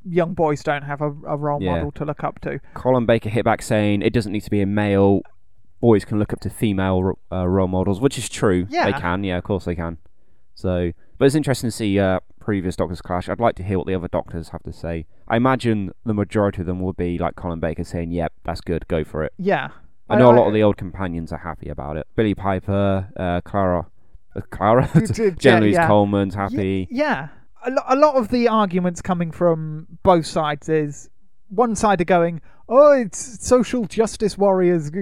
young 0.08 0.34
boys 0.34 0.62
don't 0.62 0.82
have 0.82 1.00
a, 1.02 1.10
a 1.26 1.36
role 1.36 1.62
Yeah. 1.62 1.72
model 1.76 1.92
to 1.92 2.04
look 2.04 2.24
up 2.24 2.40
to." 2.40 2.60
Colin 2.74 3.06
Baker 3.06 3.28
hit 3.28 3.44
back 3.44 3.62
saying 3.62 4.02
it 4.02 4.12
doesn't 4.12 4.32
need 4.32 4.42
to 4.42 4.50
be 4.50 4.60
a 4.62 4.66
male. 4.66 5.20
Boys 5.80 6.04
can 6.06 6.18
look 6.18 6.32
up 6.32 6.40
to 6.40 6.50
female 6.50 7.18
uh, 7.30 7.46
role 7.46 7.68
models, 7.68 8.00
which 8.00 8.16
is 8.16 8.28
true. 8.30 8.66
Yeah. 8.70 8.86
They 8.90 8.98
can. 8.98 9.22
Yeah, 9.22 9.36
of 9.36 9.44
course 9.44 9.66
they 9.66 9.74
can. 9.74 9.98
So, 10.54 10.92
but 11.18 11.26
it's 11.26 11.34
interesting 11.34 11.68
to 11.68 11.76
see 11.76 11.98
uh, 11.98 12.20
previous 12.46 12.76
Doctors 12.76 13.02
clash. 13.02 13.28
I'd 13.28 13.40
like 13.40 13.56
to 13.56 13.64
hear 13.64 13.76
what 13.76 13.88
the 13.88 13.94
other 13.96 14.06
Doctors 14.06 14.50
have 14.50 14.62
to 14.62 14.72
say. 14.72 15.04
I 15.26 15.36
imagine 15.36 15.90
the 16.04 16.14
majority 16.14 16.60
of 16.60 16.66
them 16.66 16.80
will 16.80 16.92
be 16.92 17.18
like 17.18 17.34
Colin 17.34 17.58
Baker 17.58 17.82
saying, 17.82 18.12
"Yep, 18.12 18.32
that's 18.44 18.60
good. 18.60 18.86
Go 18.86 19.02
for 19.02 19.24
it." 19.24 19.32
Yeah. 19.36 19.70
I 20.08 20.16
know 20.16 20.30
a 20.30 20.36
lot 20.36 20.46
of 20.46 20.54
the 20.54 20.62
old 20.62 20.76
companions 20.76 21.32
are 21.32 21.38
happy 21.38 21.68
about 21.68 21.96
it. 21.96 22.06
Billie 22.14 22.36
Piper, 22.36 23.08
uh, 23.16 23.40
Clara, 23.40 23.88
uh, 24.36 24.40
Clara, 24.50 24.88
Jen 25.38 25.62
Louise 25.62 25.74
yeah. 25.74 25.88
Coleman's 25.88 26.36
happy. 26.36 26.86
Yeah. 26.88 27.28
A, 27.64 27.70
lo- 27.72 27.82
a 27.88 27.96
lot 27.96 28.14
of 28.14 28.28
the 28.28 28.46
arguments 28.46 29.02
coming 29.02 29.32
from 29.32 29.88
both 30.04 30.24
sides 30.24 30.68
is 30.68 31.10
one 31.48 31.74
side 31.74 32.00
are 32.00 32.04
going, 32.04 32.40
oh, 32.68 32.92
it's 32.92 33.44
social 33.44 33.86
justice 33.86 34.38
warriors 34.38 34.92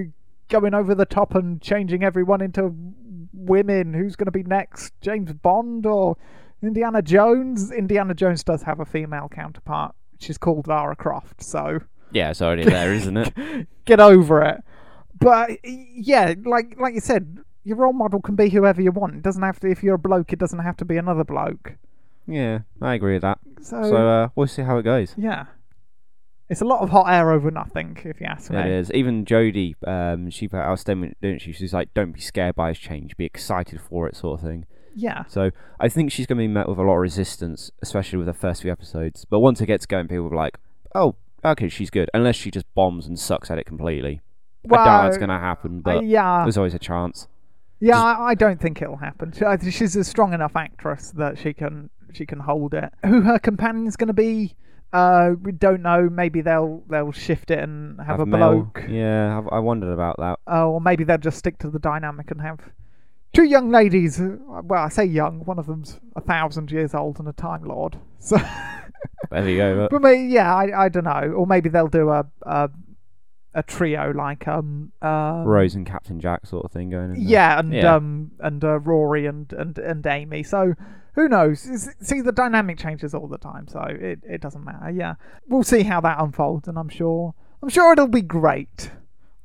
going 0.49 0.73
over 0.73 0.95
the 0.95 1.05
top 1.05 1.35
and 1.35 1.61
changing 1.61 2.03
everyone 2.03 2.41
into 2.41 2.73
women. 3.31 3.93
Who's 3.93 4.15
going 4.15 4.25
to 4.25 4.31
be 4.31 4.41
next? 4.41 4.91
James 5.01 5.31
Bond 5.33 5.85
or 5.85 6.17
Indiana 6.65 7.01
Jones? 7.01 7.71
Indiana 7.71 8.13
Jones 8.13 8.43
does 8.43 8.63
have 8.63 8.79
a 8.79 8.85
female 8.85 9.29
counterpart. 9.29 9.95
She's 10.19 10.37
called 10.37 10.67
Lara 10.67 10.95
Croft, 10.95 11.43
so 11.43 11.79
Yeah, 12.11 12.31
it's 12.31 12.41
already 12.41 12.65
there, 12.65 12.93
isn't 12.93 13.17
it? 13.17 13.67
get 13.85 13.99
over 13.99 14.41
it. 14.41 14.63
But 15.19 15.51
yeah, 15.63 16.33
like 16.45 16.79
like 16.79 16.93
you 16.93 16.99
said, 17.01 17.39
your 17.63 17.77
role 17.77 17.93
model 17.93 18.21
can 18.21 18.35
be 18.35 18.49
whoever 18.49 18.81
you 18.81 18.91
want. 18.91 19.15
It 19.15 19.23
doesn't 19.23 19.41
have 19.43 19.59
to. 19.61 19.67
If 19.67 19.83
you're 19.83 19.95
a 19.95 19.99
bloke, 19.99 20.33
it 20.33 20.39
doesn't 20.39 20.59
have 20.59 20.77
to 20.77 20.85
be 20.85 20.97
another 20.97 21.23
bloke. 21.23 21.73
Yeah, 22.27 22.59
I 22.81 22.95
agree 22.95 23.13
with 23.13 23.21
that. 23.21 23.37
So, 23.61 23.83
So 23.83 23.95
uh, 23.95 24.27
we'll 24.35 24.47
see 24.47 24.63
how 24.63 24.77
it 24.77 24.83
goes. 24.83 25.13
yeah, 25.17 25.45
it's 26.49 26.61
a 26.61 26.65
lot 26.65 26.81
of 26.81 26.89
hot 26.89 27.11
air 27.11 27.31
over 27.31 27.49
nothing, 27.51 27.97
if 28.03 28.19
you 28.19 28.27
ask 28.27 28.51
me. 28.51 28.57
It 28.57 28.65
is. 28.67 28.91
Even 28.93 29.25
Jodie, 29.25 29.75
um, 29.87 30.29
she 30.29 30.47
put 30.47 30.57
out 30.57 30.73
a 30.73 30.77
statement, 30.77 31.17
didn't 31.21 31.41
she? 31.41 31.51
She's 31.53 31.73
like, 31.73 31.93
"Don't 31.93 32.11
be 32.11 32.19
scared 32.19 32.55
by 32.55 32.69
his 32.69 32.79
change. 32.79 33.15
Be 33.17 33.25
excited 33.25 33.79
for 33.81 34.07
it," 34.07 34.15
sort 34.15 34.39
of 34.41 34.45
thing. 34.47 34.65
Yeah, 34.95 35.23
So 35.27 35.51
I 35.79 35.89
think 35.89 36.11
she's 36.11 36.25
going 36.25 36.37
to 36.37 36.43
be 36.43 36.47
met 36.47 36.69
with 36.69 36.77
a 36.77 36.81
lot 36.81 36.93
of 36.95 37.01
resistance, 37.01 37.69
especially 37.81 38.17
with 38.17 38.27
the 38.27 38.33
first 38.33 38.61
few 38.61 38.71
episodes. 38.71 39.25
But 39.25 39.39
once 39.41 39.59
it 39.61 39.65
gets 39.65 39.85
going, 39.85 40.07
people 40.07 40.23
will 40.23 40.29
be 40.31 40.35
like, 40.37 40.57
"Oh, 40.95 41.15
okay, 41.43 41.67
she's 41.69 41.89
good." 41.89 42.09
Unless 42.13 42.35
she 42.37 42.49
just 42.49 42.65
bombs 42.75 43.05
and 43.05 43.19
sucks 43.19 43.51
at 43.51 43.57
it 43.57 43.65
completely. 43.65 44.21
I 44.71 44.75
doubt 44.77 45.03
that's 45.03 45.17
going 45.17 45.29
to 45.29 45.37
happen, 45.37 45.79
uh, 45.79 45.81
but 45.83 46.05
yeah, 46.05 46.43
there's 46.43 46.57
always 46.57 46.73
a 46.73 46.79
chance. 46.79 47.27
yeah. 47.79 48.01
I, 48.01 48.29
I 48.29 48.35
don't 48.35 48.59
think 48.59 48.81
it'll 48.81 48.95
happen. 48.97 49.31
She- 49.61 49.71
She's 49.71 49.95
a 49.95 50.03
strong 50.03 50.33
enough 50.33 50.55
actress 50.55 51.11
that 51.17 51.37
she 51.37 51.53
can 51.53 51.89
she 52.13 52.25
can 52.25 52.39
hold 52.39 52.73
it. 52.73 52.91
Who 53.05 53.21
her 53.21 53.37
companion's 53.37 53.95
going 53.97 54.07
to 54.07 54.13
be? 54.13 54.55
Uh, 54.93 55.31
we 55.41 55.51
don't 55.51 55.81
know. 55.81 56.09
Maybe 56.09 56.39
they'll 56.41 56.81
they'll 56.89 57.11
shift 57.11 57.51
it 57.51 57.59
and 57.59 57.99
have, 57.99 58.21
a 58.21 58.25
male- 58.25 58.61
bloke. 58.71 58.85
Yeah, 58.87 59.37
I've, 59.39 59.47
I 59.51 59.59
wondered 59.59 59.91
about 59.91 60.15
that. 60.19 60.39
Oh, 60.47 60.71
or 60.71 60.81
maybe 60.81 61.03
they'll 61.03 61.17
just 61.17 61.37
stick 61.37 61.57
to 61.59 61.69
the 61.69 61.79
dynamic 61.79 62.31
and 62.31 62.41
have 62.41 62.59
two 63.35 63.43
young 63.43 63.69
ladies. 63.69 64.19
uh, 64.19 64.37
Well, 64.63 64.83
I 64.83 64.89
say 64.89 65.05
young. 65.05 65.45
One 65.45 65.59
of 65.59 65.67
them's 65.67 65.99
a 66.15 66.21
thousand 66.21 66.71
years 66.71 66.93
old 66.95 67.19
and 67.19 67.27
a 67.27 67.33
time 67.33 67.63
lord. 67.63 67.97
So, 68.19 68.37
There 69.29 69.47
you 69.49 69.57
go. 69.57 69.77
But 69.77 69.91
but 69.91 70.01
maybe, 70.01 70.23
yeah, 70.33 70.53
I, 70.55 70.85
I 70.85 70.89
don't 70.89 71.03
know. 71.03 71.33
Or 71.37 71.45
maybe 71.45 71.69
they'll 71.69 71.87
do 71.87 72.09
a 72.09 72.25
a, 72.41 72.69
a 73.53 73.61
trio 73.63 74.11
like 74.15 74.47
um 74.47 74.91
uh, 75.01 75.43
Rose 75.45 75.75
and 75.75 75.85
Captain 75.85 76.19
Jack 76.19 76.45
sort 76.47 76.65
of 76.65 76.71
thing 76.71 76.89
going. 76.89 77.11
In 77.11 77.13
there. 77.13 77.23
Yeah, 77.23 77.59
and 77.59 77.71
Yeah. 77.73 77.95
um 77.95 78.31
and 78.39 78.63
uh, 78.63 78.79
Rory 78.79 79.25
and, 79.27 79.51
and 79.53 79.77
and 79.77 80.05
Amy. 80.07 80.41
So 80.43 80.73
who 81.13 81.27
knows? 81.29 81.59
See, 82.01 82.21
the 82.21 82.31
dynamic 82.31 82.77
changes 82.79 83.13
all 83.13 83.27
the 83.27 83.37
time, 83.37 83.67
so 83.67 83.79
it, 83.81 84.19
it 84.23 84.41
doesn't 84.41 84.63
matter. 84.65 84.89
Yeah, 84.91 85.15
we'll 85.47 85.63
see 85.63 85.83
how 85.83 86.01
that 86.01 86.19
unfolds, 86.19 86.67
and 86.67 86.77
I'm 86.79 86.89
sure 86.89 87.33
I'm 87.61 87.69
sure 87.69 87.93
it'll 87.93 88.07
be 88.07 88.21
great. 88.21 88.91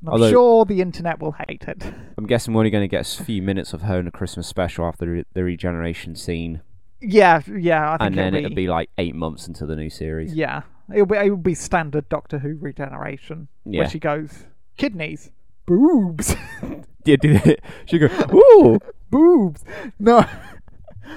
I'm 0.05 0.13
Although- 0.13 0.29
sure 0.31 0.65
the 0.65 0.81
internet 0.81 1.19
will 1.19 1.33
hate 1.47 1.63
it. 1.67 1.83
I'm 2.17 2.25
guessing 2.25 2.53
we're 2.53 2.61
only 2.61 2.71
going 2.71 2.83
to 2.83 2.87
get 2.87 3.19
a 3.19 3.23
few 3.23 3.41
minutes 3.41 3.73
of 3.73 3.83
her 3.83 3.99
in 3.99 4.07
a 4.07 4.11
Christmas 4.11 4.47
special 4.47 4.85
after 4.85 5.05
the, 5.05 5.11
re- 5.11 5.25
the 5.33 5.43
regeneration 5.43 6.15
scene, 6.15 6.61
Yeah, 7.01 7.41
yeah. 7.47 7.91
I 7.93 7.97
think 7.97 8.07
and 8.07 8.17
then 8.17 8.33
it'll 8.35 8.45
it'll 8.47 8.55
be 8.55 8.67
like 8.67 8.89
eight 8.97 9.13
months 9.15 9.47
into 9.47 9.65
the 9.65 9.75
new 9.75 9.89
series. 9.91 10.33
Yeah, 10.33 10.63
it'll 10.93 11.05
be 11.05 11.17
it'll 11.17 11.37
be 11.37 11.53
standard 11.53 12.09
Doctor 12.09 12.39
Who 12.39 12.57
regeneration 12.59 13.47
Yeah. 13.65 13.81
where 13.81 13.89
she 13.89 13.99
goes 13.99 14.45
kidneys, 14.77 15.31
boobs, 15.67 16.35
Yeah, 17.05 17.15
did 17.17 17.45
it? 17.47 17.63
She 17.85 17.97
go, 17.99 18.07
ooh. 18.33 18.79
boobs. 19.09 19.63
No, 19.99 20.25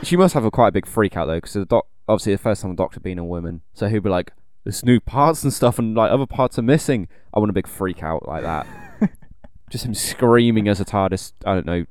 She 0.03 0.17
must 0.17 0.35
have 0.35 0.45
a 0.45 0.51
quite 0.51 0.69
a 0.69 0.73
big 0.73 0.87
freak 0.87 1.17
out 1.17 1.27
though, 1.27 1.37
because 1.37 1.53
the 1.55 1.65
doc- 1.67 1.87
obviously 2.09 2.33
the 2.33 2.39
first 2.39 2.61
time 2.63 2.71
the 2.73 2.77
Doctor 2.77 3.01
being 3.01 3.19
a 3.19 3.25
woman, 3.25 3.61
so 3.75 3.89
he'd 3.89 4.03
be 4.03 4.09
like, 4.11 4.33
"There's 4.65 4.85
new 4.85 5.01
parts 5.01 5.45
and 5.45 5.53
stuff, 5.53 5.79
and 5.79 5.95
like 5.95 6.11
other 6.11 6.27
parts 6.27 6.59
are 6.59 6.63
missing." 6.63 7.09
I 7.33 7.39
want 7.39 7.51
a 7.51 7.55
big 7.55 7.67
freak 7.67 8.03
out 8.03 8.27
like 8.27 8.43
that. 8.43 8.67
Just 9.71 9.85
him 9.85 9.95
screaming 9.95 10.69
as 10.69 10.81
a 10.81 10.85
TARDIS. 10.85 11.33
I 11.45 11.55
don't 11.55 11.67
know. 11.67 11.85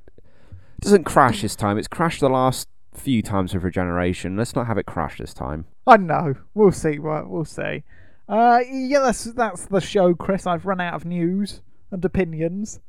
Doesn't 0.82 1.06
crash 1.06 1.42
this 1.42 1.56
time. 1.56 1.78
It's 1.78 1.88
crashed 1.88 2.20
the 2.20 2.30
last 2.30 2.68
few 2.94 3.22
times 3.22 3.54
with 3.54 3.64
regeneration. 3.64 4.38
Let's 4.38 4.56
not 4.56 4.68
have 4.68 4.78
it 4.78 4.86
crash 4.86 5.18
this 5.18 5.34
time. 5.34 5.66
I 5.88 5.98
know. 5.98 6.36
We'll 6.54 6.72
see. 6.72 7.00
What 7.00 7.30
we'll 7.30 7.46
see. 7.46 7.84
Uh, 8.28 8.60
yeah, 8.70 9.00
that's 9.00 9.26
that's 9.26 9.66
the 9.66 9.82
show, 9.82 10.14
Chris. 10.14 10.48
I've 10.48 10.66
run 10.66 10.82
out 10.82 10.94
of 10.94 11.06
news 11.06 11.62
and 11.92 12.04
opinions. 12.04 12.80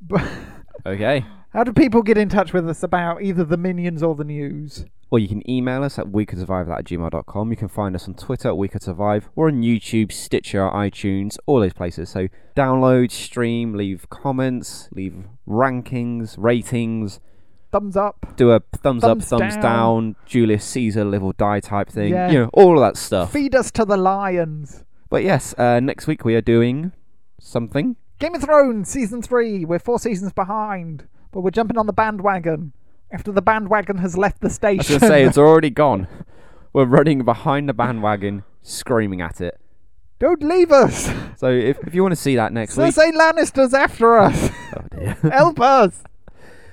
But 0.00 0.22
Okay. 0.86 1.24
How 1.52 1.64
do 1.64 1.72
people 1.72 2.02
get 2.02 2.16
in 2.18 2.28
touch 2.28 2.52
with 2.52 2.68
us 2.68 2.82
about 2.82 3.22
either 3.22 3.44
the 3.44 3.56
minions 3.56 4.02
or 4.02 4.14
the 4.14 4.24
news? 4.24 4.84
Or 5.10 5.18
you 5.18 5.28
can 5.28 5.48
email 5.48 5.84
us 5.84 5.98
at 5.98 6.06
wecouldssurvive 6.06 6.70
at 6.78 6.84
gmail.com. 6.86 7.50
You 7.50 7.56
can 7.56 7.68
find 7.68 7.94
us 7.94 8.08
on 8.08 8.14
Twitter 8.14 8.48
at 8.48 8.56
We 8.56 8.68
Could 8.68 8.82
Survive. 8.82 9.28
Or 9.36 9.48
on 9.48 9.60
YouTube, 9.62 10.10
Stitcher, 10.10 10.60
iTunes, 10.70 11.36
all 11.44 11.60
those 11.60 11.74
places. 11.74 12.08
So 12.08 12.28
download, 12.56 13.10
stream, 13.10 13.74
leave 13.74 14.08
comments, 14.08 14.88
leave 14.92 15.24
rankings, 15.46 16.34
ratings, 16.38 17.20
Thumbs 17.70 17.96
up. 17.96 18.36
do 18.36 18.50
a 18.50 18.60
thumbs, 18.60 19.02
Thumbs 19.02 19.04
up, 19.04 19.38
thumbs 19.40 19.54
down. 19.54 19.62
down. 19.62 20.16
Julius 20.26 20.64
Caesar, 20.64 21.04
live 21.04 21.22
or 21.22 21.32
die 21.34 21.60
type 21.60 21.88
thing. 21.88 22.12
Yeah. 22.12 22.30
You 22.30 22.38
know, 22.40 22.50
all 22.52 22.78
of 22.78 22.80
that 22.82 22.98
stuff. 22.98 23.32
Feed 23.32 23.54
us 23.54 23.70
to 23.72 23.84
the 23.86 23.96
lions. 23.96 24.84
But 25.10 25.24
yes, 25.24 25.54
uh, 25.58 25.80
next 25.80 26.06
week 26.06 26.24
we 26.24 26.34
are 26.34 26.40
doing 26.42 26.92
something. 27.38 27.96
Game 28.18 28.34
of 28.34 28.42
Thrones 28.42 28.88
season 28.88 29.20
three. 29.22 29.64
We're 29.64 29.78
four 29.78 29.98
seasons 29.98 30.32
behind, 30.32 31.06
but 31.32 31.40
we're 31.40 31.50
jumping 31.50 31.76
on 31.78 31.86
the 31.86 31.92
bandwagon 31.92 32.72
after 33.10 33.32
the 33.32 33.42
bandwagon 33.42 33.98
has 33.98 34.16
left 34.16 34.40
the 34.40 34.46
I 34.46 34.48
was 34.48 34.54
station. 34.54 34.86
going 34.98 35.00
to 35.00 35.06
say, 35.06 35.24
it's 35.24 35.38
already 35.38 35.70
gone. 35.70 36.06
We're 36.72 36.86
running 36.86 37.24
behind 37.24 37.68
the 37.68 37.74
bandwagon, 37.74 38.44
screaming 38.62 39.20
at 39.20 39.40
it. 39.40 39.58
Don't 40.18 40.42
leave 40.42 40.70
us. 40.70 41.12
So 41.36 41.50
if, 41.50 41.78
if 41.86 41.94
you 41.94 42.02
want 42.02 42.12
to 42.12 42.20
see 42.20 42.36
that 42.36 42.52
next 42.52 42.76
week. 42.76 42.94
Cersei 42.94 43.12
Lannister's 43.12 43.74
after 43.74 44.18
us. 44.18 44.50
Oh 44.76 44.82
dear. 44.96 45.14
Help 45.32 45.60
us. 45.60 46.04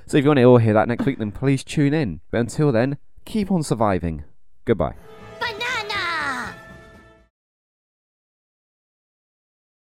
So 0.05 0.18
if 0.18 0.24
you 0.24 0.30
want 0.30 0.38
to 0.38 0.43
all 0.43 0.57
hear 0.57 0.74
that 0.74 0.88
next 0.88 1.05
week, 1.05 1.18
then 1.18 1.32
please 1.32 1.64
tune 1.64 1.93
in. 1.93 2.22
But 2.32 2.41
until 2.41 2.72
then, 2.72 2.97
keep 3.26 3.51
on 3.51 3.64
surviving. 3.64 4.24
Goodbye. 4.66 4.93